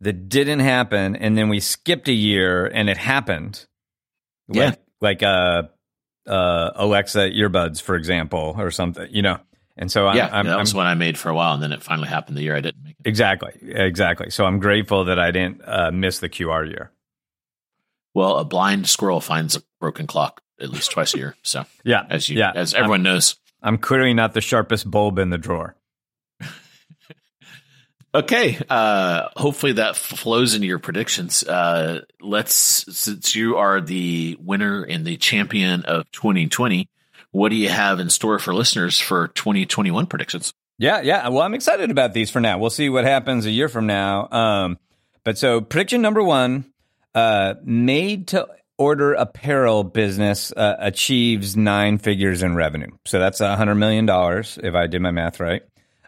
that 0.01 0.29
didn't 0.29 0.61
happen, 0.61 1.17
and 1.17 1.37
then 1.37 1.49
we 1.49 1.59
skipped 1.59 2.07
a 2.07 2.13
year 2.13 2.65
and 2.67 2.89
it 2.89 2.97
happened. 2.97 3.67
Yeah, 4.47 4.67
like, 4.67 4.81
like 5.01 5.23
uh, 5.25 5.63
uh, 6.29 6.71
Alexa 6.77 7.31
earbuds, 7.31 7.83
for 7.83 7.97
example, 7.97 8.55
or 8.57 8.71
something. 8.71 9.09
You 9.11 9.23
know. 9.23 9.41
And 9.77 9.91
so 9.91 10.07
I'm, 10.07 10.17
yeah, 10.17 10.29
I'm, 10.31 10.47
that 10.47 10.59
was 10.59 10.73
I'm, 10.73 10.77
one 10.77 10.87
I 10.87 10.95
made 10.95 11.19
for 11.19 11.31
a 11.31 11.35
while, 11.35 11.55
and 11.55 11.63
then 11.63 11.73
it 11.73 11.83
finally 11.83 12.07
happened 12.07 12.37
the 12.37 12.43
year 12.43 12.55
I 12.55 12.61
didn't 12.61 12.85
make 12.85 12.95
it. 13.01 13.09
Exactly, 13.09 13.51
exactly. 13.63 14.31
So 14.31 14.45
I'm 14.45 14.61
grateful 14.61 15.07
that 15.07 15.19
I 15.19 15.33
didn't 15.33 15.63
uh, 15.67 15.91
miss 15.91 16.21
the 16.21 16.29
QR 16.29 16.69
year. 16.69 16.93
Well, 18.15 18.39
a 18.39 18.45
blind 18.45 18.89
squirrel 18.89 19.21
finds 19.21 19.57
a 19.57 19.63
broken 19.81 20.07
clock 20.07 20.41
at 20.61 20.71
least 20.71 20.93
twice 20.93 21.15
a 21.15 21.19
year. 21.19 21.37
So 21.43 21.65
yeah, 21.85 22.05
as 22.09 22.29
you, 22.29 22.39
yeah. 22.39 22.53
as 22.55 22.75
everyone 22.75 23.01
I'm, 23.01 23.05
knows, 23.05 23.37
I'm 23.63 23.79
clearly 23.79 24.15
not 24.15 24.33
the 24.33 24.41
sharpest 24.41 24.91
bulb 24.91 25.19
in 25.19 25.31
the 25.31 25.39
drawer. 25.39 25.77
okay, 28.15 28.59
uh, 28.71 29.29
hopefully 29.37 29.73
that 29.73 29.97
flows 29.97 30.55
into 30.55 30.67
your 30.67 30.79
predictions. 30.79 31.43
Uh, 31.43 32.03
let's 32.21 32.55
since 32.55 33.35
you 33.35 33.57
are 33.57 33.81
the 33.81 34.37
winner 34.41 34.83
and 34.83 35.05
the 35.05 35.17
champion 35.17 35.85
of 35.85 36.11
2020, 36.13 36.89
what 37.33 37.49
do 37.49 37.57
you 37.57 37.69
have 37.69 38.01
in 38.01 38.11
store 38.11 38.39
for 38.39 38.55
listeners 38.55 38.99
for 38.99 39.29
2021 39.29 40.07
predictions? 40.07 40.55
Yeah, 40.79 41.01
yeah. 41.03 41.29
Well, 41.29 41.43
I'm 41.43 41.55
excited 41.55 41.91
about 41.91 42.13
these 42.13 42.31
for 42.31 42.41
now. 42.41 42.59
We'll 42.59 42.71
see 42.71 42.89
what 42.89 43.05
happens 43.05 43.47
a 43.47 43.51
year 43.51 43.69
from 43.69 43.87
now. 43.87 44.29
Um, 44.31 44.79
but 45.23 45.39
so 45.39 45.61
prediction 45.61 46.03
number 46.03 46.23
one 46.23 46.65
uh, 47.15 47.55
made 47.63 48.29
to 48.29 48.49
order 48.77 49.15
apparel 49.15 49.85
business 49.85 50.53
uh, 50.53 50.77
achieves 50.79 51.57
nine 51.57 51.99
figures 51.99 52.43
in 52.43 52.55
revenue. 52.55 52.91
So 53.05 53.19
that's 53.19 53.41
a 53.41 53.57
hundred 53.57 53.77
million 53.77 54.07
dollars 54.07 54.59
if 54.63 54.75
I 54.75 54.87
did 54.87 55.01
my 55.01 55.11
math 55.11 55.41
right. 55.41 55.63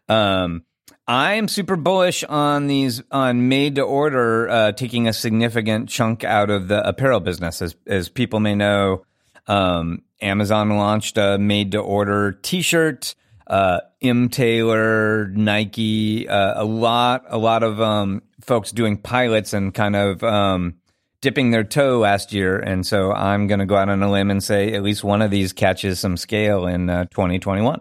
Um, 0.09 0.65
I 1.09 1.35
am 1.35 1.47
super 1.47 1.77
bullish 1.77 2.25
on 2.25 2.67
these 2.67 3.03
on 3.13 3.49
made 3.49 3.77
to 3.77 3.83
order 3.83 4.49
uh, 4.49 4.73
taking 4.73 5.07
a 5.07 5.13
significant 5.13 5.89
chunk 5.89 6.25
out 6.25 6.51
of 6.51 6.67
the 6.67 6.87
apparel 6.87 7.21
business. 7.21 7.63
As 7.63 7.77
as 7.87 8.09
people 8.09 8.41
may 8.41 8.57
know, 8.57 9.05
um, 9.47 10.03
Amazon 10.21 10.71
launched 10.71 11.17
a 11.19 11.39
made 11.39 11.73
to 11.73 11.79
order 11.79 12.33
T-shirt. 12.33 13.15
Uh, 13.47 13.79
MTailor, 14.03 15.33
Nike, 15.33 16.29
uh, 16.29 16.61
a 16.61 16.65
lot, 16.65 17.27
a 17.29 17.39
lot 17.39 17.63
of 17.63 17.81
um, 17.81 18.23
folks 18.41 18.73
doing 18.73 18.97
pilots 18.97 19.53
and 19.53 19.73
kind 19.73 19.95
of 19.95 20.25
um, 20.25 20.75
dipping 21.27 21.51
their 21.51 21.65
toe 21.65 21.99
last 21.99 22.33
year. 22.33 22.57
And 22.57 22.87
so 22.87 23.13
I'm 23.13 23.49
going 23.49 23.59
to 23.59 23.67
go 23.67 23.75
out 23.75 23.89
on 23.89 24.01
a 24.01 24.09
limb 24.09 24.31
and 24.31 24.41
say 24.41 24.75
at 24.75 24.85
least 24.85 25.03
one 25.03 25.23
of 25.23 25.31
these 25.33 25.53
catches 25.53 25.99
some 25.99 26.17
scale 26.17 26.69
in 26.69 26.89
uh, 26.89 27.07
2021. 27.07 27.81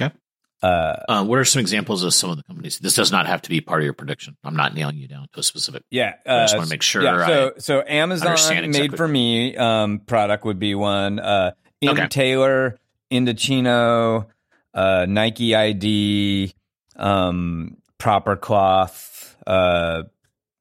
Okay. 0.00 0.14
Uh, 0.62 0.66
uh, 1.08 1.24
what 1.24 1.40
are 1.40 1.44
some 1.44 1.58
examples 1.58 2.04
of 2.04 2.14
some 2.14 2.30
of 2.30 2.36
the 2.36 2.44
companies? 2.44 2.78
This 2.78 2.94
does 2.94 3.10
not 3.10 3.26
have 3.26 3.42
to 3.42 3.50
be 3.50 3.60
part 3.60 3.80
of 3.80 3.86
your 3.86 3.92
prediction. 3.92 4.36
I'm 4.44 4.54
not 4.54 4.72
nailing 4.72 4.98
you 4.98 5.08
down 5.08 5.26
to 5.32 5.40
a 5.40 5.42
specific. 5.42 5.82
Yeah, 5.90 6.14
uh, 6.24 6.32
I 6.32 6.42
just 6.44 6.56
want 6.56 6.68
to 6.68 6.72
make 6.72 6.82
sure. 6.82 7.02
Yeah, 7.02 7.26
so, 7.26 7.52
so 7.58 7.82
Amazon 7.84 8.30
exactly. 8.30 8.68
made 8.68 8.96
for 8.96 9.08
me 9.08 9.56
um, 9.56 9.98
product 9.98 10.44
would 10.44 10.60
be 10.60 10.76
one. 10.76 11.18
Uh, 11.18 11.50
M 11.82 11.88
okay. 11.88 12.06
Taylor, 12.06 12.78
Indochino, 13.10 14.26
uh, 14.74 15.06
Nike 15.08 15.56
ID, 15.56 16.54
um, 16.94 17.78
Proper 17.98 18.36
Cloth. 18.36 19.36
Uh, 19.44 20.04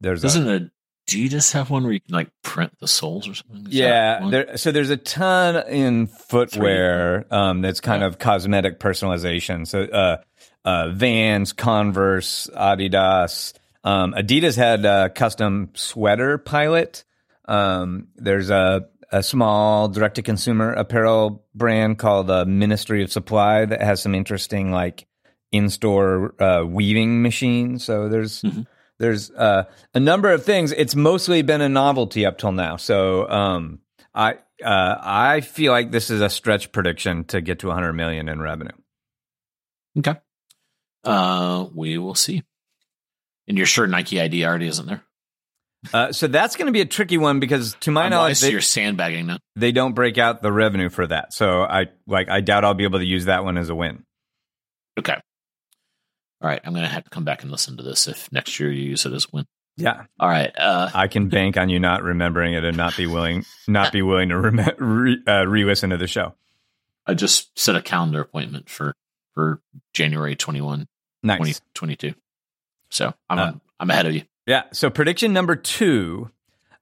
there's 0.01 0.21
doesn't 0.21 0.47
a, 0.47 0.71
Adidas 1.09 1.53
have 1.53 1.69
one 1.69 1.83
where 1.83 1.93
you 1.93 1.99
can 1.99 2.13
like 2.13 2.29
print 2.43 2.71
the 2.79 2.87
soles 2.87 3.27
or 3.27 3.33
something? 3.33 3.67
Is 3.67 3.73
yeah, 3.73 4.27
there, 4.29 4.57
so 4.57 4.71
there's 4.71 4.89
a 4.89 4.97
ton 4.97 5.67
in 5.67 6.07
footwear 6.07 7.25
um, 7.31 7.61
that's 7.61 7.79
kind 7.79 8.01
yeah. 8.01 8.07
of 8.07 8.19
cosmetic 8.19 8.79
personalization. 8.79 9.67
So 9.67 9.83
uh, 9.83 10.17
uh, 10.65 10.89
Vans, 10.89 11.53
Converse, 11.53 12.49
Adidas. 12.55 13.53
Um, 13.83 14.13
Adidas 14.13 14.55
had 14.55 14.85
a 14.85 15.09
custom 15.09 15.71
sweater 15.73 16.37
pilot. 16.37 17.03
Um, 17.45 18.09
there's 18.15 18.49
a 18.49 18.87
a 19.11 19.23
small 19.23 19.87
direct 19.87 20.15
to 20.15 20.21
consumer 20.21 20.71
apparel 20.71 21.43
brand 21.55 21.97
called 21.97 22.27
the 22.27 22.41
uh, 22.41 22.45
Ministry 22.45 23.01
of 23.01 23.11
Supply 23.11 23.65
that 23.65 23.81
has 23.81 24.03
some 24.03 24.13
interesting 24.13 24.71
like 24.71 25.07
in 25.51 25.71
store 25.71 26.35
uh, 26.39 26.63
weaving 26.63 27.23
machines. 27.23 27.83
So 27.83 28.07
there's 28.07 28.43
mm-hmm 28.43 28.61
there's 28.99 29.31
uh, 29.31 29.63
a 29.93 29.99
number 29.99 30.31
of 30.31 30.43
things. 30.43 30.71
It's 30.73 30.95
mostly 30.95 31.41
been 31.41 31.61
a 31.61 31.69
novelty 31.69 32.25
up 32.25 32.37
till 32.37 32.51
now. 32.51 32.75
So 32.75 33.27
um, 33.29 33.79
I 34.13 34.33
uh, 34.63 34.95
I 35.01 35.41
feel 35.41 35.71
like 35.71 35.91
this 35.91 36.09
is 36.09 36.21
a 36.21 36.29
stretch 36.29 36.71
prediction 36.71 37.23
to 37.25 37.41
get 37.41 37.59
to 37.59 37.67
100 37.67 37.93
million 37.93 38.27
in 38.27 38.41
revenue. 38.41 38.75
Okay. 39.97 40.15
Uh, 41.05 41.67
we 41.73 41.97
will 41.97 42.15
see. 42.15 42.43
And 43.47 43.57
you're 43.57 43.65
sure 43.65 43.87
Nike 43.87 44.19
ID 44.19 44.45
already 44.45 44.67
isn't 44.67 44.85
there? 44.85 45.03
Uh, 45.93 46.11
so 46.11 46.27
that's 46.27 46.57
going 46.57 46.65
to 46.65 46.73
be 46.73 46.81
a 46.81 46.85
tricky 46.85 47.17
one 47.17 47.39
because, 47.39 47.77
to 47.79 47.91
my 47.91 48.09
knowledge, 48.09 48.41
they, 48.41 48.51
you're 48.51 48.59
sandbagging 48.59 49.27
now. 49.27 49.37
They 49.55 49.71
don't 49.71 49.93
break 49.93 50.17
out 50.17 50.41
the 50.41 50.51
revenue 50.51 50.89
for 50.89 51.07
that, 51.07 51.31
so 51.31 51.61
I 51.61 51.85
like 52.05 52.27
I 52.27 52.41
doubt 52.41 52.65
I'll 52.65 52.73
be 52.73 52.83
able 52.83 52.99
to 52.99 53.05
use 53.05 53.25
that 53.25 53.45
one 53.45 53.57
as 53.57 53.69
a 53.69 53.75
win. 53.75 54.03
Okay 54.99 55.15
all 56.41 56.49
right, 56.49 56.61
I'm 56.63 56.73
going 56.73 56.83
to 56.83 56.89
have 56.89 57.03
to 57.03 57.09
come 57.09 57.25
back 57.25 57.43
and 57.43 57.51
listen 57.51 57.77
to 57.77 57.83
this 57.83 58.07
if 58.07 58.31
next 58.31 58.59
year 58.59 58.71
you 58.71 58.83
use 58.83 59.05
it 59.05 59.13
as 59.13 59.31
win. 59.31 59.45
Yeah. 59.75 60.05
All 60.19 60.27
right. 60.27 60.51
Uh, 60.57 60.89
I 60.93 61.07
can 61.07 61.29
bank 61.29 61.57
on 61.57 61.69
you 61.69 61.79
not 61.79 62.03
remembering 62.03 62.53
it 62.53 62.63
and 62.65 62.75
not 62.75 62.97
be 62.97 63.07
willing 63.07 63.45
not 63.67 63.93
be 63.93 64.01
willing 64.01 64.29
to 64.29 64.37
rem- 64.37 64.75
re, 64.77 65.17
uh, 65.25 65.45
re-listen 65.45 65.91
to 65.91 65.97
the 65.97 66.07
show. 66.07 66.33
I 67.05 67.13
just 67.13 67.57
set 67.57 67.75
a 67.75 67.81
calendar 67.81 68.21
appointment 68.21 68.69
for 68.69 68.93
for 69.33 69.61
January 69.93 70.35
21, 70.35 70.87
nice. 71.23 71.37
2022. 71.39 72.13
So 72.89 73.13
I'm 73.29 73.39
uh, 73.39 73.51
I'm 73.79 73.89
ahead 73.89 74.05
of 74.05 74.13
you. 74.13 74.23
Yeah. 74.45 74.63
So 74.73 74.89
prediction 74.89 75.31
number 75.31 75.55
two: 75.55 76.29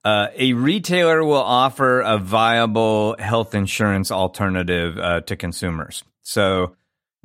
uh, 0.04 0.28
a 0.36 0.54
retailer 0.54 1.24
will 1.24 1.36
offer 1.36 2.02
a 2.02 2.18
viable 2.18 3.16
health 3.20 3.54
insurance 3.54 4.10
alternative 4.10 4.98
uh, 4.98 5.22
to 5.22 5.36
consumers. 5.36 6.04
So 6.24 6.76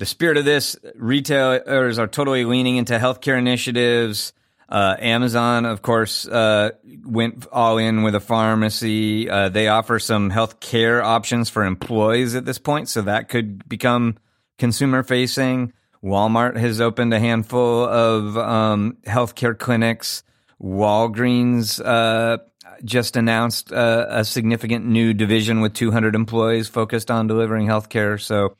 the 0.02 0.06
spirit 0.06 0.36
of 0.36 0.44
this, 0.44 0.76
retailers 0.96 1.96
are 1.96 2.08
totally 2.08 2.44
leaning 2.44 2.74
into 2.74 2.98
healthcare 2.98 3.38
initiatives. 3.38 4.32
Uh, 4.68 4.96
Amazon, 4.98 5.64
of 5.64 5.80
course, 5.80 6.26
uh, 6.26 6.70
went 7.04 7.46
all 7.52 7.78
in 7.78 8.02
with 8.02 8.16
a 8.16 8.20
pharmacy. 8.20 9.30
Uh, 9.30 9.48
they 9.48 9.68
offer 9.68 10.00
some 10.00 10.28
healthcare 10.28 11.00
options 11.04 11.48
for 11.48 11.64
employees 11.64 12.34
at 12.34 12.44
this 12.44 12.58
point, 12.58 12.88
so 12.88 13.02
that 13.02 13.28
could 13.28 13.68
become 13.68 14.18
consumer 14.58 15.04
facing. 15.04 15.72
Walmart 16.02 16.56
has 16.56 16.80
opened 16.80 17.14
a 17.14 17.20
handful 17.20 17.84
of 17.84 18.36
um, 18.36 18.96
healthcare 19.06 19.56
clinics. 19.56 20.24
Walgreens 20.60 21.80
uh, 21.80 22.38
just 22.84 23.16
announced 23.16 23.72
uh, 23.72 24.06
a 24.08 24.24
significant 24.24 24.84
new 24.84 25.14
division 25.14 25.60
with 25.60 25.74
200 25.74 26.16
employees 26.16 26.66
focused 26.66 27.08
on 27.08 27.28
delivering 27.28 27.68
healthcare. 27.68 28.20
So, 28.20 28.56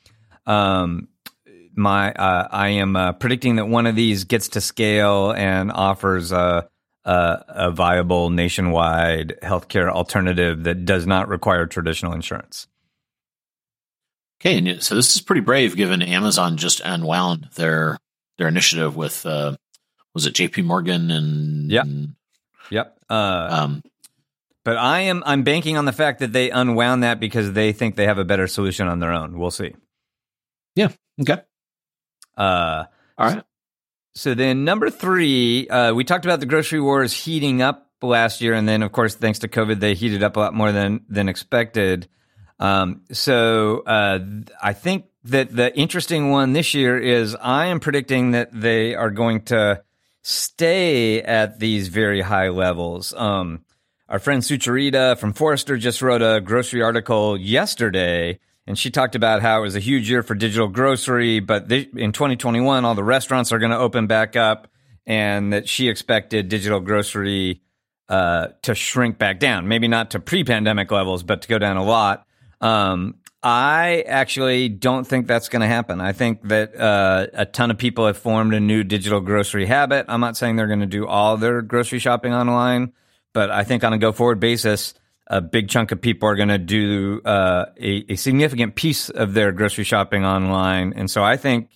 um, 0.46 1.08
my 1.74 2.12
uh, 2.12 2.48
I 2.50 2.68
am 2.68 2.96
uh, 2.96 3.12
predicting 3.12 3.56
that 3.56 3.66
one 3.66 3.86
of 3.86 3.96
these 3.96 4.24
gets 4.24 4.48
to 4.48 4.60
scale 4.60 5.32
and 5.32 5.72
offers 5.72 6.32
a, 6.32 6.68
a, 7.04 7.44
a 7.48 7.70
viable 7.70 8.30
nationwide 8.30 9.38
healthcare 9.42 9.90
alternative 9.90 10.64
that 10.64 10.84
does 10.84 11.06
not 11.06 11.28
require 11.28 11.66
traditional 11.66 12.12
insurance. 12.12 12.66
Okay, 14.40 14.58
and 14.58 14.82
so 14.82 14.94
this 14.94 15.14
is 15.14 15.22
pretty 15.22 15.40
brave, 15.40 15.76
given 15.76 16.02
Amazon 16.02 16.56
just 16.56 16.80
unwound 16.84 17.48
their 17.54 17.96
their 18.38 18.48
initiative 18.48 18.96
with 18.96 19.24
uh, 19.24 19.56
was 20.14 20.26
it 20.26 20.34
J.P. 20.34 20.62
Morgan 20.62 21.10
and 21.10 21.70
yep, 21.70 21.86
yep. 22.70 22.98
Uh, 23.08 23.48
um, 23.50 23.82
but 24.64 24.76
I 24.76 25.00
am 25.00 25.22
I'm 25.26 25.42
banking 25.42 25.76
on 25.76 25.84
the 25.84 25.92
fact 25.92 26.20
that 26.20 26.32
they 26.32 26.50
unwound 26.50 27.02
that 27.02 27.20
because 27.20 27.52
they 27.52 27.72
think 27.72 27.96
they 27.96 28.06
have 28.06 28.18
a 28.18 28.24
better 28.24 28.46
solution 28.46 28.88
on 28.88 29.00
their 29.00 29.12
own. 29.12 29.38
We'll 29.38 29.50
see. 29.50 29.74
Yeah. 30.74 30.88
Okay. 31.20 31.42
Uh, 32.36 32.84
All 33.18 33.28
right. 33.28 33.44
So 34.14 34.34
then, 34.34 34.64
number 34.64 34.90
three, 34.90 35.68
uh, 35.68 35.94
we 35.94 36.04
talked 36.04 36.24
about 36.24 36.40
the 36.40 36.46
grocery 36.46 36.80
wars 36.80 37.12
heating 37.12 37.62
up 37.62 37.90
last 38.02 38.40
year, 38.40 38.52
and 38.52 38.68
then, 38.68 38.82
of 38.82 38.92
course, 38.92 39.14
thanks 39.14 39.38
to 39.40 39.48
COVID, 39.48 39.80
they 39.80 39.94
heated 39.94 40.22
up 40.22 40.36
a 40.36 40.40
lot 40.40 40.54
more 40.54 40.72
than 40.72 41.04
than 41.08 41.28
expected. 41.28 42.08
Um, 42.58 43.02
so 43.10 43.82
uh, 43.86 44.18
I 44.62 44.72
think 44.72 45.06
that 45.24 45.54
the 45.54 45.76
interesting 45.76 46.30
one 46.30 46.52
this 46.52 46.74
year 46.74 46.98
is 46.98 47.34
I 47.34 47.66
am 47.66 47.80
predicting 47.80 48.32
that 48.32 48.50
they 48.52 48.94
are 48.94 49.10
going 49.10 49.42
to 49.46 49.82
stay 50.22 51.22
at 51.22 51.58
these 51.58 51.88
very 51.88 52.20
high 52.20 52.50
levels. 52.50 53.12
Um, 53.14 53.64
our 54.08 54.18
friend 54.18 54.42
Sucharita 54.42 55.18
from 55.18 55.32
Forrester 55.32 55.76
just 55.76 56.02
wrote 56.02 56.22
a 56.22 56.40
grocery 56.40 56.82
article 56.82 57.36
yesterday 57.36 58.38
and 58.66 58.78
she 58.78 58.90
talked 58.90 59.14
about 59.14 59.42
how 59.42 59.58
it 59.58 59.62
was 59.62 59.76
a 59.76 59.80
huge 59.80 60.08
year 60.08 60.22
for 60.22 60.34
digital 60.34 60.68
grocery, 60.68 61.40
but 61.40 61.70
in 61.70 62.12
2021, 62.12 62.84
all 62.84 62.94
the 62.94 63.02
restaurants 63.04 63.52
are 63.52 63.58
going 63.58 63.72
to 63.72 63.78
open 63.78 64.06
back 64.06 64.36
up, 64.36 64.68
and 65.04 65.52
that 65.52 65.68
she 65.68 65.88
expected 65.88 66.48
digital 66.48 66.78
grocery 66.80 67.62
uh, 68.08 68.48
to 68.62 68.74
shrink 68.74 69.18
back 69.18 69.40
down. 69.40 69.66
Maybe 69.66 69.88
not 69.88 70.12
to 70.12 70.20
pre-pandemic 70.20 70.90
levels, 70.90 71.22
but 71.22 71.42
to 71.42 71.48
go 71.48 71.58
down 71.58 71.76
a 71.76 71.84
lot. 71.84 72.26
Um, 72.60 73.16
I 73.42 74.04
actually 74.06 74.68
don't 74.68 75.04
think 75.04 75.26
that's 75.26 75.48
going 75.48 75.62
to 75.62 75.66
happen. 75.66 76.00
I 76.00 76.12
think 76.12 76.48
that 76.48 76.78
uh, 76.78 77.26
a 77.32 77.44
ton 77.44 77.72
of 77.72 77.78
people 77.78 78.06
have 78.06 78.16
formed 78.16 78.54
a 78.54 78.60
new 78.60 78.84
digital 78.84 79.20
grocery 79.20 79.66
habit. 79.66 80.06
I'm 80.08 80.20
not 80.20 80.36
saying 80.36 80.54
they're 80.54 80.68
going 80.68 80.80
to 80.80 80.86
do 80.86 81.08
all 81.08 81.36
their 81.36 81.60
grocery 81.62 81.98
shopping 81.98 82.32
online, 82.32 82.92
but 83.32 83.50
I 83.50 83.64
think 83.64 83.82
on 83.82 83.92
a 83.92 83.98
go 83.98 84.12
forward 84.12 84.38
basis, 84.38 84.94
a 85.26 85.40
big 85.40 85.68
chunk 85.68 85.92
of 85.92 86.00
people 86.00 86.28
are 86.28 86.36
going 86.36 86.48
to 86.48 86.58
do 86.58 87.20
uh, 87.24 87.66
a, 87.78 88.12
a, 88.12 88.16
significant 88.16 88.74
piece 88.74 89.08
of 89.08 89.34
their 89.34 89.52
grocery 89.52 89.84
shopping 89.84 90.24
online. 90.24 90.92
And 90.94 91.10
so 91.10 91.22
I 91.22 91.36
think 91.36 91.70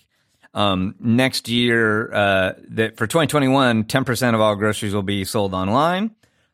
um, 0.53 0.95
next 0.99 1.49
year, 1.49 2.13
uh, 2.13 2.53
that 2.69 2.97
for 2.97 3.07
2021, 3.07 3.85
10% 3.85 4.33
of 4.33 4.41
all 4.41 4.55
groceries 4.55 4.93
will 4.93 5.03
be 5.03 5.23
sold 5.23 5.53
online. 5.53 6.11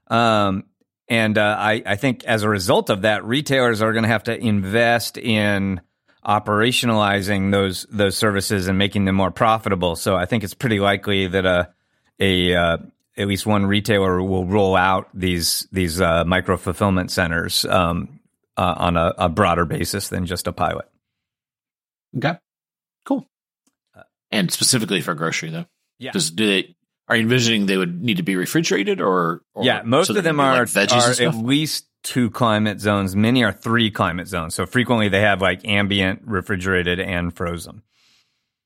Um, 0.08 0.66
and 1.08 1.38
uh, 1.38 1.56
I, 1.60 1.84
I, 1.86 1.96
think 1.96 2.24
as 2.26 2.44
a 2.44 2.50
result 2.50 2.90
of 2.90 3.02
that, 3.02 3.26
retailers 3.26 3.82
are 3.82 3.92
going 3.92 4.04
to 4.04 4.10
have 4.10 4.24
to 4.24 4.38
invest 4.38 5.18
in 5.18 5.82
operationalizing 6.26 7.52
those 7.52 7.86
those 7.90 8.16
services 8.16 8.68
and 8.68 8.78
making 8.78 9.06
them 9.06 9.16
more 9.16 9.32
profitable. 9.32 9.96
So 9.96 10.16
I 10.16 10.26
think 10.26 10.44
it's 10.44 10.54
pretty 10.54 10.80
likely 10.80 11.28
that 11.28 11.46
a 11.46 11.70
a 12.20 12.56
uh, 12.56 12.78
at 13.18 13.28
least 13.28 13.46
one 13.46 13.66
retailer 13.66 14.22
will 14.22 14.46
roll 14.46 14.76
out 14.76 15.10
these 15.14 15.68
these 15.72 16.02
uh, 16.02 16.24
micro 16.26 16.58
fulfillment 16.58 17.12
centers 17.12 17.66
um, 17.66 18.20
uh, 18.58 18.76
on 18.78 18.98
a, 18.98 19.14
a, 19.18 19.30
broader 19.30 19.66
basis 19.66 20.10
than 20.10 20.26
just 20.26 20.48
a 20.48 20.52
pilot. 20.52 20.86
Okay, 22.18 22.38
cool. 23.06 23.28
And 24.32 24.52
specifically 24.52 25.02
for 25.02 25.14
grocery, 25.14 25.50
though, 25.50 25.66
yeah. 26.00 26.12
Does 26.12 26.32
do 26.32 26.46
they 26.46 26.76
Are 27.08 27.16
you 27.16 27.24
envisioning 27.24 27.66
they 27.66 27.78
would 27.78 28.02
need 28.02 28.18
to 28.18 28.24
be 28.24 28.36
refrigerated 28.36 29.00
or? 29.00 29.42
or 29.54 29.64
yeah, 29.64 29.82
most 29.84 30.08
so 30.08 30.18
of 30.18 30.24
them 30.24 30.40
are, 30.40 30.60
like 30.60 30.68
veggies 30.68 31.20
are 31.20 31.30
at 31.30 31.36
least 31.36 31.88
two 32.04 32.30
climate 32.30 32.80
zones. 32.80 33.16
Many 33.16 33.44
are 33.44 33.54
three 33.54 33.90
climate 33.90 34.28
zones. 34.28 34.56
So 34.56 34.66
frequently 34.66 35.10
they 35.10 35.22
have 35.22 35.42
like 35.42 35.66
ambient, 35.66 36.22
refrigerated, 36.26 37.00
and 37.00 37.36
frozen. 37.36 37.84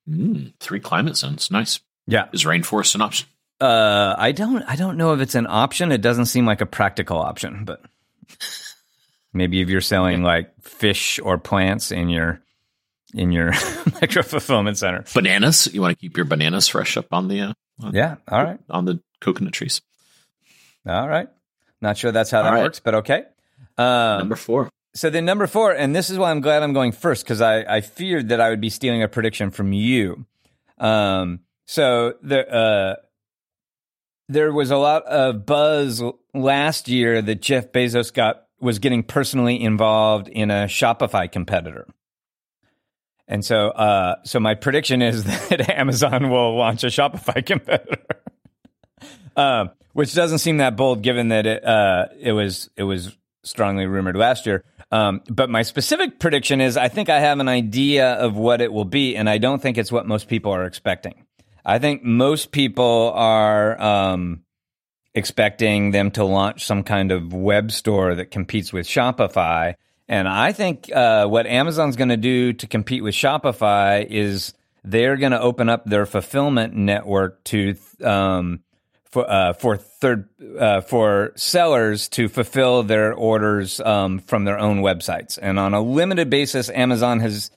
Mm, 0.09 0.53
three 0.59 0.79
climate 0.79 1.17
zones. 1.17 1.51
Nice. 1.51 1.79
Yeah. 2.07 2.27
Is 2.31 2.45
rainforest 2.45 2.95
an 2.95 3.01
option? 3.01 3.27
Uh, 3.59 4.15
I 4.17 4.31
don't. 4.33 4.63
I 4.63 4.75
don't 4.75 4.97
know 4.97 5.13
if 5.13 5.19
it's 5.19 5.35
an 5.35 5.47
option. 5.47 5.91
It 5.91 6.01
doesn't 6.01 6.27
seem 6.27 6.45
like 6.45 6.61
a 6.61 6.65
practical 6.65 7.17
option, 7.17 7.65
but 7.65 7.81
maybe 9.33 9.61
if 9.61 9.69
you're 9.69 9.81
selling 9.81 10.23
like 10.23 10.51
fish 10.61 11.19
or 11.23 11.37
plants 11.37 11.91
in 11.91 12.09
your 12.09 12.41
in 13.13 13.31
your 13.31 13.51
micro 14.01 14.21
fulfillment 14.23 14.77
center. 14.77 15.03
Bananas. 15.13 15.73
You 15.73 15.81
want 15.81 15.97
to 15.97 16.01
keep 16.01 16.17
your 16.17 16.25
bananas 16.25 16.67
fresh 16.67 16.97
up 16.97 17.07
on 17.11 17.27
the 17.27 17.41
uh, 17.41 17.53
on, 17.81 17.93
Yeah. 17.95 18.15
All 18.27 18.43
right. 18.43 18.59
on 18.69 18.85
the 18.85 18.99
coconut 19.21 19.53
trees. 19.53 19.81
All 20.85 21.07
right. 21.07 21.29
Not 21.81 21.97
sure 21.97 22.11
that's 22.11 22.31
how 22.31 22.43
that 22.43 22.51
right. 22.51 22.63
works, 22.63 22.79
but 22.79 22.95
okay. 22.95 23.23
Um, 23.77 24.19
Number 24.19 24.35
four. 24.35 24.69
so 24.93 25.09
then 25.09 25.25
number 25.25 25.45
four, 25.47 25.71
and 25.73 25.95
this 25.95 26.09
is 26.09 26.17
why 26.17 26.31
I'm 26.31 26.41
glad 26.41 26.63
I'm 26.63 26.73
going 26.73 26.91
first 26.91 27.23
because 27.23 27.41
I, 27.41 27.61
I 27.77 27.81
feared 27.81 28.29
that 28.29 28.41
I 28.41 28.49
would 28.49 28.61
be 28.61 28.69
stealing 28.69 29.03
a 29.03 29.07
prediction 29.07 29.51
from 29.51 29.73
you. 29.73 30.25
Um, 30.79 31.41
so 31.65 32.15
the 32.23 32.47
uh, 32.51 32.95
there 34.29 34.51
was 34.51 34.71
a 34.71 34.77
lot 34.77 35.03
of 35.05 35.45
buzz 35.45 36.01
last 36.33 36.87
year 36.87 37.21
that 37.21 37.41
Jeff 37.41 37.71
Bezos 37.71 38.13
got 38.13 38.43
was 38.59 38.79
getting 38.79 39.03
personally 39.03 39.61
involved 39.61 40.27
in 40.27 40.49
a 40.49 40.65
Shopify 40.65 41.31
competitor. 41.31 41.85
And 43.27 43.43
so, 43.43 43.69
uh, 43.69 44.15
so 44.23 44.39
my 44.39 44.55
prediction 44.55 45.01
is 45.01 45.23
that 45.49 45.69
Amazon 45.69 46.29
will 46.29 46.57
launch 46.57 46.83
a 46.83 46.87
Shopify 46.87 47.45
competitor, 47.45 48.03
um, 49.35 49.71
which 49.93 50.13
doesn't 50.13 50.39
seem 50.39 50.57
that 50.57 50.75
bold 50.75 51.01
given 51.01 51.29
that 51.29 51.45
it, 51.45 51.63
uh, 51.63 52.07
it 52.19 52.31
was 52.31 52.69
it 52.75 52.83
was 52.83 53.15
strongly 53.43 53.85
rumored 53.85 54.15
last 54.15 54.45
year. 54.45 54.63
Um, 54.91 55.21
but 55.29 55.49
my 55.49 55.63
specific 55.63 56.19
prediction 56.19 56.61
is 56.61 56.77
I 56.77 56.87
think 56.87 57.09
I 57.09 57.19
have 57.19 57.39
an 57.39 57.49
idea 57.49 58.13
of 58.13 58.35
what 58.35 58.61
it 58.61 58.71
will 58.71 58.85
be, 58.85 59.15
and 59.15 59.29
I 59.29 59.37
don't 59.37 59.61
think 59.61 59.77
it's 59.77 59.91
what 59.91 60.07
most 60.07 60.27
people 60.27 60.53
are 60.53 60.65
expecting. 60.65 61.26
I 61.67 61.79
think 61.79 62.01
most 62.01 62.51
people 62.51 63.11
are 63.13 63.79
um, 63.79 64.43
expecting 65.13 65.91
them 65.91 66.11
to 66.11 66.23
launch 66.23 66.65
some 66.65 66.83
kind 66.83 67.11
of 67.11 67.33
web 67.33 67.73
store 67.73 68.15
that 68.15 68.31
competes 68.31 68.71
with 68.71 68.87
Shopify. 68.87 69.75
And 70.07 70.29
I 70.29 70.53
think 70.53 70.89
uh, 70.95 71.27
what 71.27 71.45
Amazon's 71.45 71.97
going 71.97 72.07
to 72.07 72.17
do 72.17 72.53
to 72.53 72.67
compete 72.67 73.03
with 73.03 73.13
Shopify 73.13 74.07
is 74.09 74.53
they're 74.85 75.17
going 75.17 75.33
to 75.33 75.41
open 75.41 75.67
up 75.67 75.83
their 75.83 76.05
fulfillment 76.05 76.73
network 76.73 77.43
to 77.45 77.75
um, 78.01 78.61
for 79.03 79.29
uh, 79.29 79.51
for 79.51 79.75
third 79.75 80.29
uh, 80.57 80.79
for 80.79 81.33
sellers 81.35 82.07
to 82.09 82.29
fulfill 82.29 82.83
their 82.83 83.13
orders 83.13 83.81
um, 83.81 84.19
from 84.19 84.45
their 84.45 84.57
own 84.57 84.79
websites. 84.79 85.37
And 85.41 85.59
on 85.59 85.73
a 85.73 85.81
limited 85.81 86.29
basis, 86.29 86.69
Amazon 86.69 87.19
has 87.19 87.51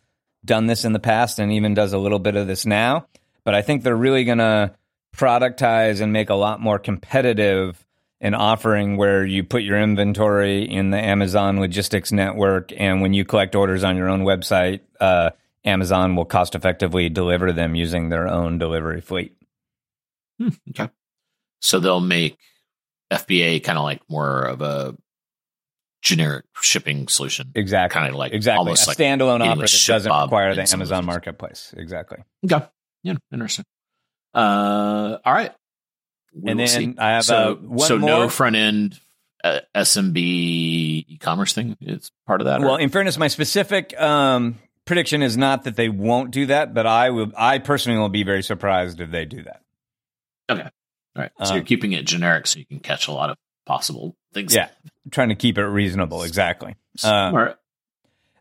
done 0.45 0.67
this 0.67 0.85
in 0.85 0.93
the 0.93 0.99
past 0.99 1.39
and 1.39 1.53
even 1.53 1.75
does 1.75 1.93
a 1.93 1.99
little 1.99 2.19
bit 2.19 2.35
of 2.35 2.49
this 2.49 2.67
now. 2.67 3.07
But 3.45 3.55
I 3.55 3.63
think 3.63 3.83
they're 3.83 3.97
really 3.97 4.25
going 4.25 4.39
to 4.39 4.75
productize 5.17 6.01
and 6.01 6.13
make 6.13 6.31
a 6.31 6.35
lot 6.35 6.61
more 6.61 6.79
competitive 6.79 7.85
an 8.21 8.35
offering 8.35 8.97
where 8.97 9.25
you 9.25 9.43
put 9.43 9.63
your 9.63 9.81
inventory 9.81 10.63
in 10.63 10.91
the 10.91 10.99
Amazon 10.99 11.59
logistics 11.59 12.13
network, 12.13 12.71
and 12.77 13.01
when 13.01 13.15
you 13.15 13.25
collect 13.25 13.55
orders 13.55 13.83
on 13.83 13.97
your 13.97 14.09
own 14.09 14.25
website, 14.25 14.81
uh, 15.01 15.31
Amazon 15.65 16.17
will 16.17 16.27
cost 16.27 16.55
effectively 16.55 17.09
deliver 17.09 17.53
them 17.53 17.75
using 17.75 18.09
their 18.09 18.29
own 18.29 18.59
delivery 18.59 19.01
fleet. 19.01 19.37
Hmm, 20.39 20.49
okay. 20.71 20.91
So 21.61 21.81
they'll 21.81 22.01
make 22.01 22.39
FBA 23.11 23.63
kind 23.63 23.79
of 23.79 23.85
like 23.85 24.03
more 24.09 24.43
of 24.43 24.61
a 24.61 24.97
generic 26.03 26.45
shipping 26.61 27.09
solution. 27.09 27.53
Exactly, 27.55 28.01
Kind 28.01 28.11
of 28.11 28.17
like 28.17 28.33
exactly 28.33 28.59
almost 28.59 28.87
a 28.87 28.91
like 28.91 28.99
standalone 28.99 29.41
offer 29.41 29.61
that 29.63 29.85
doesn't 29.87 30.13
require 30.13 30.55
the 30.55 30.63
Amazon 30.63 30.79
cases. 30.81 31.07
marketplace. 31.07 31.75
Exactly. 31.77 32.19
Okay. 32.45 32.67
Yeah, 33.03 33.15
interesting. 33.33 33.65
Uh, 34.35 35.19
all 35.25 35.33
right. 35.33 35.53
We 36.35 36.51
And 36.51 36.59
will 36.61 36.67
then 36.67 36.95
see. 36.95 36.99
I 36.99 37.11
have, 37.13 37.25
so, 37.25 37.53
uh, 37.53 37.55
one 37.55 37.89
so 37.89 37.99
no 37.99 38.29
front 38.29 38.57
end 38.57 39.01
uh, 39.43 39.61
SMB 39.75 40.17
e-commerce 40.17 41.53
thing 41.55 41.77
is 41.81 42.13
part 42.27 42.41
of 42.41 42.47
that. 42.47 42.61
or- 42.61 42.67
Well, 42.67 42.77
in 42.77 42.91
fairness, 42.91 43.19
my 43.19 43.29
specific 43.29 43.99
um, 44.01 44.59
prediction 44.85 45.23
is 45.23 45.37
not 45.37 45.65
that 45.65 45.77
they 45.77 45.89
won't 45.89 46.31
do 46.31 46.47
that, 46.47 46.75
but 46.75 46.87
I 46.87 47.11
will. 47.11 47.33
I 47.37 47.59
personally 47.59 47.99
will 47.99 48.09
be 48.11 48.23
very 48.23 48.43
surprised 48.43 49.01
if 49.01 49.11
they 49.11 49.25
do 49.25 49.43
that. 49.45 49.63
okay. 50.51 50.63
All 50.63 51.23
right. 51.23 51.33
So 51.43 51.51
um, 51.51 51.57
you're 51.57 51.65
keeping 51.65 51.93
it 51.93 52.07
generic 52.07 52.47
so 52.47 52.59
you 52.61 52.67
can 52.67 52.79
catch 52.79 53.09
a 53.09 53.13
lot 53.13 53.31
of 53.31 53.37
possible 53.67 54.15
things. 54.33 54.55
Yeah, 54.55 54.69
trying 55.11 55.31
to 55.31 55.35
keep 55.35 55.59
it 55.59 55.65
reasonable. 55.67 56.23
Exactly. 56.23 56.77
Um, 57.03 57.33
Smart. 57.33 57.59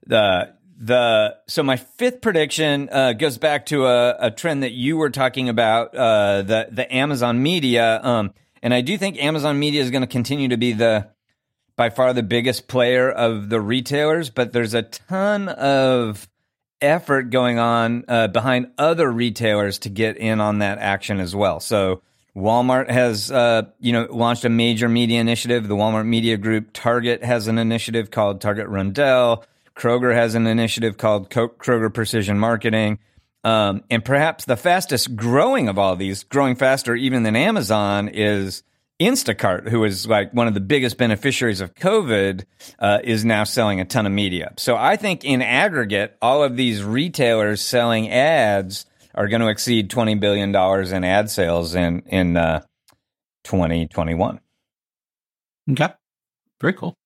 the 0.06 0.54
the 0.80 1.36
so 1.46 1.62
my 1.62 1.76
fifth 1.76 2.22
prediction 2.22 2.88
uh, 2.90 3.12
goes 3.12 3.38
back 3.38 3.66
to 3.66 3.86
a, 3.86 4.16
a 4.20 4.32
trend 4.32 4.64
that 4.64 4.72
you 4.72 4.96
were 4.96 5.10
talking 5.10 5.50
about 5.50 5.94
uh, 5.94 6.42
the 6.42 6.70
the 6.72 6.94
Amazon 6.94 7.44
media 7.44 8.00
um, 8.02 8.34
and 8.64 8.74
I 8.74 8.80
do 8.80 8.98
think 8.98 9.22
Amazon 9.22 9.60
media 9.60 9.82
is 9.82 9.92
going 9.92 10.02
to 10.02 10.08
continue 10.08 10.48
to 10.48 10.58
be 10.58 10.72
the 10.72 11.10
by 11.76 11.90
far 11.90 12.14
the 12.14 12.24
biggest 12.24 12.70
player 12.70 13.12
of 13.12 13.50
the 13.50 13.60
retailers 13.60 14.30
but 14.30 14.54
there's 14.54 14.74
a 14.74 14.84
ton 14.84 15.50
of 15.50 16.30
effort 16.80 17.30
going 17.30 17.60
on 17.60 18.06
uh, 18.08 18.30
behind 18.30 18.72
other 18.78 19.12
retailers 19.12 19.80
to 19.80 19.90
get 19.90 20.16
in 20.16 20.40
on 20.40 20.60
that 20.60 20.78
action 20.78 21.20
as 21.20 21.36
well 21.36 21.60
so 21.60 22.02
Walmart 22.38 22.90
has, 22.90 23.32
uh, 23.32 23.64
you 23.82 23.92
know, 23.92 24.08
launched 24.10 24.46
a 24.46 24.50
major 24.50 24.88
media 24.88 25.20
initiative. 25.20 25.68
The 25.68 25.76
Walmart 25.76 26.06
Media 26.06 26.38
Group. 26.38 26.70
Target 26.72 27.24
has 27.24 27.48
an 27.48 27.58
initiative 27.58 28.12
called 28.12 28.40
Target 28.40 28.68
Roundel. 28.68 29.44
Kroger 29.80 30.14
has 30.14 30.36
an 30.36 30.46
initiative 30.46 30.98
called 30.98 31.30
Kroger 31.30 31.94
Precision 31.94 32.38
Marketing. 32.38 33.00
Um, 33.46 33.84
and 33.90 34.04
perhaps 34.04 34.44
the 34.44 34.58
fastest 34.58 35.16
growing 35.16 35.70
of 35.70 35.80
all 35.80 35.96
these, 35.96 36.26
growing 36.26 36.58
faster 36.58 36.94
even 36.94 37.24
than 37.24 37.38
Amazon, 37.38 38.10
is 38.10 38.64
Instacart, 39.00 39.70
who 39.70 39.86
is 39.86 40.06
like 40.06 40.34
one 40.34 40.50
of 40.50 40.54
the 40.54 40.60
biggest 40.60 40.98
beneficiaries 40.98 41.62
of 41.62 41.74
COVID, 41.74 42.44
uh, 42.80 43.00
is 43.02 43.24
now 43.24 43.46
selling 43.46 43.80
a 43.80 43.86
ton 43.86 44.06
of 44.06 44.12
media. 44.12 44.54
So 44.58 44.76
I 44.76 44.98
think 44.98 45.24
in 45.24 45.42
aggregate, 45.42 46.18
all 46.22 46.44
of 46.44 46.58
these 46.58 46.84
retailers 46.84 47.62
selling 47.62 48.10
ads 48.10 48.86
are 49.16 49.30
going 49.30 49.42
to 49.42 49.48
exceed 49.48 49.90
twenty 49.90 50.16
billion 50.16 50.52
dollars 50.52 50.92
in 50.92 51.06
ad 51.06 51.30
sales 51.30 51.76
in 51.76 52.02
in 52.08 52.36
uh, 52.36 52.64
twenty 53.46 53.88
twenty 53.88 54.16
one. 54.16 54.42
Okay. 55.72 55.94
Very 56.60 56.74
cool. 56.74 56.99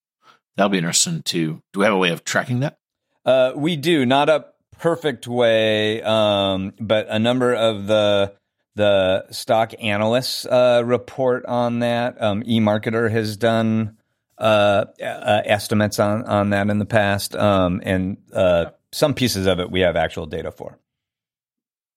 That'll 0.56 0.70
be 0.70 0.78
interesting 0.78 1.24
too. 1.24 1.62
Do 1.74 1.80
we 1.80 1.86
have 1.86 1.94
a 1.94 1.98
way 1.98 2.12
of 2.12 2.24
tracking 2.24 2.62
that? 2.62 2.78
Uh, 3.26 3.54
we 3.56 3.76
do 3.76 4.06
not 4.06 4.30
a 4.30 4.46
perfect 4.80 5.28
way, 5.28 6.02
um, 6.02 6.74
but 6.80 7.08
a 7.10 7.20
number 7.20 7.54
of 7.54 7.88
the 7.88 8.34
the 8.76 9.32
stock 9.32 9.74
analysts 9.80 10.46
uh, 10.46 10.82
report 10.84 11.46
on 11.46 11.80
that. 11.80 12.20
Um, 12.22 12.44
eMarketer 12.44 13.10
has 13.12 13.38
done 13.38 13.98
uh, 14.38 14.86
uh, 15.02 15.42
estimates 15.46 16.00
on 16.00 16.24
on 16.26 16.50
that 16.52 16.70
in 16.70 16.80
the 16.80 16.86
past, 16.86 17.36
um, 17.36 17.82
and 17.84 18.18
uh, 18.34 18.72
some 18.92 19.14
pieces 19.14 19.48
of 19.48 19.60
it 19.60 19.72
we 19.72 19.82
have 19.82 19.96
actual 19.96 20.26
data 20.26 20.52
for. 20.52 20.78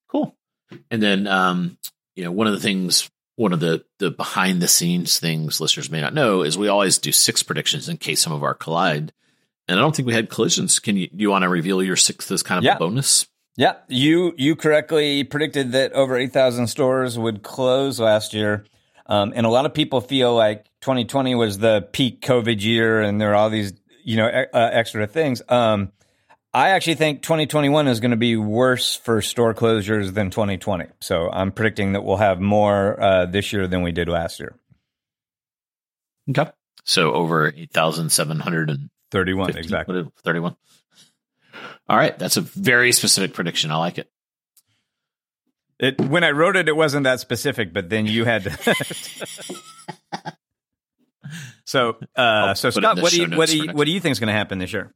Cool. 0.09 0.35
And 0.91 1.03
then, 1.03 1.27
um, 1.27 1.79
you 2.15 2.25
know, 2.25 2.33
one 2.33 2.47
of 2.47 2.53
the 2.53 2.61
things, 2.61 3.11
one 3.37 3.53
of 3.53 3.61
the 3.61 3.85
the 3.99 4.11
behind 4.11 4.61
the 4.61 4.69
scenes 4.69 5.19
things 5.19 5.61
listeners 5.61 5.91
may 5.91 6.01
not 6.01 6.15
know 6.15 6.43
is 6.43 6.59
we 6.59 6.69
always 6.69 6.99
do 6.99 7.13
six 7.13 7.43
predictions 7.43 7.89
in 7.89 7.97
case 7.99 8.21
some 8.21 8.33
of 8.33 8.43
our 8.43 8.55
collide. 8.55 9.13
And 9.69 9.79
I 9.79 9.83
don't 9.83 9.95
think 9.97 10.07
we 10.07 10.15
had 10.15 10.29
collisions. 10.31 10.79
Can 10.79 10.97
you 10.97 11.09
do 11.09 11.17
you 11.23 11.31
want 11.31 11.43
to 11.43 11.49
reveal 11.49 11.83
your 11.83 11.97
sixth 11.97 12.31
as 12.31 12.43
kind 12.43 12.59
of 12.59 12.65
Yeah. 12.65 12.77
a 12.77 12.79
bonus? 12.79 13.27
Yeah, 13.57 13.75
you 13.89 14.33
you 14.37 14.55
correctly 14.57 15.25
predicted 15.25 15.73
that 15.73 15.93
over 15.93 16.17
eight 16.17 16.33
thousand 16.33 16.67
stores 16.67 17.19
would 17.19 17.43
close 17.43 17.99
last 17.99 18.35
year, 18.35 18.65
um, 19.07 19.33
and 19.35 19.47
a 19.47 19.49
lot 19.51 19.65
of 19.67 19.73
people 19.73 20.01
feel 20.03 20.35
like 20.35 20.67
2020 20.83 21.35
was 21.35 21.59
the 21.59 21.89
peak 21.93 22.21
COVID 22.21 22.63
year, 22.63 23.01
and 23.01 23.19
there 23.21 23.31
are 23.33 23.35
all 23.35 23.49
these 23.51 23.73
you 24.05 24.17
know 24.19 24.29
e- 24.29 24.47
uh, 24.53 24.71
extra 24.73 25.07
things. 25.07 25.41
Um, 25.49 25.91
I 26.57 26.71
actually 26.71 26.95
think 26.95 27.21
2021 27.21 27.87
is 27.87 28.01
going 28.01 28.13
to 28.13 28.17
be 28.17 28.35
worse 28.35 28.97
for 28.97 29.21
store 29.21 29.53
closures 29.53 30.15
than 30.15 30.31
2020. 30.31 30.87
So 31.03 31.29
I'm 31.31 31.53
predicting 31.53 31.93
that 31.93 32.03
we'll 32.03 32.17
have 32.17 32.41
more 32.41 32.99
uh, 32.99 33.27
this 33.27 33.53
year 33.53 33.67
than 33.67 33.83
we 33.83 33.93
did 33.93 34.09
last 34.09 34.41
year. 34.41 34.57
Okay. 36.31 36.51
So 36.83 37.13
over 37.13 37.53
eight 37.55 37.73
thousand 37.75 38.11
seven 38.11 38.41
hundred 38.41 38.71
and 38.71 38.89
31 39.11 39.55
exactly. 39.55 40.09
thirty-one. 40.25 40.57
All 41.91 41.97
right, 41.99 42.19
that's 42.19 42.39
a 42.39 42.41
very 42.41 42.93
specific 42.93 43.35
prediction. 43.35 43.71
I 43.71 43.77
like 43.77 43.99
it. 43.99 44.11
It, 45.79 46.01
when 46.01 46.25
I 46.25 46.31
wrote 46.31 46.57
it, 46.57 46.71
it 46.71 46.77
wasn't 46.77 47.05
that 47.05 47.21
specific, 47.21 47.75
but 47.75 47.91
then 47.91 48.07
you 48.07 48.25
had 48.25 48.45
to. 48.45 48.51
so, 51.65 51.99
uh, 52.17 52.55
so 52.55 52.71
put 52.71 52.83
it 52.83 52.87
in 52.87 52.97
Scot, 52.97 53.03
what 53.03 53.13
do 53.13 53.21
you 53.21 53.37
what 53.37 53.49
do 53.51 53.59
you 53.59 53.73
what 53.73 53.85
do 53.85 53.91
you 53.91 54.01
think 54.01 54.13
is 54.13 54.21
going 54.21 54.29
to 54.29 54.33
happen 54.33 54.59
this 54.59 54.73
year? 54.73 54.95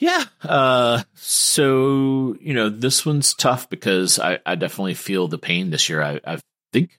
Yeah. 0.00 0.24
Uh, 0.42 1.02
so 1.14 2.36
you 2.40 2.54
know, 2.54 2.70
this 2.70 3.06
one's 3.06 3.34
tough 3.34 3.70
because 3.70 4.18
I, 4.18 4.40
I 4.44 4.56
definitely 4.56 4.94
feel 4.94 5.28
the 5.28 5.38
pain 5.38 5.70
this 5.70 5.88
year. 5.88 6.02
I, 6.02 6.20
I've 6.24 6.42
think 6.72 6.98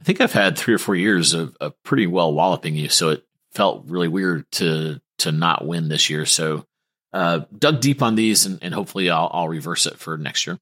I 0.00 0.04
think 0.04 0.20
I've 0.20 0.32
had 0.32 0.58
three 0.58 0.74
or 0.74 0.78
four 0.78 0.96
years 0.96 1.32
of, 1.32 1.56
of 1.60 1.80
pretty 1.84 2.06
well 2.06 2.34
walloping 2.34 2.74
you, 2.74 2.88
so 2.88 3.10
it 3.10 3.24
felt 3.52 3.84
really 3.86 4.08
weird 4.08 4.50
to 4.52 5.00
to 5.18 5.32
not 5.32 5.66
win 5.66 5.88
this 5.88 6.10
year. 6.10 6.26
So 6.26 6.66
uh, 7.12 7.42
dug 7.56 7.80
deep 7.80 8.02
on 8.02 8.16
these, 8.16 8.44
and, 8.44 8.58
and 8.62 8.74
hopefully 8.74 9.08
I'll, 9.08 9.30
I'll 9.32 9.48
reverse 9.48 9.86
it 9.86 9.98
for 9.98 10.18
next 10.18 10.46
year. 10.46 10.58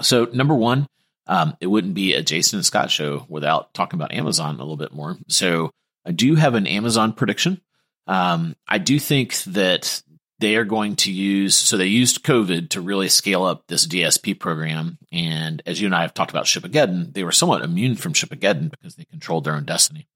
So 0.00 0.28
number 0.32 0.54
one, 0.54 0.86
um, 1.26 1.56
it 1.60 1.66
wouldn't 1.66 1.94
be 1.94 2.14
a 2.14 2.22
Jason 2.22 2.58
and 2.58 2.66
Scot 2.66 2.90
show 2.90 3.26
without 3.28 3.74
talking 3.74 3.98
about 3.98 4.12
Amazon 4.12 4.54
a 4.54 4.58
little 4.58 4.76
bit 4.76 4.94
more. 4.94 5.18
So 5.28 5.70
I 6.06 6.12
do 6.12 6.36
have 6.36 6.54
an 6.54 6.66
Amazon 6.66 7.12
prediction. 7.12 7.60
Um, 8.06 8.54
I 8.68 8.78
do 8.78 8.98
think 8.98 9.36
that 9.44 10.02
they 10.38 10.56
are 10.56 10.64
going 10.64 10.96
to 10.96 11.12
use, 11.12 11.56
so 11.56 11.76
they 11.76 11.86
used 11.86 12.24
COVID 12.24 12.70
to 12.70 12.80
really 12.80 13.08
scale 13.08 13.44
up 13.44 13.66
this 13.66 13.86
DSP 13.86 14.38
program. 14.38 14.98
And 15.10 15.62
as 15.64 15.80
you 15.80 15.86
and 15.86 15.94
I 15.94 16.02
have 16.02 16.14
talked 16.14 16.30
about 16.30 16.44
Shipageddon, 16.44 17.14
they 17.14 17.24
were 17.24 17.32
somewhat 17.32 17.62
immune 17.62 17.96
from 17.96 18.12
Shipageddon 18.12 18.70
because 18.70 18.96
they 18.96 19.04
controlled 19.04 19.44
their 19.44 19.54
own 19.54 19.64
destiny. 19.64 20.08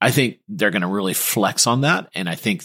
I 0.00 0.10
think 0.10 0.40
they're 0.48 0.72
going 0.72 0.82
to 0.82 0.88
really 0.88 1.14
flex 1.14 1.66
on 1.66 1.82
that. 1.82 2.08
And 2.14 2.28
I 2.28 2.34
think, 2.34 2.64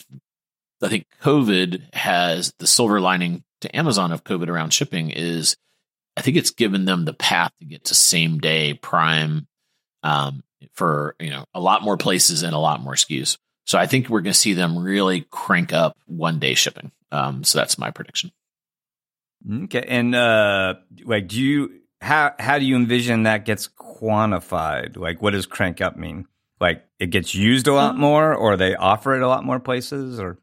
I 0.82 0.88
think 0.88 1.06
COVID 1.22 1.94
has 1.94 2.52
the 2.58 2.66
silver 2.66 3.00
lining 3.00 3.44
to 3.62 3.76
Amazon 3.76 4.12
of 4.12 4.24
COVID 4.24 4.48
around 4.48 4.74
shipping 4.74 5.12
is 5.12 5.56
I 6.16 6.22
think 6.22 6.36
it's 6.36 6.52
given 6.52 6.86
them 6.86 7.06
the 7.06 7.14
path 7.14 7.52
to 7.60 7.66
get 7.66 7.86
to 7.86 7.96
same 7.96 8.40
day 8.40 8.74
prime 8.74 9.48
um, 10.02 10.44
for 10.74 11.16
you 11.20 11.30
know 11.30 11.46
a 11.54 11.60
lot 11.60 11.84
more 11.84 11.98
places 11.98 12.42
and 12.42 12.56
a 12.56 12.60
lot 12.60 12.82
more 12.82 12.96
SKUs. 12.96 13.38
So 13.68 13.78
I 13.78 13.86
think 13.86 14.08
we're 14.08 14.22
going 14.22 14.34
to 14.34 14.40
see 14.40 14.54
them 14.54 14.80
really 14.80 15.28
crank 15.30 15.74
up 15.74 15.98
one 16.06 16.40
day 16.40 16.54
shipping. 16.54 16.92
Um, 17.12 17.44
so 17.44 17.60
that's 17.60 17.78
my 17.78 17.92
prediction. 17.92 18.32
Okay, 19.66 19.86
and 19.88 20.16
uh, 20.16 20.76
like, 21.06 21.28
do 21.28 21.40
you 21.40 21.82
how 22.02 22.34
how 22.40 22.58
do 22.60 22.66
you 22.66 22.76
envision 22.76 23.24
that 23.24 23.46
gets 23.46 23.68
quantified? 23.68 24.98
Like, 24.98 25.22
what 25.22 25.32
does 25.32 25.46
crank 25.46 25.80
up 25.80 25.96
mean? 25.96 26.28
Like, 26.60 26.84
it 27.00 27.12
gets 27.12 27.36
used 27.36 27.68
a 27.68 27.74
lot 27.74 27.92
mm-hmm. 27.92 28.02
more, 28.02 28.34
or 28.34 28.58
they 28.58 28.76
offer 28.76 29.16
it 29.16 29.22
a 29.22 29.28
lot 29.28 29.44
more 29.46 29.60
places, 29.60 30.20
or 30.20 30.40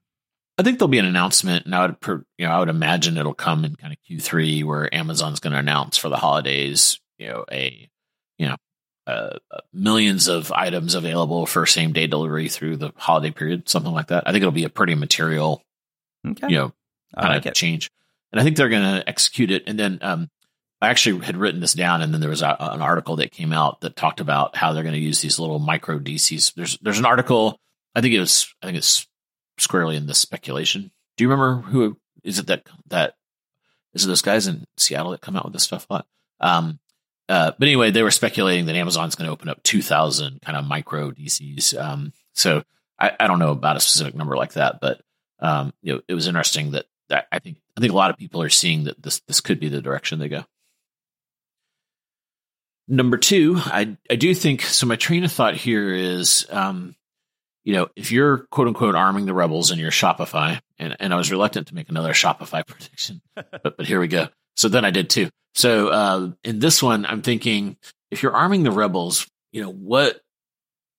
I 0.57 0.63
think 0.63 0.79
there'll 0.79 0.89
be 0.89 0.99
an 0.99 1.07
announcement, 1.07 1.65
and 1.67 1.75
I 1.75 1.87
would, 1.87 1.97
you 2.39 2.47
know, 2.47 2.53
I 2.53 2.61
would 2.61 2.69
imagine 2.69 3.17
it'll 3.17 3.35
come 3.35 3.65
in 3.65 3.75
kind 3.75 3.93
of 3.93 3.99
Q3 4.09 4.65
where 4.65 4.95
Amazon's 4.95 5.41
going 5.41 5.53
to 5.53 5.59
announce 5.59 5.97
for 5.97 6.09
the 6.09 6.17
holidays, 6.17 7.01
you 7.19 7.29
know, 7.29 7.45
a, 7.51 7.89
you 8.39 8.47
know, 8.47 8.57
uh, 9.07 9.39
uh, 9.51 9.59
millions 9.73 10.29
of 10.29 10.51
items 10.53 10.95
available 10.95 11.47
for 11.47 11.67
same 11.67 11.93
day 11.93 12.07
delivery 12.07 12.49
through 12.49 12.77
the 12.77 12.93
holiday 12.97 13.31
period, 13.31 13.69
something 13.69 13.93
like 13.93 14.09
that. 14.09 14.25
I 14.27 14.33
think 14.33 14.43
it'll 14.43 14.53
be 14.53 14.65
a 14.65 14.71
pretty 14.71 14.95
material, 14.95 15.63
okay. 16.27 16.49
you 16.49 16.57
know, 16.57 16.73
kind 17.19 17.29
like 17.35 17.43
of 17.43 17.47
it. 17.47 17.55
change, 17.55 17.91
and 18.33 18.41
I 18.41 18.45
think 18.45 18.57
they're 18.57 18.69
going 18.69 19.01
to 19.01 19.09
execute 19.09 19.51
it. 19.51 19.65
And 19.67 19.79
then 19.79 19.99
um, 20.01 20.31
I 20.81 20.89
actually 20.89 21.25
had 21.25 21.37
written 21.37 21.61
this 21.61 21.75
down, 21.75 22.03
and 22.03 22.13
then 22.13 22.21
there 22.21 22.31
was 22.31 22.43
a, 22.43 22.57
an 22.59 22.83
article 22.83 23.17
that 23.17 23.31
came 23.31 23.53
out 23.53 23.81
that 23.81 23.97
talked 23.97 24.21
about 24.21 24.57
how 24.57 24.73
they're 24.73 24.83
going 24.83 24.95
to 24.95 25.01
use 25.01 25.21
these 25.21 25.39
little 25.39 25.59
micro 25.59 25.99
DCs. 25.99 26.55
There's 26.55 26.79
there's 26.79 26.99
an 26.99 27.07
article. 27.07 27.59
I 27.95 28.01
think 28.01 28.15
it 28.15 28.21
was. 28.21 28.55
I 28.63 28.67
think 28.67 28.79
it's 28.79 29.07
squarely 29.59 29.97
in 29.97 30.07
the 30.07 30.15
speculation. 30.15 30.91
Do 31.17 31.25
you 31.25 31.31
remember 31.31 31.63
who 31.63 31.97
is 32.23 32.39
it 32.39 32.47
that 32.47 32.67
that 32.89 33.15
is 33.93 34.05
it 34.05 34.09
those 34.09 34.23
guys 34.23 34.47
in 34.47 34.67
Seattle 34.77 35.13
that 35.13 35.21
come 35.21 35.37
out 35.37 35.45
with 35.45 35.53
this 35.53 35.63
stuff 35.63 35.87
a 35.89 35.93
lot? 35.93 36.07
Um, 36.41 36.79
uh, 37.29 37.53
but 37.59 37.69
anyway, 37.69 37.91
they 37.91 38.03
were 38.03 38.11
speculating 38.11 38.67
that 38.67 38.77
Amazon's 38.77 39.15
going 39.15 39.27
to 39.27 39.33
open 39.33 39.49
up 39.49 39.63
2,000 39.63 40.41
kind 40.43 40.59
of 40.59 40.67
micro 40.67 41.11
DCs. 41.11 41.79
Um, 41.79 42.13
so 42.35 42.63
I, 42.99 43.13
I, 43.19 43.27
don't 43.27 43.39
know 43.39 43.53
about 43.53 43.77
a 43.77 43.81
specific 43.81 44.15
number 44.15 44.37
like 44.37 44.55
that, 44.55 44.81
but 44.81 45.01
um, 45.41 45.73
you 45.83 45.95
know, 45.95 46.01
it 46.07 46.15
was 46.15 46.27
interesting 46.27 46.73
that, 46.73 46.87
that 47.09 47.27
I 47.33 47.39
think 47.39 47.59
I 47.77 47.81
think 47.81 47.93
a 47.93 47.97
lot 47.97 48.11
of 48.11 48.17
people 48.17 48.43
are 48.43 48.51
seeing 48.51 48.85
that 48.85 49.03
this 49.03 49.21
this 49.27 49.41
could 49.41 49.61
be 49.61 49.69
the 49.69 49.83
direction 49.83 50.19
they 50.19 50.29
go. 50.29 50.45
Number 52.89 53.17
two, 53.17 53.57
I 53.59 53.97
I 54.11 54.17
do 54.17 54.35
think 54.35 54.63
so. 54.63 54.87
My 54.87 54.97
train 54.97 55.25
of 55.25 55.33
thought 55.33 55.55
here 55.55 55.93
is 55.93 56.47
um, 56.51 56.95
you 57.65 57.75
know, 57.75 57.89
if 57.97 58.13
you're 58.13 58.39
quote 58.51 58.69
unquote 58.69 58.95
arming 58.95 59.27
the 59.27 59.35
rebels 59.35 59.71
in 59.71 59.79
your 59.79 59.91
Shopify, 59.91 60.61
and, 60.79 60.97
and 61.01 61.13
I 61.13 61.17
was 61.17 61.31
reluctant 61.31 61.69
to 61.69 61.75
make 61.75 61.89
another 61.89 62.13
Shopify 62.13 62.67
prediction, 62.67 63.21
but, 63.35 63.77
but 63.77 63.87
here 63.87 64.01
we 64.01 64.09
go. 64.09 64.29
So 64.57 64.69
then 64.69 64.85
I 64.85 64.91
did 64.91 65.11
too. 65.11 65.31
So 65.55 65.89
uh, 65.89 66.31
in 66.43 66.59
this 66.59 66.83
one, 66.83 67.07
I'm 67.07 67.23
thinking 67.23 67.77
if 68.11 68.23
you're 68.23 68.35
arming 68.35 68.63
the 68.63 68.71
rebels, 68.71 69.27
you 69.53 69.63
know, 69.63 69.73
what 69.73 70.21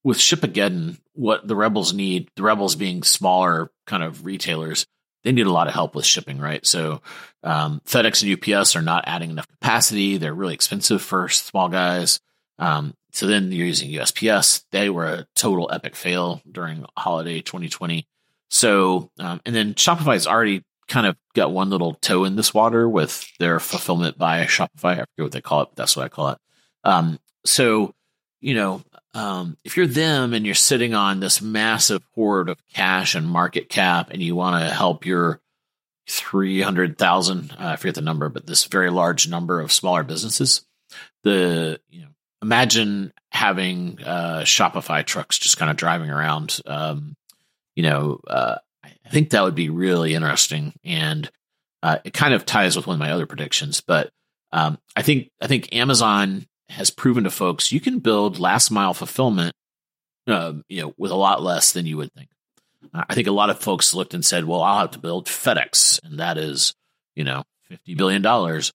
with 0.04 0.18
Shipageddon, 0.18 1.00
what 1.14 1.48
the 1.48 1.56
rebels 1.56 1.94
need, 1.94 2.30
the 2.36 2.44
rebels 2.44 2.76
being 2.76 3.04
smaller 3.04 3.72
kind 3.88 4.04
of 4.04 4.26
retailers, 4.26 4.86
they 5.24 5.32
need 5.32 5.48
a 5.48 5.52
lot 5.52 5.68
of 5.68 5.74
help 5.74 5.96
with 5.96 6.06
shipping, 6.06 6.38
right? 6.40 6.66
So 6.66 7.02
um, 7.44 7.82
FedEx 7.86 8.22
and 8.22 8.56
UPS 8.56 8.76
are 8.76 8.82
not 8.82 9.06
adding 9.08 9.32
enough 9.32 9.48
capacity. 9.48 10.18
They're 10.18 10.34
really 10.34 10.54
expensive 10.54 11.02
for 11.02 11.28
small 11.30 11.68
guys. 11.68 12.20
Um, 12.60 12.94
so 13.12 13.26
then 13.26 13.52
you're 13.52 13.66
using 13.66 13.90
USPS. 13.92 14.64
They 14.72 14.90
were 14.90 15.08
a 15.08 15.28
total 15.36 15.70
epic 15.72 15.96
fail 15.96 16.42
during 16.50 16.86
holiday 16.96 17.42
2020. 17.42 18.06
So, 18.52 19.10
um, 19.20 19.42
and 19.46 19.56
then 19.56 19.74
Shopify 19.74 20.16
is 20.16 20.28
already 20.28 20.64
kind 20.88 21.08
of 21.08 21.16
got 21.34 21.52
one 21.52 21.70
little 21.70 21.94
toe 21.96 22.24
in 22.24 22.36
this 22.36 22.54
water 22.54 22.88
with 22.88 23.28
their 23.40 23.60
fulfillment 23.60 24.18
by 24.18 24.44
Shopify. 24.46 24.92
I 24.92 24.96
forget 24.96 25.08
what 25.18 25.32
they 25.32 25.42
call 25.42 25.62
it, 25.62 25.70
but 25.70 25.76
that's 25.76 25.96
what 25.96 26.06
I 26.06 26.10
call 26.10 26.30
it. 26.30 26.38
Um, 26.84 27.20
so, 27.46 27.94
you 28.42 28.54
know, 28.54 28.84
um, 29.14 29.58
if 29.64 29.78
you're 29.78 29.88
them 29.88 30.34
and 30.34 30.46
you're 30.46 30.56
sitting 30.56 30.94
on 30.94 31.20
this 31.20 31.42
massive 31.42 32.04
hoard 32.14 32.50
of 32.50 32.58
cash 32.74 33.16
and 33.16 33.28
market 33.28 33.70
cap 33.70 34.10
and 34.12 34.22
you 34.22 34.36
want 34.36 34.64
to 34.64 34.74
help 34.74 35.06
your 35.06 35.42
300,000, 36.10 37.52
uh, 37.52 37.56
I 37.60 37.76
forget 37.78 37.96
the 37.96 38.02
number, 38.02 38.30
but 38.30 38.46
this 38.46 38.66
very 38.66 38.92
large 38.92 39.28
number 39.28 39.62
of 39.62 39.72
smaller 39.72 40.04
businesses, 40.04 40.66
the, 41.24 41.80
you 41.90 42.02
know, 42.02 42.10
imagine 42.42 43.12
having 43.32 44.00
uh, 44.06 44.42
Shopify 44.42 45.04
trucks 45.04 45.40
just 45.40 45.58
kind 45.58 45.72
of 45.72 45.78
driving 45.78 46.12
around. 46.12 46.60
Um, 46.66 47.16
you 47.76 47.84
know, 47.84 48.20
uh, 48.28 48.58
I 49.06 49.10
think 49.10 49.30
that 49.30 49.44
would 49.44 49.56
be 49.56 49.70
really 49.70 50.14
interesting, 50.14 50.74
and 50.84 51.30
uh, 51.84 52.00
it 52.04 52.14
kind 52.14 52.34
of 52.34 52.46
ties 52.46 52.76
with 52.76 52.88
one 52.88 52.96
of 52.96 53.00
my 53.00 53.12
other 53.12 53.26
predictions. 53.26 53.82
But 53.82 54.12
um, 54.52 54.78
I 54.96 55.02
think 55.02 55.30
I 55.42 55.48
think 55.48 55.74
Amazon 55.76 56.48
has 56.70 56.90
proven 56.90 57.26
to 57.26 57.30
folks 57.30 57.72
you 57.72 57.80
can 57.80 58.00
build 58.00 58.40
last 58.40 58.72
mile 58.72 58.94
fulfillment, 58.94 59.54
um, 60.28 60.64
you 60.68 60.82
know, 60.82 60.94
with 60.98 61.12
a 61.12 61.16
lot 61.16 61.44
less 61.44 61.72
than 61.72 61.86
you 61.86 61.98
would 61.98 62.14
think. 62.14 62.30
I 62.94 63.14
think 63.14 63.28
a 63.28 63.32
lot 63.32 63.50
of 63.50 63.60
folks 63.60 63.94
looked 63.94 64.14
and 64.14 64.24
said, 64.24 64.46
"Well, 64.46 64.62
I'll 64.62 64.80
have 64.80 64.92
to 64.92 65.00
build 65.00 65.28
FedEx, 65.28 66.00
and 66.04 66.20
that 66.20 66.38
is, 66.38 66.74
you 67.16 67.24
know, 67.24 67.44
fifty 67.68 67.96
billion 67.96 68.22
dollars." 68.22 68.72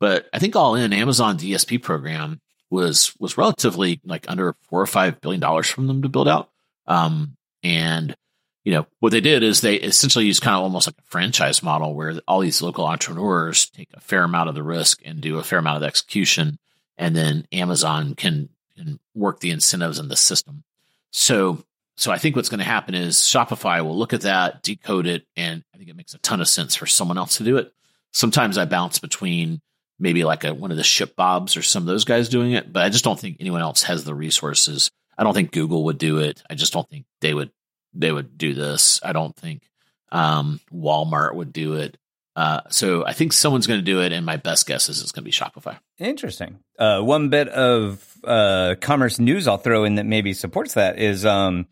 But 0.00 0.28
I 0.32 0.38
think 0.38 0.56
all 0.56 0.74
in 0.74 0.92
Amazon 0.92 1.38
DSP 1.38 1.80
program 1.80 2.40
was 2.70 3.14
was 3.18 3.38
relatively 3.38 4.00
like 4.04 4.24
under 4.28 4.56
four 4.62 4.80
or 4.80 4.86
five 4.86 5.20
billion 5.20 5.40
dollars 5.40 5.68
from 5.68 5.86
them 5.86 6.02
to 6.02 6.08
build 6.08 6.28
out. 6.28 6.50
Um, 6.86 7.36
and 7.62 8.16
you 8.64 8.72
know 8.72 8.86
what 9.00 9.10
they 9.10 9.20
did 9.20 9.42
is 9.42 9.60
they 9.60 9.76
essentially 9.76 10.26
used 10.26 10.42
kind 10.42 10.56
of 10.56 10.62
almost 10.62 10.86
like 10.86 10.98
a 10.98 11.10
franchise 11.10 11.62
model 11.62 11.94
where 11.94 12.20
all 12.28 12.40
these 12.40 12.62
local 12.62 12.86
entrepreneurs 12.86 13.68
take 13.70 13.88
a 13.94 14.00
fair 14.00 14.24
amount 14.24 14.48
of 14.48 14.54
the 14.54 14.62
risk 14.62 15.00
and 15.04 15.20
do 15.20 15.38
a 15.38 15.42
fair 15.42 15.58
amount 15.58 15.78
of 15.78 15.82
execution, 15.82 16.58
and 16.96 17.16
then 17.16 17.46
Amazon 17.52 18.14
can 18.14 18.48
can 18.76 18.98
work 19.14 19.40
the 19.40 19.50
incentives 19.50 19.98
in 19.98 20.08
the 20.08 20.16
system. 20.16 20.64
So 21.10 21.64
so 21.96 22.10
I 22.10 22.18
think 22.18 22.36
what's 22.36 22.48
going 22.48 22.58
to 22.58 22.64
happen 22.64 22.94
is 22.94 23.16
Shopify 23.16 23.84
will 23.84 23.96
look 23.96 24.12
at 24.12 24.22
that, 24.22 24.62
decode 24.62 25.06
it, 25.06 25.26
and 25.36 25.62
I 25.74 25.78
think 25.78 25.90
it 25.90 25.96
makes 25.96 26.14
a 26.14 26.18
ton 26.18 26.40
of 26.40 26.48
sense 26.48 26.74
for 26.74 26.86
someone 26.86 27.18
else 27.18 27.36
to 27.36 27.44
do 27.44 27.58
it. 27.58 27.72
Sometimes 28.12 28.58
I 28.58 28.64
bounce 28.64 28.98
between 28.98 29.60
maybe 29.98 30.24
like 30.24 30.44
a, 30.44 30.54
one 30.54 30.70
of 30.70 30.76
the 30.76 30.82
ShipBobs 30.82 31.56
or 31.56 31.62
some 31.62 31.82
of 31.82 31.86
those 31.86 32.04
guys 32.04 32.28
doing 32.28 32.52
it, 32.52 32.72
but 32.72 32.82
I 32.82 32.88
just 32.88 33.04
don't 33.04 33.18
think 33.18 33.36
anyone 33.40 33.60
else 33.60 33.84
has 33.84 34.04
the 34.04 34.14
resources. 34.14 34.90
I 35.16 35.22
don't 35.22 35.34
think 35.34 35.52
Google 35.52 35.84
would 35.84 35.98
do 35.98 36.18
it. 36.18 36.42
I 36.48 36.54
just 36.54 36.72
don't 36.72 36.88
think 36.88 37.04
they 37.20 37.34
would 37.34 37.50
they 37.94 38.12
would 38.12 38.38
do 38.38 38.54
this. 38.54 39.00
I 39.02 39.12
don't 39.12 39.34
think 39.36 39.62
um, 40.10 40.60
Walmart 40.72 41.34
would 41.34 41.52
do 41.52 41.74
it. 41.74 41.96
Uh, 42.34 42.62
so 42.70 43.04
I 43.04 43.12
think 43.12 43.32
someone's 43.32 43.66
going 43.66 43.80
to 43.80 43.84
do 43.84 44.00
it, 44.00 44.12
and 44.12 44.24
my 44.24 44.38
best 44.38 44.66
guess 44.66 44.88
is 44.88 45.02
it's 45.02 45.12
going 45.12 45.22
to 45.22 45.26
be 45.26 45.32
Shopify. 45.32 45.78
Interesting. 45.98 46.60
Uh, 46.78 47.00
one 47.00 47.28
bit 47.28 47.48
of 47.48 48.16
uh, 48.24 48.74
commerce 48.80 49.18
news 49.18 49.46
I'll 49.46 49.58
throw 49.58 49.84
in 49.84 49.96
that 49.96 50.06
maybe 50.06 50.32
supports 50.32 50.74
that 50.74 50.98
is 50.98 51.26
um, 51.26 51.66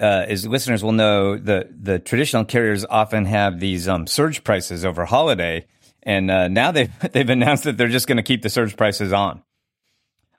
uh, 0.00 0.26
is 0.28 0.46
listeners 0.46 0.84
will 0.84 0.92
know 0.92 1.36
the 1.36 1.68
the 1.76 1.98
traditional 1.98 2.44
carriers 2.44 2.84
often 2.88 3.24
have 3.24 3.58
these 3.58 3.88
um, 3.88 4.06
surge 4.06 4.44
prices 4.44 4.84
over 4.84 5.04
holiday 5.04 5.66
and 6.02 6.30
uh, 6.30 6.48
now 6.48 6.70
they've 6.70 6.90
they've 7.12 7.28
announced 7.28 7.64
that 7.64 7.76
they're 7.76 7.88
just 7.88 8.06
going 8.06 8.16
to 8.16 8.22
keep 8.22 8.42
the 8.42 8.50
surge 8.50 8.76
prices 8.76 9.12
on. 9.12 9.42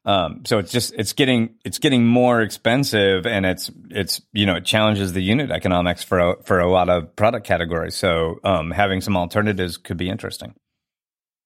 Um, 0.04 0.42
so 0.46 0.58
it's 0.58 0.72
just 0.72 0.94
it's 0.98 1.14
getting 1.14 1.56
it's 1.64 1.78
getting 1.78 2.06
more 2.06 2.42
expensive, 2.42 3.28
and 3.28 3.46
it's 3.46 3.70
it's 3.92 4.22
you 4.34 4.48
know 4.48 4.56
it 4.56 4.66
challenges 4.66 5.14
the 5.14 5.22
unit 5.22 5.52
economics 5.52 6.04
for 6.04 6.20
a, 6.20 6.44
for 6.44 6.60
a 6.60 6.70
lot 6.70 6.90
of 6.90 7.16
product 7.16 7.46
categories. 7.46 7.96
So 7.96 8.40
um, 8.44 8.72
having 8.72 9.02
some 9.02 9.16
alternatives 9.16 9.78
could 9.78 9.98
be 9.98 10.10
interesting. 10.10 10.56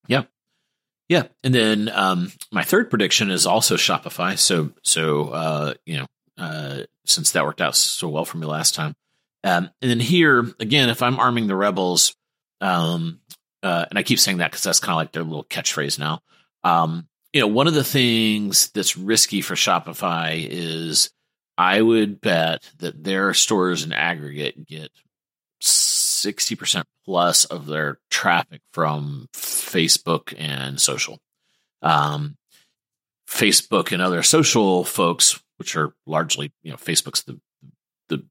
Yeah, 0.08 0.24
yeah, 1.10 1.24
and 1.44 1.54
then 1.54 1.90
um, 1.90 2.32
my 2.52 2.64
third 2.64 2.90
prediction 2.90 3.30
is 3.30 3.46
also 3.46 3.76
Shopify. 3.76 4.38
So 4.38 4.72
so 4.84 5.30
uh, 5.30 5.74
you 5.86 5.98
know 5.98 6.06
uh, 6.38 6.84
since 7.06 7.32
that 7.32 7.44
worked 7.44 7.62
out 7.62 7.76
so 7.76 8.08
well 8.08 8.26
for 8.26 8.38
me 8.38 8.48
last 8.48 8.74
time, 8.74 8.96
um, 9.44 9.70
and 9.82 9.92
then 9.92 10.00
here 10.00 10.50
again, 10.62 10.88
if 10.88 11.04
I'm 11.04 11.20
arming 11.20 11.48
the 11.48 11.58
rebels, 11.58 12.16
um, 12.62 13.20
uh, 13.62 13.86
and 13.90 14.00
I 14.00 14.04
keep 14.04 14.20
saying 14.20 14.38
that 14.38 14.52
because 14.52 14.64
that's 14.64 14.80
kind 14.80 14.94
of 14.94 14.98
like 14.98 15.12
their 15.12 15.24
little 15.24 15.44
catchphrase 15.44 16.00
now. 16.00 16.22
Um, 16.64 17.10
you 17.36 17.42
know, 17.42 17.48
one 17.48 17.68
of 17.68 17.74
the 17.74 17.84
things 17.84 18.70
that's 18.70 18.96
risky 18.96 19.42
for 19.42 19.56
Shopify 19.56 20.48
is 20.50 21.10
I 21.58 21.82
would 21.82 22.22
bet 22.22 22.72
that 22.78 23.04
their 23.04 23.34
stores 23.34 23.84
in 23.84 23.92
aggregate 23.92 24.66
get 24.66 24.90
60% 25.62 26.86
plus 27.04 27.44
of 27.44 27.66
their 27.66 28.00
traffic 28.10 28.62
from 28.72 29.28
Facebook 29.34 30.34
and 30.38 30.80
social. 30.80 31.20
Um, 31.82 32.38
Facebook 33.30 33.92
and 33.92 34.02
other 34.02 34.24
social 34.24 34.86
folks, 34.86 35.44
which 35.58 35.76
are 35.76 35.94
largely, 36.06 36.54
you 36.64 36.72
know, 36.72 36.78
Facebook's 36.78 37.24
the 37.24 37.42
the 38.08 38.24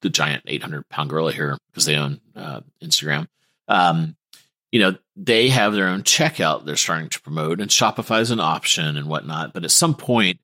the 0.00 0.08
giant 0.08 0.44
800 0.46 0.88
pound 0.88 1.10
gorilla 1.10 1.32
here 1.32 1.58
because 1.70 1.84
they 1.84 1.96
own 1.96 2.22
uh, 2.34 2.60
Instagram. 2.82 3.26
Um, 3.68 4.16
you 4.70 4.80
know, 4.80 4.96
they 5.16 5.48
have 5.48 5.72
their 5.72 5.88
own 5.88 6.02
checkout 6.02 6.64
they're 6.64 6.76
starting 6.76 7.08
to 7.10 7.22
promote, 7.22 7.60
and 7.60 7.70
Shopify 7.70 8.20
is 8.20 8.30
an 8.30 8.40
option 8.40 8.96
and 8.96 9.08
whatnot. 9.08 9.52
But 9.52 9.64
at 9.64 9.70
some 9.70 9.94
point, 9.94 10.40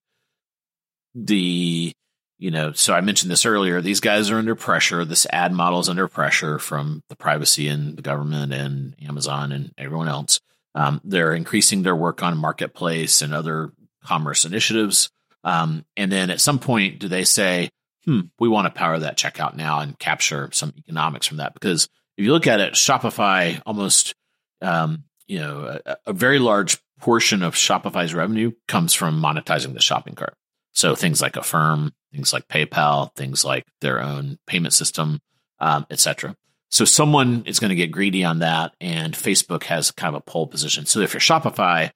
the 1.14 1.92
you 2.38 2.50
know, 2.50 2.72
so 2.72 2.92
I 2.92 3.00
mentioned 3.00 3.30
this 3.30 3.46
earlier. 3.46 3.80
These 3.80 4.00
guys 4.00 4.30
are 4.30 4.38
under 4.38 4.56
pressure. 4.56 5.04
This 5.04 5.26
ad 5.30 5.52
model 5.52 5.78
is 5.80 5.88
under 5.88 6.08
pressure 6.08 6.58
from 6.58 7.02
the 7.08 7.16
privacy 7.16 7.68
and 7.68 7.96
the 7.96 8.02
government 8.02 8.52
and 8.52 8.94
Amazon 9.06 9.52
and 9.52 9.72
everyone 9.78 10.08
else. 10.08 10.40
Um, 10.74 11.00
they're 11.04 11.32
increasing 11.32 11.82
their 11.82 11.94
work 11.94 12.22
on 12.22 12.36
marketplace 12.36 13.22
and 13.22 13.32
other 13.32 13.72
commerce 14.04 14.44
initiatives. 14.44 15.10
Um, 15.44 15.84
and 15.96 16.10
then 16.10 16.30
at 16.30 16.40
some 16.40 16.58
point, 16.58 16.98
do 16.98 17.08
they 17.08 17.24
say, 17.24 17.70
"Hmm, 18.04 18.22
we 18.40 18.48
want 18.48 18.66
to 18.66 18.78
power 18.78 18.98
that 18.98 19.16
checkout 19.16 19.54
now 19.54 19.80
and 19.80 19.98
capture 19.98 20.48
some 20.52 20.74
economics 20.76 21.26
from 21.26 21.36
that"? 21.36 21.54
Because 21.54 21.88
if 22.16 22.24
you 22.24 22.32
look 22.32 22.46
at 22.46 22.60
it, 22.60 22.74
Shopify 22.74 23.60
almost, 23.66 24.14
um, 24.60 25.04
you 25.26 25.40
know, 25.40 25.80
a, 25.84 25.96
a 26.06 26.12
very 26.12 26.38
large 26.38 26.78
portion 27.00 27.42
of 27.42 27.54
Shopify's 27.54 28.14
revenue 28.14 28.52
comes 28.68 28.94
from 28.94 29.20
monetizing 29.20 29.74
the 29.74 29.82
shopping 29.82 30.14
cart. 30.14 30.34
So 30.72 30.94
things 30.94 31.22
like 31.22 31.36
Affirm, 31.36 31.92
things 32.12 32.32
like 32.32 32.48
PayPal, 32.48 33.14
things 33.14 33.44
like 33.44 33.64
their 33.80 34.00
own 34.00 34.38
payment 34.46 34.74
system, 34.74 35.20
um, 35.60 35.86
etc. 35.90 36.36
So 36.70 36.84
someone 36.84 37.44
is 37.46 37.60
going 37.60 37.68
to 37.68 37.76
get 37.76 37.92
greedy 37.92 38.24
on 38.24 38.40
that, 38.40 38.74
and 38.80 39.14
Facebook 39.14 39.64
has 39.64 39.92
kind 39.92 40.14
of 40.14 40.20
a 40.20 40.30
pole 40.30 40.48
position. 40.48 40.86
So 40.86 41.00
if 41.00 41.14
you're 41.14 41.20
Shopify, 41.20 41.90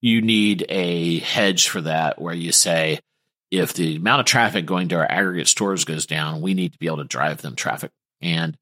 you 0.00 0.20
need 0.20 0.66
a 0.68 1.20
hedge 1.20 1.68
for 1.68 1.80
that, 1.82 2.20
where 2.20 2.34
you 2.34 2.50
say, 2.50 2.98
if 3.50 3.74
the 3.74 3.96
amount 3.96 4.20
of 4.20 4.26
traffic 4.26 4.66
going 4.66 4.88
to 4.88 4.96
our 4.96 5.10
aggregate 5.10 5.46
stores 5.46 5.84
goes 5.84 6.06
down, 6.06 6.40
we 6.40 6.54
need 6.54 6.72
to 6.72 6.78
be 6.78 6.86
able 6.86 6.96
to 6.96 7.04
drive 7.04 7.42
them 7.42 7.54
traffic. 7.54 7.92
And 8.20 8.56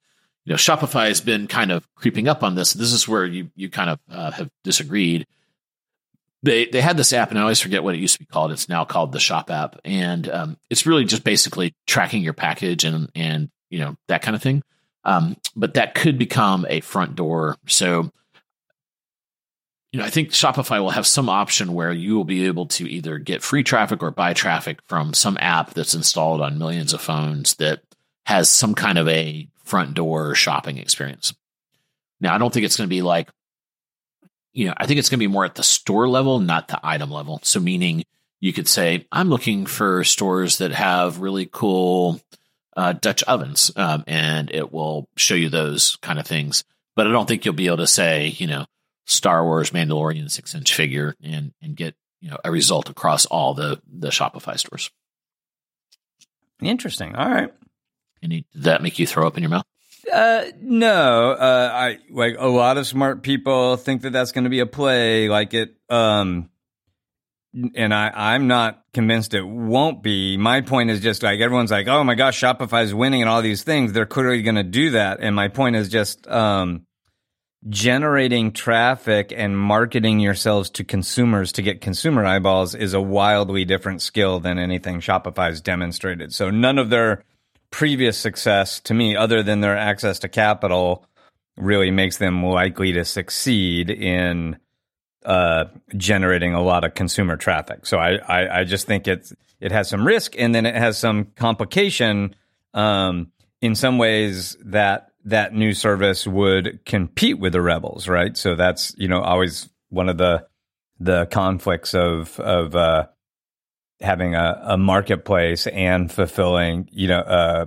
you 0.45 0.53
know, 0.53 0.57
Shopify 0.57 1.09
has 1.09 1.21
been 1.21 1.47
kind 1.47 1.71
of 1.71 1.87
creeping 1.95 2.29
up 2.29 2.43
on 2.43 2.55
this. 2.55 2.73
This 2.73 2.93
is 2.93 3.07
where 3.07 3.25
you 3.25 3.51
you 3.55 3.71
kind 3.71 3.91
of 3.91 4.01
uh, 4.11 4.31
have 4.33 4.51
disagreed. 4.65 5.27
They 6.43 6.67
they 6.67 6.81
had 6.81 6.97
this 6.97 7.13
app, 7.13 7.31
and 7.31 7.39
I 7.39 7.43
always 7.43 7.61
forget 7.61 7.85
what 7.85 7.95
it 7.95 8.01
used 8.01 8.15
to 8.15 8.21
be 8.21 8.27
called. 8.27 8.51
It's 8.51 8.69
now 8.69 8.85
called 8.85 9.13
the 9.13 9.21
Shop 9.21 9.51
app, 9.51 9.81
and 9.85 10.29
um, 10.29 10.57
it's 10.69 10.87
really 10.87 11.05
just 11.05 11.23
basically 11.23 11.75
tracking 11.87 12.23
your 12.23 12.33
package 12.33 12.85
and 12.85 13.09
and 13.15 13.51
you 13.71 13.79
know 13.79 13.97
that 14.09 14.23
kind 14.23 14.35
of 14.35 14.43
thing. 14.43 14.63
Um, 15.05 15.37
but 15.57 15.75
that 15.75 15.95
could 15.95 16.19
become 16.19 16.67
a 16.69 16.81
front 16.81 17.17
door. 17.17 17.57
So, 17.67 18.11
you 19.93 19.99
know, 19.99 20.05
I 20.05 20.11
think 20.11 20.31
Shopify 20.31 20.81
will 20.81 20.91
have 20.91 21.09
some 21.09 21.29
option 21.29 21.75
where 21.75 21.93
you 21.93 22.15
will 22.15 22.25
be 22.25 22.47
able 22.47 22.67
to 22.67 22.89
either 22.89 23.19
get 23.19 23.43
free 23.43 23.65
traffic 23.65 24.03
or 24.03 24.13
buy 24.13 24.33
traffic 24.33 24.79
from 24.87 25.13
some 25.13 25.37
app 25.41 25.75
that's 25.75 25.95
installed 25.95 26.41
on 26.41 26.59
millions 26.59 26.93
of 26.93 27.01
phones 27.01 27.57
that 27.57 27.83
has 28.27 28.49
some 28.49 28.75
kind 28.77 28.97
of 28.97 29.09
a 29.09 29.49
front 29.73 29.95
door 29.95 30.35
shopping 30.35 30.77
experience. 30.77 31.33
Now, 32.21 32.35
I 32.35 32.39
don't 32.39 32.53
think 32.53 32.67
it's 32.67 32.77
going 32.77 32.91
to 32.91 32.95
be 32.95 33.01
like, 33.01 33.31
you 34.53 34.67
know, 34.67 34.75
I 34.77 34.85
think 34.85 34.99
it's 34.99 35.09
going 35.09 35.19
to 35.19 35.27
be 35.27 35.33
more 35.33 35.47
at 35.47 35.55
the 35.55 35.63
store 35.63 36.07
level, 36.07 36.41
not 36.41 36.69
the 36.69 36.79
item 36.83 37.11
level. 37.11 37.41
So, 37.43 37.59
meaning 37.59 38.05
you 38.39 38.53
could 38.53 38.69
say, 38.69 39.07
I'm 39.11 39.31
looking 39.31 39.65
for 39.65 40.05
stores 40.05 40.59
that 40.59 40.73
have 40.73 41.21
really 41.21 41.49
cool 41.51 42.21
uh, 42.77 42.93
Dutch 42.93 43.23
ovens, 43.23 43.71
um, 43.75 44.05
and 44.07 44.51
it 44.51 44.75
will 44.75 45.09
show 45.17 45.35
you 45.35 45.49
those 45.49 45.97
kind 46.03 46.19
of 46.19 46.27
things. 46.27 46.65
But 46.95 47.07
I 47.07 47.11
don't 47.11 47.27
think 47.27 47.47
you'll 47.47 47.55
be 47.55 47.69
able 47.69 47.79
to 47.79 47.87
say, 47.87 48.27
you 48.27 48.47
know, 48.47 48.67
Star 49.07 49.43
Wars 49.43 49.71
Mandalorian 49.71 50.31
six 50.31 50.55
inch 50.55 50.75
figure 50.75 51.17
and 51.23 51.55
and 51.63 51.75
get 51.75 51.95
you 52.21 52.29
know 52.29 52.37
a 52.45 52.51
result 52.51 52.91
across 52.91 53.25
all 53.25 53.55
the 53.55 53.81
the 53.91 54.09
Shopify 54.09 54.59
stores. 54.59 54.91
Interesting. 56.61 57.17
All 57.17 57.31
right. 57.31 57.55
Any 58.23 58.47
did 58.53 58.65
that 58.65 58.83
make 58.83 58.99
you 58.99 59.07
throw 59.07 59.27
up 59.27 59.37
in 59.37 59.43
your 59.43 59.51
mouth? 59.51 59.65
Uh, 60.13 60.45
no. 60.61 61.33
Uh, 61.33 61.71
I 61.73 61.99
like 62.11 62.37
a 62.39 62.49
lot 62.49 62.77
of 62.77 62.87
smart 62.87 63.23
people 63.23 63.77
think 63.77 64.03
that 64.03 64.11
that's 64.11 64.33
going 64.33 64.45
to 64.45 64.51
be 64.51 64.61
a 64.61 64.67
play. 64.67 65.29
Like 65.29 65.55
it. 65.55 65.77
Um, 65.89 66.51
and 67.75 67.93
I, 67.93 68.11
I'm 68.15 68.47
not 68.47 68.83
convinced 68.95 69.35
it 69.35 69.47
won't 69.47 70.03
be. 70.03 70.37
My 70.37 70.63
point 70.63 70.91
is 70.91 71.01
just 71.01 71.23
like 71.23 71.41
everyone's 71.41 71.71
like, 71.71 71.87
oh 71.87 72.03
my 72.03 72.15
gosh, 72.15 72.41
Shopify's 72.41 72.95
winning 72.95 73.21
and 73.21 73.29
all 73.29 73.43
these 73.43 73.63
things. 73.63 73.93
They're 73.93 74.07
clearly 74.07 74.43
going 74.43 74.55
to 74.55 74.63
do 74.63 74.91
that. 74.91 75.19
And 75.21 75.37
my 75.37 75.49
point 75.49 75.77
is 75.77 75.91
just 75.91 76.27
um, 76.29 76.87
generating 77.69 78.53
traffic 78.53 79.33
and 79.37 79.59
marketing 79.59 80.19
yourselves 80.19 80.71
to 80.71 80.85
consumers 80.85 81.53
to 81.53 81.63
get 81.63 81.81
consumer 81.81 82.25
eyeballs 82.25 82.75
is 82.75 82.95
a 82.95 83.01
wildly 83.01 83.65
different 83.65 84.01
skill 84.01 84.41
than 84.41 84.59
anything 84.59 85.01
Shopify's 85.01 85.61
demonstrated. 85.61 86.33
So 86.33 86.51
none 86.51 86.79
of 86.79 86.89
their 86.91 87.23
previous 87.73 88.17
success 88.17 88.79
to 88.81 88.95
me, 88.95 89.17
other 89.17 89.43
than 89.43 89.61
their 89.61 89.77
access 89.77 90.21
to 90.21 90.29
capital, 90.29 91.05
really 91.57 91.91
makes 91.91 92.19
them 92.19 92.45
likely 92.45 92.93
to 92.93 93.05
succeed 93.05 93.91
in 93.91 94.57
uh, 95.25 95.65
generating 95.97 96.55
a 96.55 96.63
lot 96.63 96.85
of 96.85 96.95
consumer 96.95 97.37
traffic. 97.37 97.87
So 97.87 97.99
I, 97.99 98.17
I, 98.17 98.61
I, 98.61 98.65
just 98.65 98.87
think 98.87 99.07
it's 99.07 99.33
it 99.61 99.71
has 99.71 99.89
some 99.89 100.05
risk 100.05 100.35
and 100.37 100.55
then 100.55 100.67
it 100.67 100.75
has 100.75 100.99
some 100.99 101.27
complication. 101.37 102.35
Um, 102.75 103.31
in 103.61 103.77
some 103.77 103.99
ways, 103.99 104.57
that 104.65 105.13
that 105.25 105.55
new 105.55 105.73
service 105.73 106.27
would 106.27 106.85
compete 106.85 107.39
with 107.39 107.53
the 107.53 107.63
rebels, 107.63 108.09
right? 108.09 108.37
So 108.37 108.57
that's 108.57 108.95
you 108.99 109.09
know 109.09 109.21
always 109.21 109.69
one 109.91 110.09
of 110.09 110.19
the 110.19 110.47
the 110.99 111.27
conflicts 111.27 111.95
of 111.95 112.39
of 112.41 112.75
uh, 112.75 113.07
having 114.03 114.35
a, 114.35 114.61
a 114.63 114.77
marketplace 114.77 115.67
and 115.67 116.11
fulfilling 116.11 116.89
you 116.93 117.09
know 117.09 117.21
uh, 117.21 117.67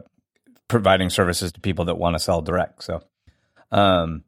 providing 0.67 1.09
services 1.09 1.51
to 1.53 1.59
people 1.59 1.85
that 1.85 1.97
want 1.97 2.15
to 2.15 2.19
sell 2.19 2.41
direct. 2.41 2.83
So. 2.83 3.01
Um, 3.71 4.23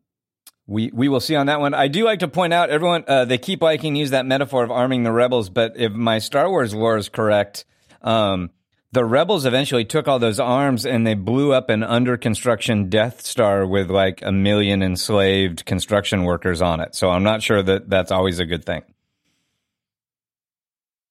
we 0.70 0.92
we 0.94 1.08
will 1.08 1.22
see 1.22 1.36
on 1.36 1.46
that 1.46 1.62
one. 1.62 1.74
I 1.74 1.88
do 1.88 2.04
like 2.04 2.20
to 2.20 2.28
point 2.28 2.54
out, 2.54 2.70
everyone 2.70 3.06
uh, 3.08 3.24
they 3.24 3.38
keep 3.38 3.62
liking 3.62 3.96
use 3.96 4.10
that 4.10 4.26
metaphor 4.26 4.64
of 4.64 4.72
arming 4.72 5.04
the 5.04 5.14
rebels, 5.14 5.50
but 5.50 5.74
if 5.78 5.94
my 5.94 6.20
Star 6.20 6.50
Wars 6.50 6.76
lore 6.76 6.98
is 6.98 7.08
correct, 7.08 7.64
um, 8.02 8.52
the 8.92 9.06
rebels 9.06 9.46
eventually 9.46 9.86
took 9.86 10.08
all 10.08 10.20
those 10.20 10.40
arms 10.40 10.86
and 10.86 11.06
they 11.06 11.14
blew 11.14 11.54
up 11.54 11.70
an 11.70 11.84
under 11.84 12.18
construction 12.18 12.90
Death 12.90 13.26
Star 13.26 13.66
with 13.66 13.90
like 13.90 14.22
a 14.22 14.32
million 14.32 14.84
enslaved 14.84 15.66
construction 15.66 16.24
workers 16.24 16.62
on 16.62 16.82
it. 16.82 16.96
So 16.96 17.10
I'm 17.10 17.24
not 17.24 17.42
sure 17.42 17.64
that 17.64 17.90
that's 17.90 18.12
always 18.12 18.40
a 18.40 18.46
good 18.46 18.66
thing. 18.66 18.82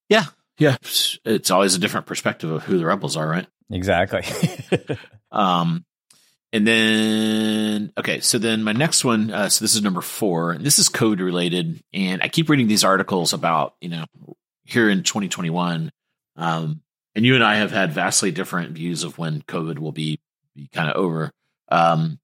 Yeah, 0.08 0.24
yeah, 0.58 0.76
it's 1.24 1.50
always 1.50 1.74
a 1.74 1.78
different 1.78 2.06
perspective 2.06 2.50
of 2.50 2.62
who 2.62 2.78
the 2.78 2.86
rebels 2.86 3.16
are, 3.16 3.28
right? 3.28 3.46
Exactly. 3.70 4.22
um, 5.32 5.84
and 6.52 6.66
then, 6.66 7.92
okay, 7.98 8.20
so 8.20 8.38
then 8.38 8.62
my 8.62 8.72
next 8.72 9.04
one, 9.04 9.30
uh, 9.30 9.48
so 9.48 9.64
this 9.64 9.74
is 9.74 9.82
number 9.82 10.00
four, 10.00 10.52
and 10.52 10.64
this 10.64 10.78
is 10.78 10.88
code 10.88 11.20
related. 11.20 11.82
And 11.92 12.22
I 12.22 12.28
keep 12.28 12.48
reading 12.48 12.68
these 12.68 12.84
articles 12.84 13.32
about, 13.32 13.74
you 13.80 13.88
know, 13.88 14.04
here 14.64 14.88
in 14.88 15.02
2021. 15.02 15.90
Um, 16.36 16.80
and 17.14 17.24
you 17.24 17.34
and 17.34 17.44
I 17.44 17.56
have 17.56 17.72
had 17.72 17.92
vastly 17.92 18.30
different 18.30 18.72
views 18.72 19.02
of 19.02 19.18
when 19.18 19.42
COVID 19.42 19.78
will 19.78 19.92
be, 19.92 20.20
be 20.54 20.68
kind 20.72 20.88
of 20.88 20.96
over. 20.96 21.30
Um, 21.68 22.18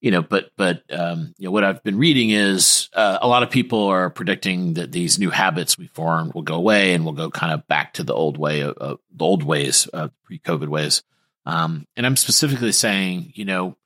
you 0.00 0.10
know, 0.10 0.22
but, 0.22 0.50
but, 0.56 0.82
um, 0.90 1.34
you 1.38 1.46
know, 1.46 1.50
what 1.50 1.64
I've 1.64 1.82
been 1.82 1.98
reading 1.98 2.30
is 2.30 2.88
uh, 2.92 3.18
a 3.20 3.28
lot 3.28 3.42
of 3.42 3.50
people 3.50 3.84
are 3.84 4.10
predicting 4.10 4.74
that 4.74 4.92
these 4.92 5.18
new 5.18 5.30
habits 5.30 5.78
we 5.78 5.86
formed 5.88 6.34
will 6.34 6.42
go 6.42 6.54
away 6.54 6.94
and 6.94 7.04
we'll 7.04 7.14
go 7.14 7.30
kind 7.30 7.52
of 7.52 7.66
back 7.66 7.94
to 7.94 8.04
the 8.04 8.14
old 8.14 8.36
way, 8.36 8.60
of, 8.60 8.76
uh, 8.80 8.96
the 9.14 9.24
old 9.24 9.42
ways, 9.42 9.88
uh, 9.92 10.08
pre 10.24 10.38
COVID 10.38 10.68
ways. 10.68 11.02
Um, 11.46 11.86
and 11.96 12.04
I'm 12.04 12.16
specifically 12.16 12.72
saying, 12.72 13.32
you 13.34 13.44
know, 13.44 13.76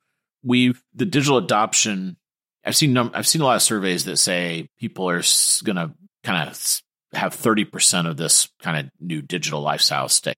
we've 0.43 0.81
the 0.93 1.05
digital 1.05 1.37
adoption. 1.37 2.17
I've 2.65 2.75
seen 2.75 2.95
I've 2.97 3.27
seen 3.27 3.41
a 3.41 3.45
lot 3.45 3.55
of 3.55 3.61
surveys 3.61 4.05
that 4.05 4.17
say 4.17 4.67
people 4.79 5.09
are 5.09 5.21
going 5.63 5.75
to 5.75 5.93
kind 6.23 6.49
of 6.49 6.81
have 7.13 7.35
30% 7.35 8.09
of 8.09 8.17
this 8.17 8.49
kind 8.61 8.77
of 8.77 8.91
new 8.99 9.21
digital 9.21 9.61
lifestyle 9.61 10.09
stick. 10.09 10.37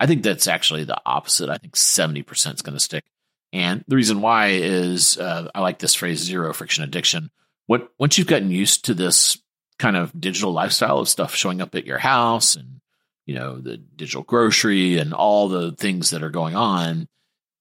I 0.00 0.06
think 0.06 0.22
that's 0.22 0.46
actually 0.46 0.84
the 0.84 1.00
opposite. 1.04 1.48
I 1.48 1.58
think 1.58 1.74
70% 1.74 2.54
is 2.54 2.62
going 2.62 2.76
to 2.76 2.80
stick. 2.80 3.04
And 3.52 3.84
the 3.88 3.96
reason 3.96 4.20
why 4.20 4.48
is 4.48 5.18
uh, 5.18 5.50
I 5.54 5.60
like 5.60 5.78
this 5.78 5.94
phrase 5.94 6.18
zero 6.18 6.52
friction 6.52 6.84
addiction. 6.84 7.30
What 7.66 7.88
once 7.98 8.18
you've 8.18 8.26
gotten 8.26 8.50
used 8.50 8.86
to 8.86 8.94
this 8.94 9.40
kind 9.78 9.96
of 9.96 10.18
digital 10.18 10.52
lifestyle 10.52 10.98
of 10.98 11.08
stuff 11.08 11.34
showing 11.34 11.60
up 11.60 11.74
at 11.74 11.86
your 11.86 11.98
house 11.98 12.56
and 12.56 12.80
you 13.26 13.34
know 13.34 13.58
the 13.58 13.76
digital 13.76 14.22
grocery 14.22 14.98
and 14.98 15.14
all 15.14 15.48
the 15.48 15.72
things 15.72 16.10
that 16.10 16.22
are 16.22 16.30
going 16.30 16.56
on 16.56 17.08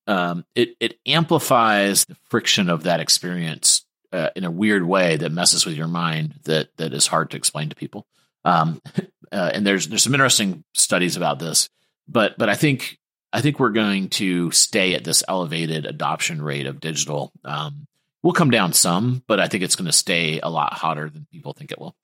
um, 0.08 0.46
it 0.56 0.76
it 0.80 1.00
amplifies 1.06 2.06
the 2.06 2.16
friction 2.30 2.70
of 2.70 2.84
that 2.84 3.00
experience 3.00 3.86
uh, 4.12 4.30
in 4.36 4.46
a 4.46 4.52
weird 4.52 4.84
way 4.84 5.18
that 5.18 5.32
messes 5.32 5.66
with 5.66 5.76
your 5.76 5.88
mind 5.88 6.40
that 6.46 6.70
that 6.78 6.94
is 6.94 7.06
hard 7.06 7.30
to 7.30 7.38
explain 7.38 7.70
to 7.70 7.76
people 7.76 8.08
Um, 8.46 8.82
uh, 9.32 9.52
and 9.54 9.68
there's 9.68 9.88
there's 9.88 10.04
some 10.04 10.16
interesting 10.16 10.64
studies 10.74 11.18
about 11.18 11.40
this, 11.40 11.70
but 12.08 12.38
but 12.38 12.50
I 12.50 12.56
think 12.56 12.98
I 13.34 13.42
think 13.42 13.60
we're 13.60 13.70
going 13.70 14.10
to 14.10 14.52
stay 14.52 14.96
at 14.96 15.04
this 15.04 15.24
elevated 15.28 15.86
adoption 15.86 16.42
rate 16.42 16.66
of 16.66 16.80
digital. 16.80 17.32
Um, 17.44 17.88
we'll 18.24 18.34
come 18.34 18.50
down 18.50 18.74
some, 18.74 19.24
but 19.28 19.40
I 19.40 19.48
think 19.48 19.64
it's 19.64 19.76
going 19.76 19.88
to 19.88 19.92
stay 19.92 20.40
a 20.40 20.50
lot 20.50 20.74
hotter 20.74 21.10
than 21.10 21.28
people 21.32 21.54
think 21.54 21.72
it 21.72 21.80
will. 21.80 21.96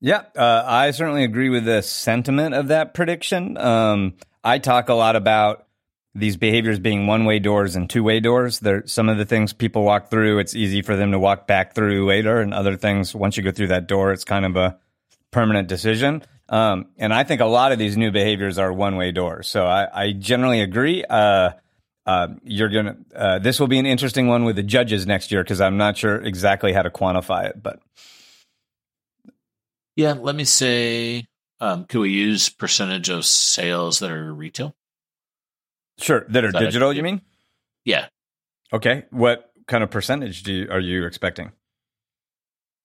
Yeah, 0.00 0.22
uh, 0.36 0.62
I 0.64 0.92
certainly 0.92 1.24
agree 1.24 1.48
with 1.48 1.64
the 1.64 1.82
sentiment 1.82 2.54
of 2.54 2.68
that 2.68 2.94
prediction. 2.94 3.56
Um, 3.58 4.14
I 4.44 4.58
talk 4.58 4.88
a 4.88 4.94
lot 4.94 5.16
about 5.16 5.66
these 6.14 6.36
behaviors 6.36 6.78
being 6.78 7.06
one 7.06 7.24
way 7.24 7.38
doors 7.38 7.76
and 7.76 7.90
two 7.90 8.02
way 8.02 8.20
doors. 8.20 8.60
There, 8.60 8.86
some 8.86 9.08
of 9.08 9.18
the 9.18 9.24
things 9.24 9.52
people 9.52 9.82
walk 9.82 10.08
through, 10.08 10.38
it's 10.38 10.54
easy 10.54 10.82
for 10.82 10.96
them 10.96 11.12
to 11.12 11.18
walk 11.18 11.46
back 11.46 11.74
through 11.74 12.06
later, 12.06 12.40
and 12.40 12.54
other 12.54 12.76
things, 12.76 13.14
once 13.14 13.36
you 13.36 13.42
go 13.42 13.50
through 13.50 13.68
that 13.68 13.86
door, 13.86 14.12
it's 14.12 14.24
kind 14.24 14.44
of 14.44 14.56
a 14.56 14.78
permanent 15.30 15.68
decision. 15.68 16.22
Um, 16.48 16.86
and 16.96 17.12
I 17.12 17.24
think 17.24 17.40
a 17.40 17.46
lot 17.46 17.72
of 17.72 17.78
these 17.78 17.96
new 17.96 18.10
behaviors 18.10 18.58
are 18.58 18.72
one 18.72 18.96
way 18.96 19.12
doors. 19.12 19.48
So 19.48 19.66
I, 19.66 20.04
I 20.04 20.12
generally 20.12 20.60
agree. 20.60 21.04
Uh, 21.04 21.50
uh, 22.06 22.28
you're 22.42 22.70
gonna. 22.70 22.96
Uh, 23.14 23.38
this 23.38 23.60
will 23.60 23.66
be 23.66 23.78
an 23.78 23.84
interesting 23.84 24.28
one 24.28 24.44
with 24.44 24.56
the 24.56 24.62
judges 24.62 25.06
next 25.06 25.30
year 25.30 25.42
because 25.42 25.60
I'm 25.60 25.76
not 25.76 25.98
sure 25.98 26.16
exactly 26.16 26.72
how 26.72 26.80
to 26.80 26.90
quantify 26.90 27.50
it, 27.50 27.62
but 27.62 27.80
yeah, 29.98 30.12
let 30.12 30.36
me 30.36 30.44
say, 30.44 31.26
um, 31.60 31.84
could 31.84 31.98
we 31.98 32.10
use 32.10 32.48
percentage 32.48 33.08
of 33.08 33.26
sales 33.26 33.98
that 33.98 34.12
are 34.12 34.32
retail? 34.32 34.76
Sure, 35.98 36.24
that 36.28 36.44
are 36.44 36.52
that 36.52 36.60
digital. 36.60 36.90
A, 36.90 36.94
you 36.94 37.02
mean? 37.02 37.20
Yeah. 37.84 38.06
Okay. 38.72 39.06
What 39.10 39.50
kind 39.66 39.82
of 39.82 39.90
percentage 39.90 40.44
do 40.44 40.52
you, 40.52 40.70
are 40.70 40.78
you 40.78 41.04
expecting? 41.04 41.50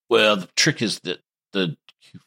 Well, 0.10 0.38
the 0.38 0.50
trick 0.56 0.82
is 0.82 1.00
that 1.02 1.20
the 1.52 1.78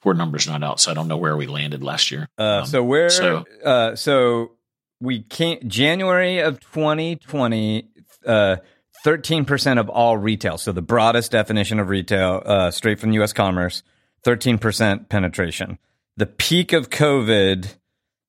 Q4 0.05 0.17
numbers 0.17 0.47
not 0.47 0.63
out, 0.63 0.81
so 0.81 0.91
I 0.91 0.95
don't 0.95 1.09
know 1.09 1.17
where 1.17 1.37
we 1.37 1.47
landed 1.47 1.83
last 1.83 2.11
year. 2.11 2.29
Uh, 2.39 2.61
um, 2.61 2.67
so 2.67 2.83
where? 2.83 3.11
So, 3.11 3.45
uh, 3.65 3.97
so 3.97 4.53
we 5.01 5.23
can't. 5.23 5.67
January 5.69 6.39
of 6.39 6.61
2020, 6.61 7.89
uh, 8.27 8.57
13% 9.05 9.79
of 9.79 9.89
all 9.89 10.17
retail. 10.17 10.59
So 10.59 10.73
the 10.73 10.83
broadest 10.83 11.31
definition 11.31 11.79
of 11.79 11.89
retail, 11.89 12.43
uh, 12.45 12.71
straight 12.71 12.99
from 12.99 13.13
U.S. 13.13 13.33
Commerce, 13.33 13.83
13% 14.25 15.09
penetration. 15.09 15.79
The 16.17 16.27
peak 16.27 16.73
of 16.73 16.91
COVID, 16.91 17.77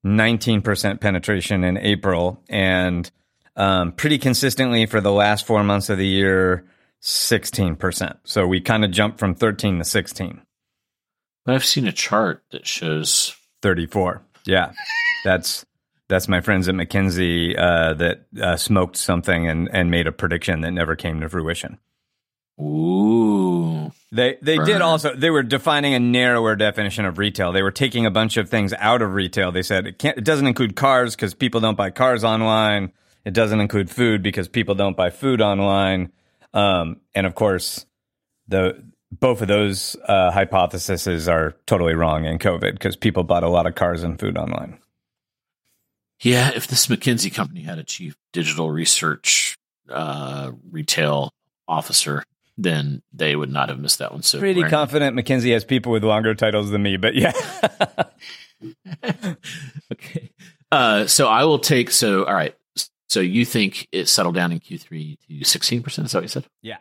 19% 0.05 1.01
penetration 1.01 1.63
in 1.63 1.77
April, 1.77 2.43
and 2.49 3.09
um, 3.55 3.91
pretty 3.93 4.19
consistently 4.19 4.85
for 4.85 5.01
the 5.01 5.11
last 5.11 5.47
four 5.47 5.63
months 5.63 5.89
of 5.89 5.97
the 5.97 6.05
year, 6.05 6.65
16%. 7.01 8.17
So 8.23 8.45
we 8.45 8.61
kind 8.61 8.85
of 8.85 8.91
jumped 8.91 9.19
from 9.19 9.33
13 9.33 9.79
to 9.79 9.83
16. 9.83 10.41
I've 11.47 11.65
seen 11.65 11.87
a 11.87 11.91
chart 11.91 12.43
that 12.51 12.67
shows 12.67 13.35
34. 13.61 14.21
Yeah. 14.45 14.71
That's 15.23 15.65
that's 16.09 16.27
my 16.27 16.41
friends 16.41 16.69
at 16.69 16.75
McKinsey 16.75 17.57
uh, 17.57 17.93
that 17.95 18.25
uh, 18.41 18.55
smoked 18.55 18.95
something 18.95 19.47
and, 19.47 19.69
and 19.73 19.91
made 19.91 20.07
a 20.07 20.11
prediction 20.11 20.61
that 20.61 20.71
never 20.71 20.95
came 20.95 21.19
to 21.19 21.29
fruition. 21.29 21.79
Ooh. 22.61 23.91
They 24.11 24.37
they 24.41 24.57
burn. 24.57 24.65
did 24.65 24.81
also 24.81 25.15
they 25.15 25.29
were 25.29 25.43
defining 25.43 25.93
a 25.93 25.99
narrower 25.99 26.55
definition 26.55 27.05
of 27.05 27.17
retail. 27.17 27.51
They 27.51 27.61
were 27.61 27.71
taking 27.71 28.05
a 28.05 28.11
bunch 28.11 28.37
of 28.37 28.49
things 28.49 28.73
out 28.73 29.01
of 29.01 29.13
retail. 29.13 29.51
They 29.51 29.63
said 29.63 29.85
it 29.85 29.99
can't 29.99 30.17
it 30.17 30.23
doesn't 30.23 30.47
include 30.47 30.75
cars 30.75 31.15
because 31.15 31.33
people 31.33 31.59
don't 31.59 31.77
buy 31.77 31.89
cars 31.89 32.23
online. 32.23 32.93
It 33.25 33.33
doesn't 33.33 33.59
include 33.59 33.89
food 33.89 34.23
because 34.23 34.47
people 34.47 34.75
don't 34.75 34.95
buy 34.95 35.09
food 35.09 35.41
online. 35.41 36.13
Um, 36.53 37.01
and 37.13 37.27
of 37.27 37.35
course, 37.35 37.85
the 38.47 38.81
both 39.11 39.41
of 39.41 39.47
those 39.47 39.95
uh, 40.07 40.31
hypotheses 40.31 41.27
are 41.27 41.55
totally 41.65 41.95
wrong 41.95 42.25
in 42.25 42.39
COVID 42.39 42.73
because 42.73 42.95
people 42.95 43.23
bought 43.23 43.43
a 43.43 43.49
lot 43.49 43.65
of 43.65 43.75
cars 43.75 44.03
and 44.03 44.19
food 44.19 44.37
online. 44.37 44.79
Yeah, 46.21 46.51
if 46.55 46.67
this 46.67 46.87
McKinsey 46.87 47.33
company 47.33 47.61
had 47.61 47.77
a 47.77 47.83
chief 47.83 48.17
digital 48.33 48.71
research 48.71 49.57
uh, 49.89 50.51
retail 50.71 51.31
officer, 51.67 52.23
then 52.57 53.01
they 53.13 53.35
would 53.35 53.51
not 53.51 53.69
have 53.69 53.79
missed 53.79 53.99
that 53.99 54.11
one. 54.11 54.23
So 54.23 54.39
pretty 54.39 54.63
confident 54.63 55.15
McKinsey 55.15 55.53
has 55.53 55.63
people 55.63 55.91
with 55.91 56.03
longer 56.03 56.33
titles 56.33 56.71
than 56.71 56.81
me, 56.81 56.97
but 56.97 57.13
yeah. 57.15 57.33
okay. 59.93 60.31
Uh, 60.71 61.05
so 61.05 61.27
I 61.27 61.43
will 61.45 61.59
take. 61.59 61.91
So 61.91 62.25
all 62.25 62.33
right. 62.33 62.55
So 63.09 63.21
you 63.21 63.45
think 63.45 63.87
it 63.91 64.09
settled 64.09 64.35
down 64.35 64.51
in 64.51 64.59
Q3 64.59 65.17
to 65.27 65.43
sixteen 65.45 65.83
percent? 65.83 66.07
Is 66.07 66.11
that 66.11 66.17
what 66.17 66.23
you 66.23 66.29
said? 66.29 66.45
Yeah. 66.61 66.77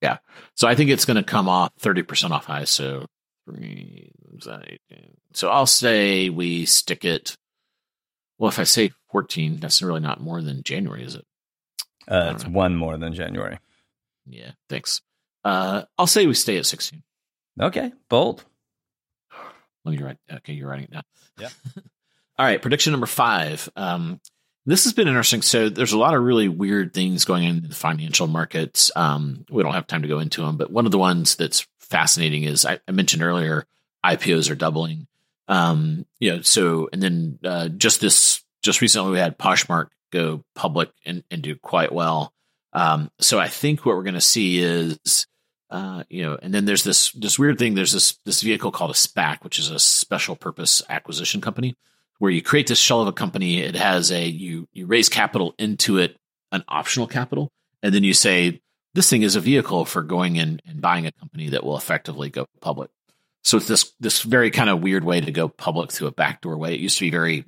Yeah. 0.00 0.18
So 0.54 0.68
I 0.68 0.74
think 0.74 0.90
it's 0.90 1.04
going 1.04 1.16
to 1.16 1.22
come 1.22 1.48
off 1.48 1.72
thirty 1.78 2.02
percent 2.02 2.32
off 2.32 2.46
high. 2.46 2.64
So 2.64 3.06
so 5.32 5.50
I'll 5.50 5.66
say 5.66 6.30
we 6.30 6.66
stick 6.66 7.04
it. 7.04 7.36
Well, 8.38 8.48
if 8.48 8.58
I 8.58 8.64
say 8.64 8.92
fourteen, 9.10 9.58
that's 9.58 9.82
really 9.82 10.00
not 10.00 10.20
more 10.20 10.42
than 10.42 10.62
January, 10.62 11.04
is 11.04 11.14
it? 11.14 11.24
Uh, 12.08 12.32
it's 12.34 12.44
know. 12.44 12.50
one 12.50 12.76
more 12.76 12.96
than 12.96 13.14
January. 13.14 13.58
Yeah, 14.26 14.52
thanks. 14.68 15.00
Uh, 15.44 15.82
I'll 15.98 16.06
say 16.06 16.26
we 16.26 16.34
stay 16.34 16.58
at 16.58 16.66
16. 16.66 17.02
Okay, 17.60 17.92
bold. 18.08 18.44
Let 19.84 19.96
me 19.96 20.02
write. 20.02 20.18
Okay, 20.30 20.52
you're 20.52 20.68
writing 20.68 20.86
it 20.86 20.90
down. 20.92 21.02
Yeah. 21.38 21.48
All 22.38 22.44
right, 22.44 22.60
prediction 22.60 22.92
number 22.92 23.06
five. 23.06 23.68
Um, 23.76 24.20
this 24.66 24.84
has 24.84 24.92
been 24.92 25.08
interesting. 25.08 25.42
So 25.42 25.68
there's 25.68 25.92
a 25.92 25.98
lot 25.98 26.14
of 26.14 26.22
really 26.22 26.48
weird 26.48 26.92
things 26.92 27.24
going 27.24 27.46
on 27.46 27.58
in 27.58 27.68
the 27.68 27.74
financial 27.74 28.26
markets. 28.26 28.90
Um, 28.96 29.46
we 29.48 29.62
don't 29.62 29.74
have 29.74 29.86
time 29.86 30.02
to 30.02 30.08
go 30.08 30.18
into 30.18 30.42
them, 30.42 30.56
but 30.56 30.70
one 30.70 30.86
of 30.86 30.92
the 30.92 30.98
ones 30.98 31.36
that's 31.36 31.66
fascinating 31.78 32.42
is 32.42 32.66
I, 32.66 32.80
I 32.86 32.90
mentioned 32.90 33.22
earlier 33.22 33.64
IPOs 34.04 34.50
are 34.50 34.56
doubling. 34.56 35.06
Um, 35.48 36.04
you 36.18 36.34
know, 36.34 36.42
so 36.42 36.88
and 36.92 37.00
then 37.00 37.38
uh, 37.44 37.68
just 37.68 38.00
this 38.00 38.42
just 38.62 38.80
recently 38.80 39.12
we 39.12 39.18
had 39.18 39.38
Poshmark 39.38 39.88
go 40.12 40.42
public 40.54 40.90
and, 41.04 41.22
and 41.30 41.42
do 41.42 41.54
quite 41.54 41.92
well. 41.92 42.32
Um, 42.72 43.10
so 43.20 43.38
I 43.38 43.48
think 43.48 43.86
what 43.86 43.96
we're 43.96 44.02
going 44.02 44.14
to 44.14 44.20
see 44.20 44.58
is, 44.58 45.26
uh, 45.70 46.02
you 46.08 46.22
know, 46.22 46.38
and 46.42 46.52
then 46.52 46.64
there's 46.64 46.82
this 46.82 47.12
this 47.12 47.38
weird 47.38 47.58
thing. 47.58 47.74
There's 47.74 47.92
this 47.92 48.18
this 48.24 48.42
vehicle 48.42 48.72
called 48.72 48.90
a 48.90 48.94
SPAC, 48.94 49.44
which 49.44 49.60
is 49.60 49.70
a 49.70 49.78
special 49.78 50.34
purpose 50.34 50.82
acquisition 50.88 51.40
company, 51.40 51.76
where 52.18 52.30
you 52.30 52.42
create 52.42 52.66
this 52.66 52.78
shell 52.78 53.02
of 53.02 53.08
a 53.08 53.12
company. 53.12 53.60
It 53.60 53.76
has 53.76 54.10
a 54.10 54.26
you 54.26 54.68
you 54.72 54.86
raise 54.86 55.08
capital 55.08 55.54
into 55.58 55.98
it, 55.98 56.16
an 56.52 56.64
optional 56.68 57.06
capital, 57.06 57.50
and 57.82 57.94
then 57.94 58.04
you 58.04 58.14
say 58.14 58.60
this 58.94 59.10
thing 59.10 59.22
is 59.22 59.36
a 59.36 59.40
vehicle 59.40 59.84
for 59.84 60.02
going 60.02 60.36
in 60.36 60.60
and 60.66 60.80
buying 60.80 61.06
a 61.06 61.12
company 61.12 61.50
that 61.50 61.64
will 61.64 61.76
effectively 61.76 62.30
go 62.30 62.46
public. 62.60 62.90
So 63.44 63.58
it's 63.58 63.68
this 63.68 63.92
this 64.00 64.22
very 64.22 64.50
kind 64.50 64.70
of 64.70 64.82
weird 64.82 65.04
way 65.04 65.20
to 65.20 65.32
go 65.32 65.48
public 65.48 65.92
through 65.92 66.08
a 66.08 66.12
backdoor 66.12 66.56
way. 66.56 66.74
It 66.74 66.80
used 66.80 66.98
to 66.98 67.04
be 67.04 67.10
very 67.10 67.44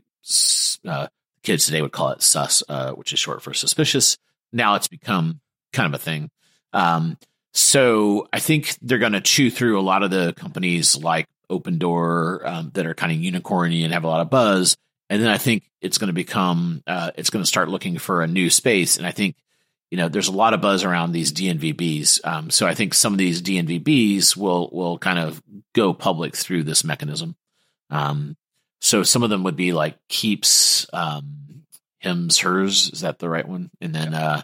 uh, 0.86 1.08
kids 1.42 1.66
today 1.66 1.82
would 1.82 1.92
call 1.92 2.10
it 2.10 2.22
sus, 2.22 2.62
uh, 2.68 2.92
which 2.92 3.12
is 3.12 3.18
short 3.18 3.42
for 3.42 3.54
suspicious 3.54 4.18
now 4.52 4.74
it's 4.74 4.88
become 4.88 5.40
kind 5.72 5.92
of 5.92 6.00
a 6.00 6.02
thing. 6.02 6.30
Um, 6.72 7.18
so 7.52 8.28
I 8.32 8.40
think 8.40 8.76
they're 8.82 8.98
going 8.98 9.12
to 9.12 9.20
chew 9.20 9.50
through 9.50 9.78
a 9.78 9.82
lot 9.82 10.02
of 10.02 10.10
the 10.10 10.32
companies 10.34 10.96
like 10.96 11.26
Opendoor 11.51 12.46
um, 12.46 12.70
that 12.74 12.86
are 12.86 12.94
kind 12.94 13.12
of 13.12 13.18
unicorny 13.18 13.84
and 13.84 13.92
have 13.92 14.05
a 14.05 14.09
lot 14.09 14.20
of 14.20 14.30
buzz. 14.30 14.76
And 15.11 15.22
then 15.22 15.30
I 15.30 15.38
think 15.38 15.64
it's 15.80 15.99
going 15.99 16.09
to 16.09 16.14
become, 16.14 16.82
uh, 16.86 17.12
it's 17.16 17.30
going 17.30 17.42
to 17.42 17.49
start 17.49 17.68
looking 17.68 17.99
for 17.99 18.22
a 18.22 18.26
new 18.26 18.51
space. 18.51 18.99
And 18.99 19.07
I 19.07 19.11
think, 19.11 19.36
you 19.90 19.96
know, 19.96 20.09
there's 20.09 20.28
a 20.28 20.32
lot 20.32 20.53
of 20.53 20.61
buzz 20.61 20.84
around 20.84 21.12
these 21.12 21.32
DNVBs. 21.32 22.26
Um, 22.26 22.51
so 22.51 22.66
I 22.66 22.74
think 22.74 22.92
some 22.92 23.14
of 23.14 23.18
these 23.18 23.40
DNVBs 23.40 24.36
will 24.36 24.68
will 24.70 24.99
kind 24.99 25.18
of 25.18 25.42
go 25.74 25.94
public 25.94 26.36
through 26.36 26.64
this 26.64 26.84
mechanism. 26.84 27.36
Um, 27.88 28.36
so 28.80 29.03
some 29.03 29.22
of 29.22 29.30
them 29.30 29.44
would 29.44 29.57
be 29.57 29.72
like 29.72 29.96
Keeps, 30.09 30.86
um, 30.92 31.64
Hims, 32.01 32.38
hers. 32.38 32.90
Is 32.92 33.01
that 33.01 33.18
the 33.18 33.28
right 33.28 33.49
one? 33.49 33.70
And 33.80 33.94
then 33.94 34.14
uh, 34.14 34.42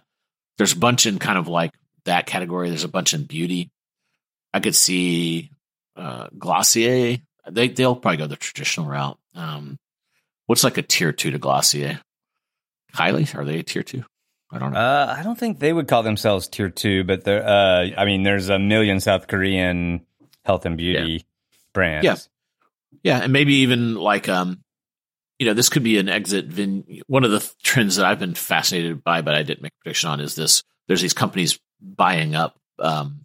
there's 0.56 0.72
a 0.72 0.78
bunch 0.78 1.06
in 1.06 1.18
kind 1.18 1.38
of 1.38 1.46
like 1.46 1.72
that 2.04 2.26
category. 2.26 2.68
There's 2.68 2.84
a 2.84 2.88
bunch 2.88 3.14
in 3.14 3.24
beauty. 3.24 3.70
I 4.52 4.60
could 4.60 4.74
see 4.74 5.50
uh, 5.96 6.28
Glossier. 6.36 7.18
They 7.50 7.68
they'll 7.68 7.96
probably 7.96 8.18
go 8.18 8.26
the 8.26 8.36
traditional 8.36 8.86
route. 8.86 9.18
Um, 9.34 9.78
what's 10.46 10.64
like 10.64 10.78
a 10.78 10.82
tier 10.82 11.12
two 11.12 11.30
to 11.30 11.38
Glossier? 11.38 12.00
Kylie, 12.94 13.34
are 13.34 13.44
they 13.44 13.58
a 13.58 13.62
tier 13.62 13.82
two? 13.82 14.04
I 14.50 14.58
don't 14.58 14.72
know. 14.72 14.78
Uh, 14.78 15.16
I 15.18 15.22
don't 15.22 15.38
think 15.38 15.58
they 15.58 15.72
would 15.72 15.88
call 15.88 16.02
themselves 16.02 16.48
tier 16.48 16.70
two, 16.70 17.04
but 17.04 17.24
there. 17.24 17.46
Uh, 17.46 17.90
I 17.96 18.04
mean, 18.04 18.22
there's 18.22 18.48
a 18.48 18.58
million 18.58 19.00
South 19.00 19.26
Korean 19.26 20.06
health 20.44 20.64
and 20.64 20.76
beauty 20.76 21.12
yeah. 21.12 21.18
brands. 21.72 22.04
Yeah, 22.04 22.16
yeah, 23.02 23.22
and 23.24 23.32
maybe 23.32 23.54
even 23.56 23.96
like 23.96 24.28
um, 24.28 24.60
you 25.38 25.46
know, 25.46 25.54
this 25.54 25.68
could 25.68 25.82
be 25.82 25.98
an 25.98 26.08
exit. 26.08 26.46
Vin- 26.46 27.02
one 27.06 27.24
of 27.24 27.32
the 27.32 27.52
trends 27.62 27.96
that 27.96 28.06
I've 28.06 28.20
been 28.20 28.34
fascinated 28.34 29.02
by, 29.02 29.22
but 29.22 29.34
I 29.34 29.42
didn't 29.42 29.62
make 29.62 29.72
a 29.72 29.82
prediction 29.82 30.10
on, 30.10 30.20
is 30.20 30.36
this: 30.36 30.62
there's 30.86 31.02
these 31.02 31.14
companies 31.14 31.58
buying 31.80 32.34
up 32.34 32.56
um, 32.78 33.23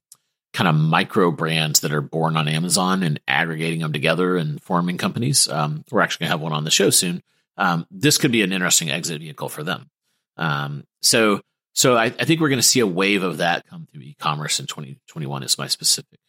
kind 0.54 0.68
of 0.68 0.76
micro 0.76 1.32
brands 1.32 1.82
that 1.82 1.94
are 1.94 2.02
born 2.02 2.36
on 2.36 2.48
Amazon 2.48 3.04
and 3.04 3.20
aggregating 3.28 3.82
them 3.82 3.94
together 3.94 4.36
and 4.36 4.62
forming 4.62 4.98
companies. 4.98 5.48
Um, 5.48 5.84
we're 5.92 6.02
actually 6.02 6.26
going 6.26 6.30
to 6.30 6.38
have 6.38 6.42
one 6.42 6.54
on 6.54 6.64
the 6.64 6.72
show 6.72 6.90
soon. 6.90 7.22
Um, 7.58 7.86
this 7.92 8.18
could 8.18 8.32
be 8.32 8.42
an 8.42 8.52
interesting 8.52 8.90
exit 8.90 9.22
vehicle 9.22 9.50
for 9.50 9.64
them. 9.64 9.90
Um, 10.38 10.86
so, 11.02 11.42
so 11.74 11.96
I, 11.98 12.06
I 12.06 12.10
think 12.10 12.42
we're 12.42 12.50
going 12.50 12.60
to 12.60 12.64
see 12.64 12.80
a 12.80 12.88
wave 12.88 13.24
of 13.24 13.38
that 13.38 13.68
come 13.68 13.88
through 13.92 14.02
e-commerce 14.02 14.60
in 14.60 14.66
2021. 14.66 15.44
Is 15.44 15.58
my 15.58 15.68
specific 15.68 16.20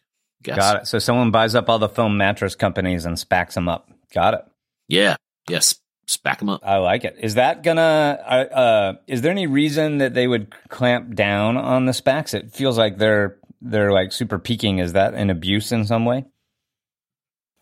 Guess. 0.43 0.57
Got 0.57 0.81
it. 0.81 0.87
So 0.87 0.99
someone 0.99 1.31
buys 1.31 1.55
up 1.55 1.69
all 1.69 1.79
the 1.79 1.89
foam 1.89 2.17
mattress 2.17 2.55
companies 2.55 3.05
and 3.05 3.15
SPACs 3.15 3.53
them 3.53 3.69
up. 3.69 3.89
Got 4.13 4.33
it. 4.33 4.45
Yeah. 4.87 5.15
Yes. 5.47 5.75
SPAC 6.07 6.39
them 6.39 6.49
up. 6.49 6.61
I 6.65 6.77
like 6.77 7.05
it. 7.05 7.17
Is 7.19 7.35
that 7.35 7.63
gonna? 7.63 8.19
Uh, 8.25 8.55
uh, 8.55 8.93
is 9.07 9.21
there 9.21 9.31
any 9.31 9.47
reason 9.47 9.99
that 9.99 10.13
they 10.13 10.27
would 10.27 10.53
clamp 10.67 11.15
down 11.15 11.57
on 11.57 11.85
the 11.85 11.91
SPACs? 11.91 12.33
It 12.33 12.51
feels 12.51 12.77
like 12.77 12.97
they're 12.97 13.37
they're 13.61 13.91
like 13.91 14.11
super 14.11 14.39
peaking. 14.39 14.79
Is 14.79 14.93
that 14.93 15.13
an 15.13 15.29
abuse 15.29 15.71
in 15.71 15.85
some 15.85 16.05
way? 16.05 16.25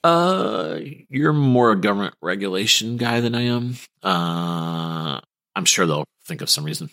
Uh, 0.03 0.79
you're 1.09 1.33
more 1.33 1.71
a 1.71 1.75
government 1.75 2.15
regulation 2.21 2.97
guy 2.97 3.19
than 3.19 3.35
I 3.35 3.41
am. 3.41 3.75
Uh, 4.01 5.19
I'm 5.55 5.65
sure 5.65 5.85
they'll 5.85 6.05
think 6.25 6.41
of 6.41 6.49
some 6.49 6.63
reason. 6.63 6.89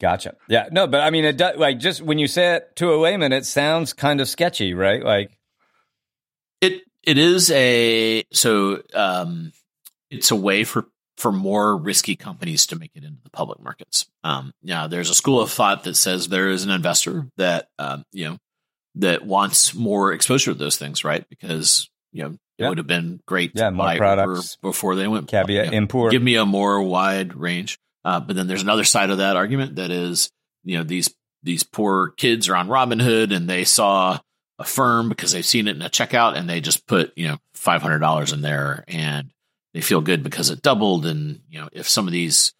Gotcha. 0.00 0.34
Yeah. 0.48 0.68
No, 0.72 0.86
but 0.86 1.02
I 1.02 1.10
mean, 1.10 1.24
it 1.24 1.36
does, 1.36 1.56
like 1.56 1.78
just 1.78 2.02
when 2.02 2.18
you 2.18 2.26
say 2.26 2.56
it 2.56 2.76
to 2.76 2.92
a 2.92 2.96
layman, 2.96 3.32
it 3.32 3.46
sounds 3.46 3.92
kind 3.92 4.20
of 4.20 4.28
sketchy, 4.28 4.74
right? 4.74 5.02
Like 5.02 5.38
it. 6.60 6.82
It 7.06 7.18
is 7.18 7.50
a 7.50 8.24
so 8.32 8.82
um, 8.94 9.52
it's 10.10 10.30
a 10.30 10.36
way 10.36 10.64
for 10.64 10.86
for 11.16 11.30
more 11.32 11.76
risky 11.76 12.16
companies 12.16 12.66
to 12.66 12.76
make 12.76 12.90
it 12.94 13.04
into 13.04 13.20
the 13.22 13.30
public 13.30 13.60
markets. 13.62 14.06
Um, 14.24 14.52
yeah, 14.62 14.86
there's 14.88 15.10
a 15.10 15.14
school 15.14 15.40
of 15.40 15.50
thought 15.50 15.84
that 15.84 15.96
says 15.96 16.28
there 16.28 16.48
is 16.50 16.64
an 16.64 16.70
investor 16.70 17.28
that 17.36 17.68
um, 17.78 18.04
you 18.12 18.24
know 18.30 18.38
that 18.96 19.24
wants 19.24 19.74
more 19.74 20.12
exposure 20.12 20.52
to 20.52 20.58
those 20.58 20.76
things, 20.76 21.04
right? 21.04 21.24
Because 21.28 21.88
you 22.12 22.22
know 22.22 22.30
it 22.30 22.38
Yeah. 22.58 22.68
would 22.68 22.78
have 22.78 22.86
been 22.86 23.20
great 23.26 23.52
Yeah, 23.54 23.70
to 23.70 23.76
buy 23.76 23.96
products. 23.98 24.56
Before 24.62 24.94
they 24.96 25.08
went 25.08 25.28
caveat 25.28 25.66
yeah. 25.72 25.78
import. 25.78 26.12
Give 26.12 26.22
me 26.22 26.36
a 26.36 26.46
more 26.46 26.80
wide 26.82 27.34
range. 27.34 27.78
Uh, 28.04 28.20
but 28.20 28.36
then 28.36 28.46
there's 28.46 28.62
another 28.62 28.84
side 28.84 29.10
of 29.10 29.18
that 29.18 29.36
argument 29.36 29.76
that 29.76 29.90
is, 29.90 30.30
you 30.62 30.76
know, 30.78 30.84
these 30.84 31.12
these 31.42 31.62
poor 31.62 32.10
kids 32.16 32.48
are 32.48 32.56
on 32.56 32.68
Robinhood 32.68 33.34
and 33.34 33.48
they 33.48 33.64
saw 33.64 34.18
Affirm 34.58 35.08
because 35.08 35.32
they've 35.32 35.44
seen 35.44 35.66
it 35.68 35.74
in 35.74 35.82
a 35.82 35.90
checkout 35.90 36.36
and 36.36 36.48
they 36.48 36.60
just 36.60 36.86
put 36.86 37.12
you 37.16 37.26
know 37.28 37.38
five 37.54 37.82
hundred 37.82 37.98
dollars 37.98 38.32
in 38.32 38.40
there 38.40 38.84
and 38.88 39.30
they 39.74 39.80
feel 39.80 40.00
good 40.00 40.22
because 40.22 40.50
it 40.50 40.62
doubled. 40.62 41.04
And 41.04 41.40
you 41.50 41.60
know, 41.60 41.68
if 41.72 41.88
some 41.88 42.06
of 42.06 42.12
these 42.12 42.52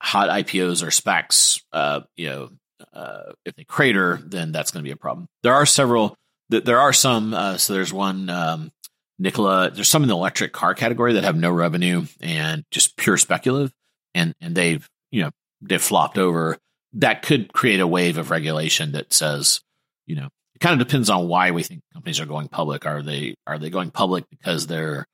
hot 0.00 0.28
IPOs 0.28 0.82
or 0.82 0.86
SPACs, 0.90 1.62
uh, 1.72 2.00
you 2.16 2.28
know, 2.30 2.50
uh, 2.92 3.32
if 3.44 3.54
they 3.56 3.64
crater, 3.64 4.20
then 4.24 4.52
that's 4.52 4.70
going 4.70 4.82
to 4.82 4.88
be 4.88 4.92
a 4.92 4.96
problem. 4.96 5.26
There 5.42 5.54
are 5.54 5.66
several. 5.66 6.16
th- 6.50 6.64
There 6.64 6.80
are 6.80 6.92
some. 6.92 7.34
Uh, 7.34 7.56
so 7.58 7.72
there's 7.74 7.92
one. 7.92 8.30
Um, 8.30 8.70
Nikola, 9.18 9.70
there's 9.70 9.88
some 9.88 10.02
in 10.02 10.08
the 10.08 10.14
electric 10.14 10.52
car 10.52 10.74
category 10.74 11.14
that 11.14 11.24
have 11.24 11.36
no 11.36 11.50
revenue 11.50 12.04
and 12.20 12.64
just 12.70 12.96
pure 12.96 13.16
speculative, 13.16 13.72
and 14.14 14.34
and 14.40 14.54
they've 14.54 14.86
you 15.10 15.22
know 15.22 15.30
they've 15.62 15.80
flopped 15.82 16.18
over. 16.18 16.58
That 16.92 17.22
could 17.22 17.52
create 17.52 17.80
a 17.80 17.86
wave 17.86 18.16
of 18.18 18.30
regulation 18.30 18.92
that 18.92 19.12
says, 19.12 19.60
you 20.06 20.16
know, 20.16 20.28
it 20.54 20.60
kind 20.60 20.78
of 20.80 20.86
depends 20.86 21.08
on 21.10 21.28
why 21.28 21.50
we 21.50 21.62
think 21.62 21.80
companies 21.94 22.20
are 22.20 22.26
going 22.26 22.48
public. 22.48 22.84
Are 22.86 23.02
they 23.02 23.34
are 23.46 23.58
they 23.58 23.70
going 23.70 23.90
public 23.90 24.24
because 24.30 24.66
they're 24.66 25.06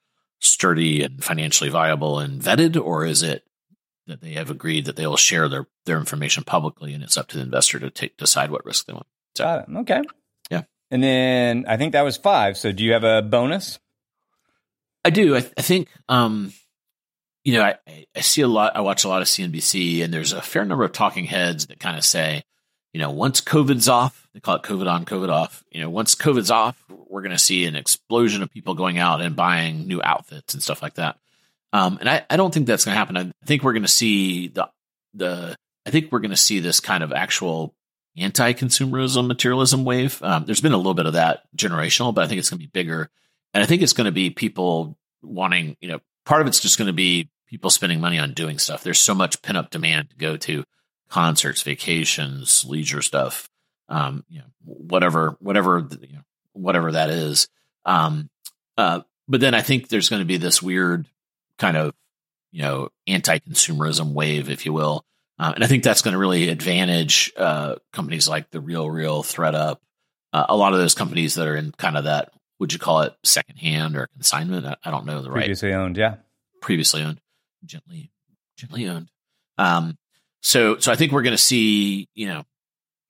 sturdy 0.43 1.03
and 1.03 1.23
financially 1.23 1.71
viable 1.71 2.19
and 2.19 2.43
vetted, 2.43 2.81
or 2.83 3.07
is 3.07 3.23
it 3.23 3.45
that 4.07 4.21
they 4.21 4.33
have 4.33 4.51
agreed 4.51 4.85
that 4.87 4.97
they 4.97 5.07
will 5.07 5.17
share 5.17 5.49
their 5.49 5.67
their 5.87 5.99
information 5.99 6.43
publicly 6.45 6.93
and 6.93 7.03
it's 7.05 7.17
up 7.17 7.29
to 7.29 7.37
the 7.37 7.43
investor 7.43 7.79
to 7.79 7.89
take 7.91 8.17
decide 8.17 8.51
what 8.51 8.65
risk 8.67 8.87
they 8.87 8.93
want? 8.93 9.07
So 9.37 9.45
Got 9.45 9.69
it. 9.69 9.77
Okay. 9.79 10.03
Yeah. 10.51 10.63
And 10.91 11.03
then 11.03 11.65
I 11.69 11.77
think 11.77 11.93
that 11.93 12.03
was 12.03 12.17
five. 12.17 12.57
So 12.59 12.73
do 12.73 12.85
you 12.85 12.93
have 12.93 13.05
a 13.05 13.23
bonus? 13.23 13.79
I 15.05 15.11
do. 15.11 15.35
I, 15.35 15.39
I 15.39 15.63
think, 15.63 15.89
um, 16.09 16.53
you 17.45 17.55
know, 17.55 17.63
I- 17.63 18.07
I 18.15 18.21
see 18.21 18.43
a 18.43 18.49
lot. 18.49 18.77
I 18.77 18.81
watch 18.83 19.05
a 19.05 19.09
lot 19.09 19.23
of 19.23 19.29
CNBC, 19.29 20.05
and 20.05 20.13
there's 20.15 20.33
a 20.33 20.43
fair 20.43 20.65
number 20.65 20.85
of 20.85 20.93
talking 20.93 21.25
heads 21.25 21.67
that 21.69 21.81
kind 21.81 21.97
of 21.97 22.05
say, 22.05 22.43
you 22.93 23.01
know, 23.01 23.11
once 23.11 23.41
COVID's 23.41 23.89
off, 23.89 24.29
they 24.35 24.41
call 24.41 24.57
it 24.57 24.63
COVID 24.63 24.91
on, 24.91 25.05
COVID 25.05 25.31
off. 25.31 25.65
You 25.71 25.81
know, 25.81 25.91
once 25.91 26.15
COVID's 26.15 26.51
off, 26.51 26.83
we're 27.09 27.23
going 27.23 27.33
to 27.33 27.39
see 27.39 27.65
an 27.65 27.77
explosion 27.77 28.43
of 28.43 28.51
people 28.51 28.75
going 28.75 28.99
out 28.99 29.21
and 29.21 29.37
buying 29.37 29.87
new 29.87 30.01
outfits 30.03 30.55
and 30.55 30.63
stuff 30.63 30.83
like 30.83 30.95
that. 30.95 31.19
Um, 31.73 31.99
and 32.01 32.09
I, 32.09 32.25
I 32.29 32.37
don't 32.37 32.53
think 32.53 32.67
that's 32.67 32.85
going 32.85 32.95
to 32.95 32.99
happen. 32.99 33.17
I 33.17 33.47
think 33.47 33.63
we're 33.63 33.73
going 33.73 33.83
to 33.83 33.89
see 33.89 34.49
the 34.49 34.69
the. 35.15 35.57
I 35.85 35.91
think 35.91 36.13
we're 36.13 36.21
going 36.21 36.31
to 36.31 36.37
see 36.37 36.61
this 36.61 36.81
kind 36.81 37.03
of 37.03 37.13
actual 37.13 37.75
anti-consumerism 38.17 39.27
materialism 39.27 39.85
wave. 39.85 40.23
Um, 40.23 40.45
there's 40.45 40.61
been 40.61 40.73
a 40.73 40.77
little 40.77 40.95
bit 40.95 41.07
of 41.07 41.15
that 41.15 41.43
generational, 41.57 42.15
but 42.15 42.25
I 42.25 42.29
think 42.29 42.39
it's 42.39 42.51
going 42.51 42.61
to 42.61 42.67
be 42.67 42.71
bigger. 42.71 43.09
And 43.53 43.63
I 43.63 43.67
think 43.67 43.83
it's 43.83 43.95
going 43.95 44.05
to 44.05 44.13
be 44.13 44.31
people 44.31 44.97
wanting, 45.23 45.77
you 45.81 45.89
know, 45.89 46.01
part 46.25 46.41
of 46.41 46.47
it's 46.47 46.61
just 46.61 46.79
going 46.79 46.87
to 46.87 46.93
be 46.93 47.31
people 47.49 47.71
spending 47.71 48.01
money 48.01 48.19
on 48.19 48.33
doing 48.33 48.59
stuff. 48.59 48.85
There's 48.85 49.01
so 49.01 49.15
much 49.15 49.43
pent 49.43 49.59
up 49.59 49.71
demand 49.71 50.11
to 50.11 50.17
go 50.17 50.37
to 50.37 50.65
concerts, 51.13 51.61
vacations, 51.61 52.65
leisure 52.65 53.03
stuff, 53.03 53.51
um, 53.91 54.25
you 54.31 54.39
know, 54.39 54.47
whatever, 54.65 55.37
whatever, 55.41 55.87
you 56.01 56.15
know, 56.15 56.23
whatever 56.55 56.93
that 56.93 57.11
is. 57.11 57.49
Um, 57.85 58.31
uh, 58.79 59.01
but 59.29 59.43
then 59.43 59.55
I 59.55 59.61
think 59.61 59.89
there's 59.89 60.09
going 60.09 60.23
to 60.23 60.27
be 60.27 60.39
this 60.39 60.63
weird 60.63 61.07
kind 61.59 61.77
of, 61.77 61.93
you 62.51 62.63
know, 62.63 62.89
anti-consumerism 63.07 64.15
wave, 64.15 64.49
if 64.49 64.65
you 64.65 64.73
will. 64.73 65.05
Uh, 65.39 65.53
and 65.55 65.63
I 65.63 65.67
think 65.67 65.83
that's 65.83 66.01
going 66.01 66.13
to 66.13 66.19
really 66.19 66.49
advantage 66.49 67.31
uh, 67.37 67.77
companies 67.93 68.27
like 68.27 68.51
the 68.51 68.61
Real 68.61 68.91
Real, 68.91 69.23
ThredUp, 69.23 69.77
uh, 70.33 70.47
a 70.49 70.57
lot 70.57 70.73
of 70.73 70.79
those 70.79 70.95
companies 70.95 71.35
that 71.35 71.47
are 71.47 71.57
in 71.57 71.73
kind 71.73 71.99
of 71.99 72.05
that 72.05 72.33
would 72.59 72.73
you 72.73 72.79
call 72.79 73.03
it 73.03 73.13
secondhand 73.23 73.97
or 73.97 74.07
consignment? 74.07 74.65
I, 74.65 74.77
I 74.83 74.91
don't 74.91 75.05
know 75.05 75.21
the 75.21 75.31
right 75.31 75.41
Previously 75.41 75.75
owned. 75.75 75.99
Yeah. 75.99 76.17
previously 76.63 77.03
owned, 77.03 77.21
gently, 77.65 78.11
gently 78.57 78.89
owned. 78.89 79.11
Um, 79.59 79.99
so, 80.43 80.79
so 80.79 80.93
I 80.93 80.97
think 80.97 81.13
we're 81.13 81.23
going 81.23 81.37
to 81.37 81.39
see, 81.39 82.09
you 82.15 82.27
know, 82.27 82.45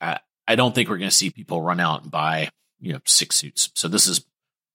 I, 0.01 0.21
I 0.47 0.55
don't 0.55 0.75
think 0.75 0.89
we're 0.89 0.99
going 0.99 1.11
to 1.11 1.17
see 1.17 1.31
people 1.31 1.63
run 1.63 1.81
out 1.81 2.03
and 2.03 2.11
buy, 2.11 2.51
you 2.79 2.93
know, 2.93 3.01
six 3.07 3.37
suits. 3.37 3.71
So 3.75 3.89
this 3.89 4.07
is 4.07 4.25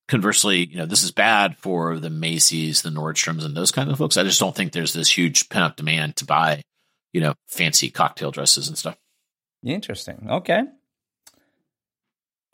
conversely, 0.07 0.65
you 0.65 0.77
know, 0.77 0.85
this 0.85 1.03
is 1.03 1.11
bad 1.11 1.57
for 1.57 1.99
the 1.99 2.09
Macy's, 2.09 2.81
the 2.81 2.89
Nordstroms, 2.89 3.45
and 3.45 3.55
those 3.55 3.71
kind 3.71 3.91
of 3.91 3.97
folks. 3.97 4.17
I 4.17 4.23
just 4.23 4.39
don't 4.39 4.55
think 4.55 4.71
there's 4.71 4.93
this 4.93 5.15
huge 5.15 5.49
pent 5.49 5.65
up 5.65 5.75
demand 5.75 6.15
to 6.17 6.25
buy, 6.25 6.63
you 7.13 7.21
know, 7.21 7.35
fancy 7.47 7.91
cocktail 7.91 8.31
dresses 8.31 8.67
and 8.67 8.77
stuff. 8.77 8.97
Interesting. 9.63 10.27
Okay. 10.29 10.63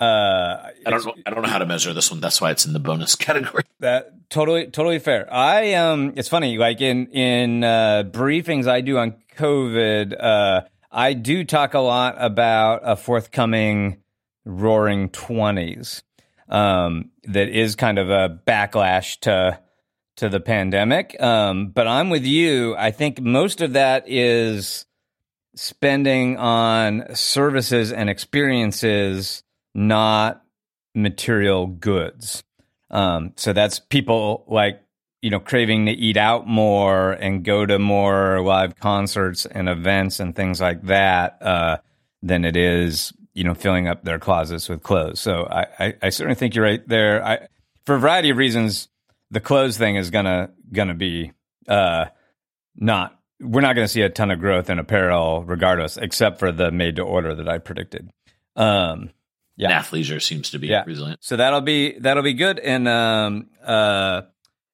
Uh, 0.04 0.72
I 0.86 0.90
don't 0.90 1.06
know. 1.06 1.14
I 1.26 1.30
don't 1.30 1.44
know 1.44 1.50
how 1.50 1.60
to 1.60 1.66
measure 1.66 1.94
this 1.94 2.12
one. 2.12 2.20
That's 2.20 2.42
why 2.42 2.52
it's 2.52 2.66
in 2.66 2.74
the 2.74 2.80
bonus 2.80 3.16
category. 3.28 3.64
That 3.80 4.30
totally, 4.30 4.66
totally 4.68 5.00
fair. 5.00 5.32
I 5.32 5.74
um, 5.76 6.14
it's 6.16 6.30
funny. 6.30 6.58
Like 6.58 6.82
in 6.82 7.08
in 7.08 7.64
uh, 7.64 8.04
briefings 8.06 8.68
I 8.68 8.82
do 8.82 8.98
on 8.98 9.16
COVID, 9.38 10.16
uh, 10.20 10.62
I 10.92 11.14
do 11.14 11.44
talk 11.44 11.74
a 11.74 11.80
lot 11.80 12.16
about 12.18 12.82
a 12.84 12.96
forthcoming 12.96 13.98
Roaring 14.46 15.10
Twenties. 15.10 16.04
Um, 16.50 17.12
that 17.24 17.50
is 17.50 17.76
kind 17.76 17.98
of 17.98 18.10
a 18.10 18.40
backlash 18.46 19.20
to 19.22 19.60
to 20.18 20.30
the 20.30 20.40
pandemic. 20.40 21.20
Um, 21.22 21.70
but 21.70 21.88
I'm 21.88 22.10
with 22.10 22.26
you. 22.26 22.76
I 22.76 22.92
think 22.92 23.22
most 23.22 23.62
of 23.62 23.74
that 23.74 24.04
is 24.08 24.86
spending 25.56 26.38
on 26.38 27.16
services 27.16 27.92
and 27.92 28.10
experiences, 28.10 29.44
not 29.74 30.44
material 30.96 31.68
goods. 31.68 32.44
Um, 32.90 33.34
so 33.38 33.54
that's 33.54 33.80
people 33.80 34.46
like, 34.48 34.82
you 35.22 35.30
know, 35.30 35.40
craving 35.40 35.86
to 35.86 35.92
eat 35.92 36.18
out 36.18 36.46
more 36.48 37.14
and 37.14 37.44
go 37.44 37.66
to 37.66 37.80
more 37.80 38.42
live 38.42 38.76
concerts 38.76 39.46
and 39.46 39.70
events 39.70 40.20
and 40.20 40.36
things 40.36 40.60
like 40.62 40.84
that, 40.84 41.42
uh, 41.42 41.78
than 42.22 42.46
it 42.46 42.56
is, 42.56 43.14
you 43.34 43.44
know, 43.44 43.54
filling 43.54 43.88
up 43.88 44.04
their 44.04 44.20
closets 44.20 44.70
with 44.70 44.84
clothes. 44.84 45.20
So 45.20 45.48
I, 45.50 45.66
I, 45.80 45.94
I 46.04 46.10
certainly 46.10 46.36
think 46.36 46.56
you're 46.56 46.66
right 46.66 46.88
there. 46.88 47.26
I, 47.26 47.48
for 47.86 47.96
a 47.96 48.00
variety 48.00 48.30
of 48.30 48.38
reasons, 48.38 48.90
the 49.32 49.40
clothes 49.40 49.78
thing 49.78 49.96
is 49.96 50.12
gonna, 50.12 50.52
gonna 50.72 50.94
be, 50.94 51.32
uh, 51.68 52.06
not, 52.76 53.18
we're 53.42 53.62
not 53.62 53.76
gonna 53.76 53.88
see 53.88 54.02
a 54.02 54.10
ton 54.10 54.30
of 54.30 54.40
growth 54.40 54.70
in 54.70 54.78
apparel 54.78 55.44
regardless, 55.44 55.98
except 55.98 56.38
for 56.38 56.52
the 56.52 56.70
made 56.70 56.98
to 56.98 57.02
order 57.02 57.34
that 57.34 57.50
I 57.50 57.58
predicted. 57.58 58.12
Um, 58.56 59.10
yeah. 59.56 59.70
And 59.70 59.86
athleisure 59.86 60.22
seems 60.22 60.50
to 60.52 60.60
be 60.60 60.68
Yeah. 60.68 60.84
resilient. 60.86 61.20
So 61.24 61.36
that'll 61.36 61.62
be 61.62 61.98
that'll 62.00 62.24
be 62.24 62.34
good, 62.34 62.60
and 62.60 62.88
um, 62.88 63.50
uh, 63.64 64.22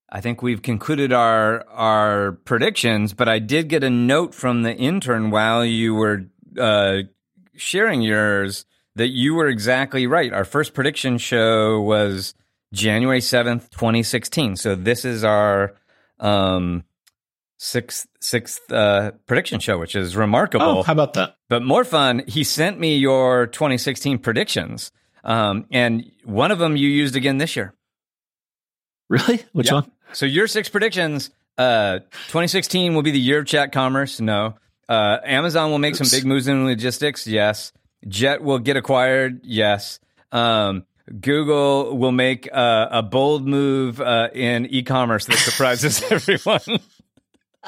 I 0.10 0.22
think 0.22 0.42
we've 0.42 0.62
concluded 0.62 1.14
our 1.14 1.68
our 1.70 2.32
predictions. 2.46 3.14
But 3.14 3.28
I 3.30 3.40
did 3.40 3.68
get 3.68 3.84
a 3.84 3.90
note 3.90 4.34
from 4.34 4.64
the 4.64 4.74
intern 4.76 5.32
while 5.32 5.64
you 5.66 5.96
were 5.96 6.26
uh, 6.58 7.00
sharing 7.56 8.02
yours 8.02 8.66
that 8.96 9.10
you 9.10 9.36
were 9.36 9.48
exactly 9.48 10.08
right. 10.08 10.34
Our 10.34 10.46
first 10.46 10.74
prediction 10.74 11.18
show 11.18 11.80
was 11.82 12.34
January 12.74 13.22
seventh, 13.22 13.70
twenty 13.70 14.04
sixteen. 14.04 14.56
So 14.56 14.76
this 14.76 15.06
is 15.06 15.24
our 15.24 15.76
um, 16.20 16.84
sixth 17.62 18.08
sixth 18.22 18.72
uh, 18.72 19.12
prediction 19.28 19.60
show, 19.60 19.78
which 19.78 19.96
is 19.96 20.16
remarkable. 20.16 20.66
Oh, 20.66 20.84
how 20.84 20.94
about 20.94 21.14
that? 21.14 21.36
But 21.50 21.62
more 21.62 21.84
fun, 21.84 22.24
he 22.28 22.44
sent 22.44 22.80
me 22.80 22.98
your 22.98 23.46
2016 23.48 24.18
predictions. 24.20 24.92
Um, 25.24 25.66
and 25.72 26.10
one 26.24 26.52
of 26.52 26.58
them 26.60 26.78
you 26.78 26.88
used 26.88 27.16
again 27.18 27.38
this 27.38 27.56
year. 27.56 27.74
Really? 29.10 29.44
Which 29.52 29.68
Yeah. 29.68 29.74
one? 29.76 29.92
So 30.14 30.26
your 30.26 30.48
six 30.48 30.70
predictions, 30.70 31.30
uh, 31.58 32.00
2016 32.28 32.96
will 32.96 33.02
be 33.04 33.12
the 33.12 33.20
year 33.20 33.40
of 33.40 33.46
chat 33.46 33.72
commerce. 33.72 34.20
No. 34.22 34.56
Uh, 34.88 35.18
Amazon 35.24 35.70
will 35.72 35.78
make 35.80 35.96
some 35.96 36.08
big 36.10 36.26
moves 36.26 36.48
in 36.48 36.66
logistics. 36.66 37.28
Yes. 37.28 37.74
Jet 38.08 38.42
will 38.42 38.60
get 38.60 38.78
acquired. 38.78 39.42
Yes. 39.44 40.00
Um, 40.32 40.86
Google 41.20 41.98
will 41.98 42.12
make 42.12 42.48
uh, 42.52 42.88
a 42.92 43.04
bold 43.04 43.46
move 43.48 44.00
uh, 44.00 44.30
in 44.34 44.68
e-commerce 44.68 45.26
that 45.26 45.38
surprises 45.38 46.02
everyone. 46.12 46.80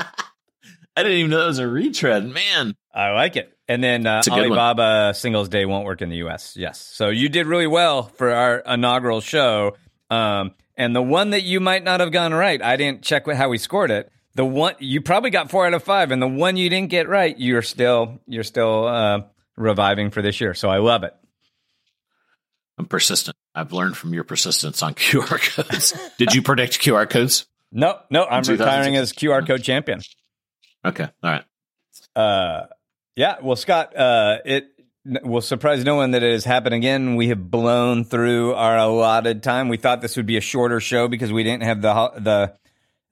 I 0.96 1.04
didn't 1.04 1.18
even 1.18 1.32
know 1.32 1.44
it 1.44 1.48
was 1.48 1.60
a 1.60 1.68
retread. 1.68 2.26
Man, 2.26 2.76
I 2.94 3.12
like 3.12 3.36
it. 3.36 3.58
And 3.68 3.82
then 3.82 4.06
uh, 4.06 4.22
Alibaba 4.30 5.06
one. 5.08 5.14
Singles 5.14 5.48
Day 5.48 5.66
won't 5.66 5.86
work 5.86 6.02
in 6.02 6.10
the 6.10 6.18
U.S. 6.18 6.58
Yes, 6.58 6.80
so 6.80 7.10
you 7.10 7.30
did 7.30 7.48
really 7.48 7.68
well 7.68 8.04
for 8.04 8.32
our 8.32 8.60
inaugural 8.60 9.22
show. 9.22 9.78
Um, 10.10 10.54
and 10.76 10.96
the 10.96 11.02
one 11.02 11.30
that 11.30 11.44
you 11.44 11.60
might 11.60 11.84
not 11.84 12.02
have 12.02 12.12
gone 12.12 12.34
right, 12.34 12.62
I 12.62 12.76
didn't 12.76 13.04
check 13.04 13.26
how 13.28 13.50
we 13.50 13.58
scored 13.58 13.92
it. 13.92 14.12
The 14.36 14.46
one 14.46 14.76
you 14.80 15.02
probably 15.02 15.30
got 15.30 15.50
four 15.50 15.66
out 15.66 15.74
of 15.74 15.84
five, 15.84 16.12
and 16.12 16.22
the 16.22 16.28
one 16.28 16.58
you 16.58 16.70
didn't 16.70 16.90
get 16.90 17.08
right, 17.08 17.38
you're 17.38 17.62
still 17.62 18.20
you're 18.28 18.44
still 18.44 18.88
uh, 18.88 19.22
reviving 19.56 20.12
for 20.12 20.22
this 20.22 20.42
year. 20.42 20.54
So 20.54 20.70
I 20.70 20.78
love 20.78 21.04
it. 21.04 21.14
I'm 22.78 22.86
persistent. 22.86 23.38
I've 23.54 23.74
learned 23.74 23.98
from 23.98 24.14
your 24.14 24.24
persistence 24.24 24.82
on 24.82 24.94
QR 24.96 25.40
codes. 25.40 25.94
Did 26.18 26.34
you 26.34 26.42
predict 26.42 26.80
QR 26.82 27.10
codes? 27.10 27.46
No, 27.72 28.00
no. 28.10 28.26
I'm 28.26 28.44
retiring 28.44 28.96
as 28.98 29.14
QR 29.14 29.46
code 29.46 29.64
champion. 29.64 30.02
Okay. 30.86 31.08
All 31.24 31.32
right. 31.32 31.44
Uh, 32.16 32.68
yeah. 33.16 33.38
Well, 33.42 33.56
Scot, 33.56 33.96
uh, 33.96 34.40
it 34.46 34.68
will 35.06 35.42
surprise 35.42 35.84
no 35.84 35.96
one 35.96 36.12
that 36.12 36.24
it 36.24 36.32
has 36.32 36.46
happened 36.46 36.76
again. 36.76 37.16
We 37.16 37.30
have 37.30 37.50
blown 37.50 38.04
through 38.04 38.54
our 38.54 38.78
allotted 38.78 39.44
time. 39.44 39.70
We 39.70 39.78
thought 39.78 40.02
this 40.02 40.18
would 40.18 40.26
be 40.26 40.38
a 40.38 40.42
shorter 40.42 40.80
show 40.80 41.08
because 41.08 41.32
we 41.32 41.44
didn't 41.44 41.64
have 41.64 41.82
the 41.82 42.12
the 42.18 42.54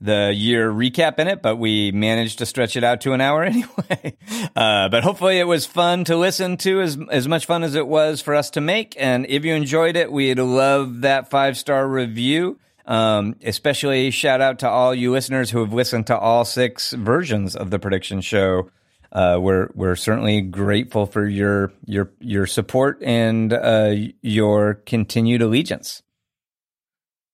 the 0.01 0.32
year 0.34 0.72
recap 0.72 1.20
in 1.20 1.28
it, 1.28 1.41
but 1.41 1.57
we 1.57 1.91
managed 1.91 2.38
to 2.39 2.45
stretch 2.45 2.78
it 2.78 2.84
out 2.84 3.01
to 3.01 3.14
an 3.14 3.22
hour 3.22 3.43
anyway. 3.45 4.18
Uh, 4.55 4.88
but 4.89 5.03
hopefully 5.03 5.39
it 5.39 5.43
was 5.43 5.66
fun 5.66 6.05
to 6.05 6.16
listen 6.16 6.57
to 6.57 6.82
as, 6.82 6.97
as 7.12 7.28
much 7.28 7.45
fun 7.45 7.64
as 7.64 7.76
it 7.76 7.88
was 7.88 8.22
for 8.22 8.34
us 8.34 8.49
to 8.51 8.62
make. 8.62 8.95
And 8.97 9.26
if 9.28 9.43
you 9.43 9.53
enjoyed 9.53 9.97
it, 9.97 10.12
we'd 10.12 10.39
love 10.39 11.01
that 11.01 11.30
five 11.30 11.57
star 11.57 11.88
review. 11.88 12.60
Um, 12.89 13.35
especially 13.43 14.09
shout 14.09 14.41
out 14.41 14.59
to 14.59 14.69
all 14.69 14.95
you 14.95 15.11
listeners 15.11 15.51
who 15.51 15.59
have 15.59 15.71
listened 15.71 16.07
to 16.07 16.17
all 16.17 16.43
six 16.43 16.91
versions 16.91 17.55
of 17.55 17.69
the 17.69 17.77
prediction 17.77 18.19
show. 18.19 18.71
Uh, 19.11 19.37
we're 19.39 19.69
we're 19.75 19.95
certainly 19.95 20.41
grateful 20.41 21.05
for 21.05 21.27
your 21.27 21.71
your 21.85 22.11
your 22.19 22.47
support 22.47 22.99
and 23.03 23.53
uh, 23.53 23.93
your 24.23 24.73
continued 24.73 25.43
allegiance. 25.43 26.01